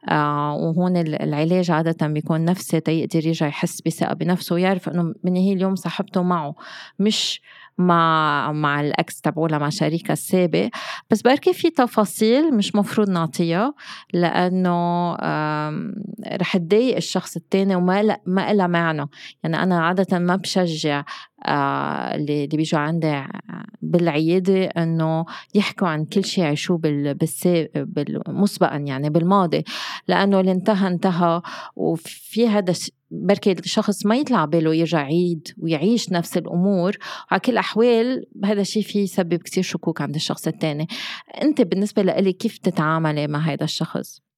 آه 0.08 0.54
وهون 0.54 0.96
العلاج 0.96 1.70
عادة 1.70 2.06
بيكون 2.06 2.44
نفسي 2.44 2.80
تيقدر 2.80 3.26
يرجع 3.26 3.46
يحس 3.46 3.82
بثقة 3.82 4.14
بنفسه 4.14 4.54
ويعرف 4.54 4.88
من 5.24 5.36
هي 5.36 5.52
اليوم 5.52 5.74
صاحبته 5.74 6.22
معه 6.22 6.54
مش 6.98 7.40
مع 7.78 8.52
مع 8.52 8.80
الأكس 8.80 9.20
تبعولها 9.20 9.58
مع 9.58 9.68
شريكها 9.68 10.12
السابق. 10.12 10.68
بس 11.10 11.22
بركي 11.22 11.52
في 11.52 11.70
تفاصيل 11.70 12.56
مش 12.56 12.74
مفروض 12.74 13.10
نعطيها 13.10 13.74
لأنه 14.12 15.12
رح 16.40 16.56
تضايق 16.56 16.96
الشخص 16.96 17.36
الثاني 17.36 17.76
وما 17.76 18.16
ما 18.26 18.52
لها 18.52 18.66
معنى. 18.66 19.06
يعني 19.42 19.62
أنا 19.62 19.80
عادة 19.86 20.18
ما 20.18 20.36
بشجع 20.36 21.04
اللي 21.48 22.46
بيجوا 22.46 22.80
عندي 22.80 23.22
بالعياده 23.82 24.64
إنه 24.64 25.24
يحكوا 25.54 25.88
عن 25.88 26.04
كل 26.04 26.24
شيء 26.24 26.44
عاشوه 26.44 26.80
مسبقا 28.28 28.76
يعني 28.76 29.10
بالماضي. 29.10 29.64
لأنه 30.08 30.40
اللي 30.40 30.52
انتهى 30.52 30.88
انتهى. 30.88 31.42
وفي 31.76 32.48
هذا 32.48 32.74
بركي 33.10 33.52
الشخص 33.52 34.06
ما 34.06 34.16
يطلع 34.16 34.44
باله 34.44 34.74
يرجع 34.74 35.00
يعيد 35.00 35.48
ويعيش 35.58 36.12
نفس 36.12 36.36
الأمور. 36.36 36.96
وعلى 37.30 37.40
كل 37.40 37.52
الأحوال 37.52 38.26
هذا 38.44 38.60
الشيء 38.60 38.82
في 38.82 38.98
يسبب 38.98 39.34
كثير 39.34 39.62
شكوك 39.62 40.00
عند 40.00 40.14
الشخص 40.14 40.46
الثاني 40.46 40.86
أنت 41.42 41.60
بالنسبة 41.60 42.02
لإلي 42.02 42.32
كيف 42.32 42.58
تتعاملي 42.58 43.26
مع 43.26 43.38
هذا 43.38 43.64
الشخص؟ 43.64 44.29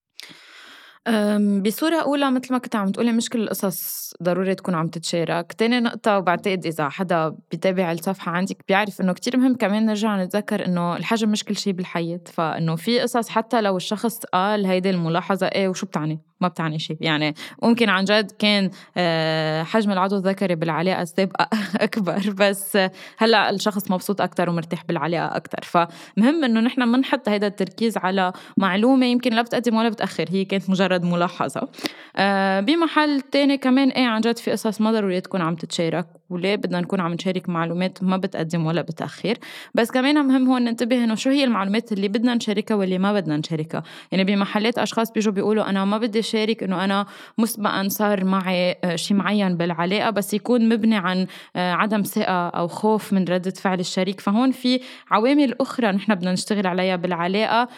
بصورة 1.63 2.03
أولى 2.03 2.31
مثل 2.31 2.53
ما 2.53 2.59
كنت 2.59 2.77
عم 2.77 2.91
تقولي 2.93 3.13
مش 3.13 3.29
كل 3.31 3.43
القصص 3.43 4.13
ضروري 4.23 4.55
تكون 4.55 4.75
عم 4.75 4.89
تتشارك. 4.89 5.53
تاني 5.53 5.81
نقطة 5.81 6.19
وبعتقد 6.19 6.67
إذا 6.67 6.89
حدا 6.89 7.37
بيتابع 7.51 7.93
الصفحة 7.93 8.33
عندك 8.33 8.65
بيعرف 8.69 9.01
إنه 9.01 9.13
كتير 9.13 9.37
مهم 9.37 9.55
كمان 9.55 9.87
نرجع 9.87 10.23
نتذكر 10.25 10.67
إنه 10.67 10.97
الحجم 10.97 11.29
مش 11.31 11.45
كل 11.45 11.57
شيء 11.57 11.73
بالحياة 11.73 12.21
فإنه 12.27 12.77
في 12.77 13.01
قصص 13.01 13.29
حتى 13.29 13.61
لو 13.61 13.77
الشخص 13.77 14.19
قال 14.19 14.67
هيدي 14.67 14.91
الملاحظة 14.91 15.47
إيه 15.47 15.69
وشو 15.69 15.87
بتعني. 15.87 16.21
ما 16.43 16.49
بتعني 16.49 16.79
شيء. 16.79 16.97
يعني 17.01 17.35
ممكن 17.63 17.89
عن 17.89 18.05
جد 18.05 18.31
كان 18.31 18.71
آه، 18.97 19.63
حجم 19.63 19.91
العضو 19.91 20.17
الذكري 20.17 20.55
بالعلاقة 20.55 21.03
السابقة 21.03 21.49
أكبر 21.87 22.31
بس 22.39 22.79
هلأ 23.19 23.51
الشخص 23.51 23.91
مبسوط 23.91 24.21
أكتر 24.21 24.51
ومرتاح 24.51 24.85
بالعلاقة 24.85 25.37
أكتر. 25.37 25.61
فمهم 25.63 26.45
إنه 26.45 26.61
نحن 26.61 26.83
ما 26.83 26.99
نحط 26.99 27.29
هذا 27.29 27.47
التركيز 27.47 27.99
على 27.99 28.33
معلومة 28.57 29.07
يمكن 29.07 29.33
لا 29.33 29.43
بتقدم 29.43 29.77
ولا 29.77 29.89
بتأخر 29.89 30.25
هي 30.31 30.45
كانت 30.45 30.71
مجرد 30.71 31.05
ملاحظة. 31.05 31.69
آه، 32.17 32.61
بمحل 32.61 33.21
تاني 33.21 33.59
كمان 33.59 33.89
إيه 33.89 34.07
عن 34.07 34.21
جد 34.21 34.39
في 34.39 34.51
قصص 34.51 34.81
ما 34.81 34.93
ضروري 34.93 35.21
تكون 35.21 35.41
عم 35.41 35.55
تتشارك. 35.55 36.07
وليه 36.33 36.57
بدنا 36.57 36.81
نكون 36.81 37.01
عم 37.01 37.13
نشارك 37.13 37.49
معلومات 37.49 38.03
ما 38.03 38.17
بتقدم 38.17 38.67
ولا 38.67 38.83
بتأخر 38.83 39.39
بس 39.75 39.91
كمان 39.91 40.27
مهم 40.27 40.49
هون 40.49 40.65
ننتبه 40.65 41.05
إنه 41.05 41.15
شو 41.15 41.31
هي 41.31 41.45
المعلومات 41.45 41.93
اللي 41.93 42.09
بدنا 42.09 42.35
نشاركها 42.35 42.75
واللي 42.75 42.99
ما 42.99 43.13
بدنا 43.13 43.37
نشاركها. 43.37 43.83
يعني 44.13 44.25
بمحلات 44.25 44.79
أشخاص 44.79 45.13
بيجوا 45.13 45.33
بيقولوا 45.33 45.71
أنا 45.71 45.85
ما 45.85 45.99
بدي 45.99 46.23
شارك 46.23 46.63
إنه 46.63 46.85
أنا 46.85 47.07
مسبقا 47.39 47.89
صار 47.89 48.25
معي 48.25 48.77
آه، 48.85 48.97
شيء 48.97 49.17
معين 49.17 49.57
بالعلاقة 49.57 50.11
بس 50.11 50.35
يكون 50.35 50.69
مبني 50.69 50.97
عن 50.97 51.27
آه، 51.57 51.73
عدم 51.73 52.03
ثقة 52.03 52.49
أو 52.49 52.69
خوف 52.69 53.13
من 53.13 53.25
ردة 53.25 53.51
فعل 53.51 53.81
الشريك. 53.81 54.21
فهون 54.21 54.51
في 54.51 54.81
عوامل 55.11 55.55
أخرى 55.61 55.93
نحن 55.93 56.15
بدنا 56.15 56.33
نشتغل 56.33 56.67
عليها 56.67 56.97
بالعلاقة 56.97 57.69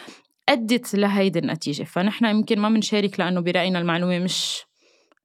أدت 0.49 0.95
لهيدي 0.95 1.39
النتيجة. 1.39 1.83
فنحن 1.83 2.25
يمكن 2.25 2.59
ما 2.61 2.69
بنشارك 2.69 3.21
لأنه 3.21 3.41
برأينا 3.41 3.79
المعلومة 3.79 4.19
مش 4.19 4.65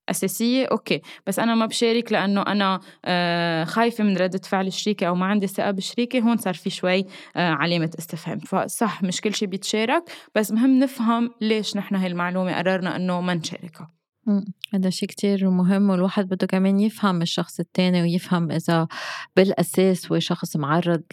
أساسية. 0.10 0.66
أوكي. 0.66 1.02
بس 1.28 1.40
أنا 1.40 1.56
ما 1.56 1.66
بشارك 1.66 2.12
لأنه 2.12 2.42
أنا 2.42 2.80
آه، 3.06 3.64
خايفة 3.64 4.04
من 4.04 4.18
ردة 4.18 4.42
فعل 4.44 4.68
الشريكة 4.68 5.08
أو 5.08 5.16
ما 5.16 5.26
عندي 5.26 5.48
ثقة 5.48 5.72
بالشريكة. 5.72 6.20
هون 6.20 6.38
صار 6.38 6.54
في 6.54 6.70
شوي 6.70 7.06
آه، 7.36 7.50
علامة 7.50 7.92
استفهام. 8.00 8.40
فصح 8.40 9.04
مش 9.04 9.22
كل 9.22 9.36
شيء 9.36 9.48
بيتشارك. 9.48 10.04
بس 10.36 10.52
مهم 10.52 10.80
نفهم 10.80 11.32
ليش 11.42 11.78
نحن 11.78 11.96
هاي 11.96 12.08
المعلومة 12.08 12.58
قررنا 12.58 12.96
إنه 12.96 13.22
ما 13.22 13.34
نشاركها. 13.34 14.00
هذا 14.74 14.90
شيء 14.90 15.10
كتير 15.10 15.50
مهم 15.50 15.90
والواحد 15.90 16.28
بده 16.28 16.48
كمان 16.48 16.80
يفهم 16.80 17.22
الشخص 17.22 17.60
التاني 17.60 18.02
ويفهم 18.02 18.52
إذا 18.52 18.88
بالأساس 19.36 20.12
هو 20.12 20.20
شخص 20.20 20.58
معرض. 20.58 21.04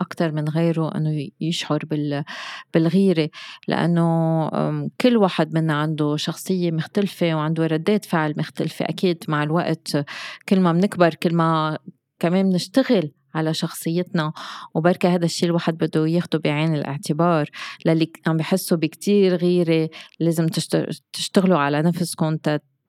أكتر 0.00 0.32
من 0.32 0.48
غيره 0.48 0.96
أنه 0.96 1.28
يشعر 1.40 1.82
بالغيرة 2.74 3.30
لأنه 3.68 4.48
كل 5.00 5.16
واحد 5.16 5.54
منا 5.54 5.74
عنده 5.74 6.16
شخصية 6.16 6.70
مختلفة 6.70 7.34
وعنده 7.34 7.66
ردات 7.66 8.04
فعل 8.04 8.34
مختلفة. 8.38 8.84
أكيد 8.84 9.24
مع 9.28 9.42
الوقت 9.42 9.96
كل 10.48 10.60
ما 10.60 10.72
بنكبر 10.72 11.14
كل 11.14 11.34
ما 11.34 11.78
كمان 12.18 12.50
بنشتغل 12.50 13.12
على 13.34 13.54
شخصيتنا 13.54 14.32
وبركة 14.74 15.14
هذا 15.14 15.24
الشيء 15.24 15.48
الواحد 15.48 15.74
بده 15.74 16.06
ياخده 16.06 16.38
بعين 16.38 16.74
الاعتبار. 16.74 17.50
للي 17.86 18.12
عم 18.26 18.36
بحسوا 18.36 18.76
بكتير 18.76 19.36
غيرة 19.36 19.90
لازم 20.20 20.46
تشتغلوا 21.12 21.58
على 21.58 21.82
نفسكم 21.82 22.36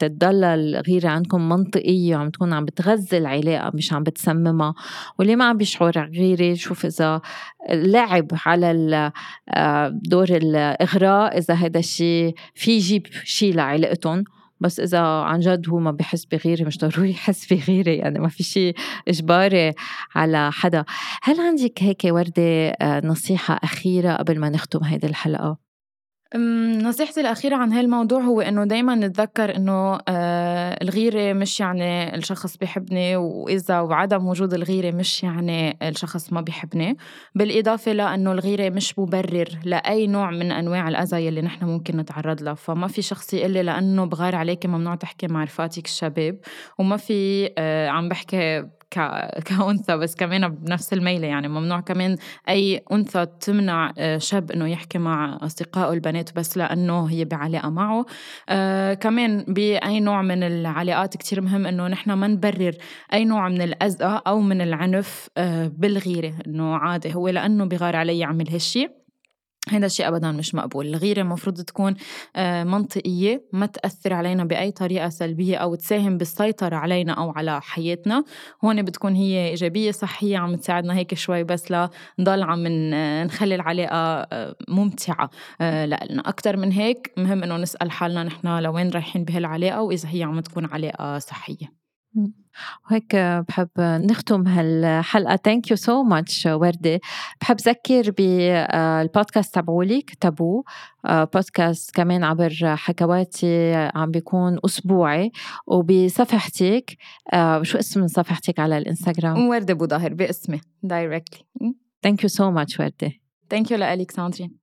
تتضل 0.02 0.44
الغيرة 0.44 1.10
عندكم 1.10 1.50
منطقية 1.50 2.16
وعم 2.16 2.30
تكون 2.30 2.54
عم 2.54 2.66
بتغذي 2.66 3.18
العلاقة 3.18 3.72
مش 3.74 3.94
عم 3.94 4.04
بتسممها. 4.04 4.74
واللي 5.20 5.36
ما 5.36 5.46
عم 5.46 5.58
بيشعر 5.58 6.10
غيرة 6.14 6.54
شوف 6.54 6.86
إذا 6.86 7.22
لعب 7.70 8.28
على 8.46 9.12
آه، 9.50 9.88
دور 9.88 10.30
الإغراء 10.30 11.38
إذا 11.38 11.54
هذا 11.54 11.80
الشيء 11.80 12.36
في 12.54 12.72
يجيب 12.72 13.08
شيء 13.24 13.54
لعلاقتهم. 13.54 14.24
بس 14.60 14.80
إذا 14.80 15.00
عن 15.00 15.40
جد 15.40 15.70
هو 15.70 15.80
ما 15.80 15.92
بحس 15.92 16.26
بغيرة 16.26 16.64
مش 16.64 16.78
ضروري 16.78 17.10
يحس 17.10 17.54
بغيرة 17.54 17.90
يعني 17.90 18.20
ما 18.20 18.28
في 18.30 18.44
شيء 18.44 18.76
إجباري 19.08 19.74
على 20.16 20.52
حدا. 20.52 20.86
هل 21.24 21.40
عندك 21.40 21.84
هيك 21.84 22.02
وردة 22.06 22.70
آه، 22.70 23.02
نصيحة 23.06 23.60
أخيرة 23.64 24.14
قبل 24.14 24.40
ما 24.40 24.50
نختم 24.50 24.84
هيدي 24.84 25.08
الحلقة؟ 25.08 25.71
نصيحتي 26.36 27.22
الأخيرة 27.22 27.56
عن 27.56 27.74
هالموضوع 27.74 28.22
هو 28.22 28.42
إنه 28.42 28.66
دايما 28.66 28.96
نتذكر 28.96 29.56
إنه 29.56 30.00
آه 30.08 30.78
الغيرة 30.82 31.34
مش 31.34 31.60
يعني 31.60 32.16
الشخص 32.16 32.58
بيحبني 32.58 33.16
وإذا 33.16 33.80
وعدم 33.80 34.28
وجود 34.28 34.54
الغيرة 34.54 34.92
مش 34.92 35.24
يعني 35.24 35.78
الشخص 35.90 36.34
ما 36.34 36.42
بيحبني. 36.42 36.98
بالإضافة 37.36 37.92
لأنه 37.92 38.32
الغيرة 38.32 38.70
مش 38.70 39.00
مبرر 39.00 39.50
لأي 39.64 40.08
نوع 40.08 40.32
من 40.32 40.52
أنواع 40.52 40.88
الأذى 40.88 41.26
يلي 41.26 41.42
نحن 41.42 41.66
ممكن 41.66 41.98
نتعرض 41.98 42.42
له. 42.42 42.54
فما 42.54 42.88
في 42.88 43.02
شخص 43.02 43.34
يقول 43.34 43.52
لي 43.52 43.64
لأنه 43.64 44.06
بغار 44.06 44.36
عليك 44.36 44.66
ممنوع 44.66 44.96
تحكي 44.96 45.28
مع 45.28 45.44
رفقاتك 45.44 45.86
الشباب. 45.86 46.40
وما 46.80 46.98
في 46.98 47.50
آه 47.58 47.90
عم 47.90 48.10
بحكي 48.10 48.66
كأنثى 49.46 49.98
بس 49.98 50.16
كمان 50.16 50.48
بنفس 50.50 50.94
الميلة. 50.94 51.28
يعني 51.28 51.48
ممنوع 51.48 51.80
كمان 51.80 52.18
أي 52.50 52.84
أنثى 52.92 53.26
تمنع 53.40 53.94
آه، 53.98 54.18
شاب 54.18 54.52
إنه 54.52 54.68
يحكي 54.68 54.98
مع 54.98 55.40
أصدقائه 55.42 55.94
البنات 55.94 56.36
بس 56.36 56.58
لأنه 56.58 57.06
هي 57.06 57.26
بعلاقة 57.26 57.70
معه. 57.70 58.06
آه 58.50 58.94
كمان 58.94 59.46
بأي 59.48 60.00
نوع 60.00 60.22
من 60.22 60.44
العلاقات 60.44 61.18
كتير 61.18 61.42
مهم 61.42 61.66
إنه 61.66 61.88
نحن 61.88 62.12
ما 62.14 62.28
نبرر 62.28 62.74
أي 63.14 63.26
نوع 63.26 63.50
من 63.50 63.62
الأذى 63.62 64.22
أو 64.28 64.40
من 64.42 64.62
العنف 64.62 65.28
آه 65.38 65.68
بالغيرة. 65.78 66.34
إنه 66.48 66.76
عادي 66.76 67.16
هو 67.16 67.28
لأنه 67.30 67.66
بغار 67.66 67.96
علي 67.96 68.20
يعمل 68.20 68.50
هالشي. 68.50 69.01
هذا 69.70 69.86
الشيء 69.86 70.08
ابدا 70.08 70.32
مش 70.32 70.56
مقبول. 70.56 70.88
الغيرة 70.88 71.22
المفروض 71.22 71.62
تكون 71.62 71.96
آه، 72.36 72.64
منطقية 72.64 73.46
ما 73.54 73.66
تأثر 73.66 74.14
علينا 74.14 74.44
بأي 74.44 74.72
طريقة 74.72 75.10
سلبية 75.10 75.58
أو 75.58 75.76
تساهم 75.76 76.18
بالسيطرة 76.18 76.76
علينا 76.76 77.14
أو 77.14 77.32
على 77.32 77.62
حياتنا. 77.62 78.24
هون 78.66 78.82
بتكون 78.82 79.16
هي 79.16 79.50
إيجابية 79.50 79.92
صحية 79.92 80.38
عم 80.38 80.56
تساعدنا 80.56 80.98
هيك 80.98 81.14
شوي 81.14 81.44
بس 81.44 81.72
لنضل 81.72 82.44
عم 82.44 82.68
نخلي 83.26 83.56
العلاقة 83.56 84.28
آه، 84.32 84.56
ممتعة 84.68 85.30
آه، 85.62 85.86
لنا 85.86 86.30
أكثر 86.30 86.58
من 86.58 86.72
هيك 86.72 87.14
مهم 87.18 87.44
إنه 87.44 87.58
نسأل 87.58 87.92
حالنا 87.92 88.24
نحن 88.24 88.60
لوين 88.60 88.90
رايحين 88.90 89.24
بهالعلاقة 89.24 89.82
وإذا 89.82 90.10
هي 90.10 90.24
عم 90.24 90.40
تكون 90.40 90.66
علاقة 90.66 91.20
صحية. 91.20 91.81
وهيك 92.86 93.16
بحب 93.16 93.70
نختم 93.80 94.48
هالحلقة. 94.48 95.36
thank 95.36 95.72
you 95.72 95.76
so 95.78 96.04
much 96.04 96.46
وردة. 96.46 97.00
بحب 97.42 97.58
ذكر 97.62 98.12
بالبودكاست 98.12 99.56
تبعولي 99.56 100.02
كتبوه. 100.02 100.64
بودكاست 101.10 101.96
كمان 101.96 102.24
عبر 102.24 102.54
حكواتي 102.64 103.74
عم 103.96 104.12
بيكون 104.12 104.60
أسبوعي. 104.66 105.32
وبصفحتك 105.68 106.98
شو 107.62 107.78
اسم 107.80 108.08
صفحتك 108.08 108.60
على 108.60 108.78
الإنستغرام؟ 108.78 109.48
وردة 109.48 109.74
أبو 109.74 109.86
ظاهر 109.86 110.14
باسمي 110.14 110.62
directly 110.84 111.44
thank 112.04 112.24
you 112.24 112.30
so 112.30 112.52
much 112.52 112.80
وردة. 112.80 113.12
thank 113.50 113.72
you 113.72 113.78
لك 113.78 114.12
ساندرين 114.12 114.61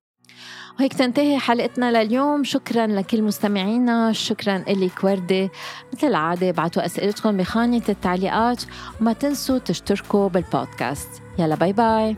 وهيك 0.79 0.93
تنتهي 0.93 1.39
حلقتنا 1.39 2.03
لليوم. 2.03 2.45
شكرا 2.45 2.87
لكل 2.87 3.23
مستمعينا. 3.23 4.13
شكرا 4.13 4.57
إلك 4.57 5.05
وردة 5.05 5.51
مثل 5.93 6.07
العادة 6.07 6.49
ابعتوا 6.49 6.87
أسئلتكم 6.87 7.37
بخانة 7.37 7.83
التعليقات 7.89 8.63
وما 9.01 9.13
تنسوا 9.13 9.59
تشتركوا 9.59 10.29
بالبودكاست. 10.29 11.09
يلا 11.39 11.55
باي 11.55 11.73
باي. 11.73 12.17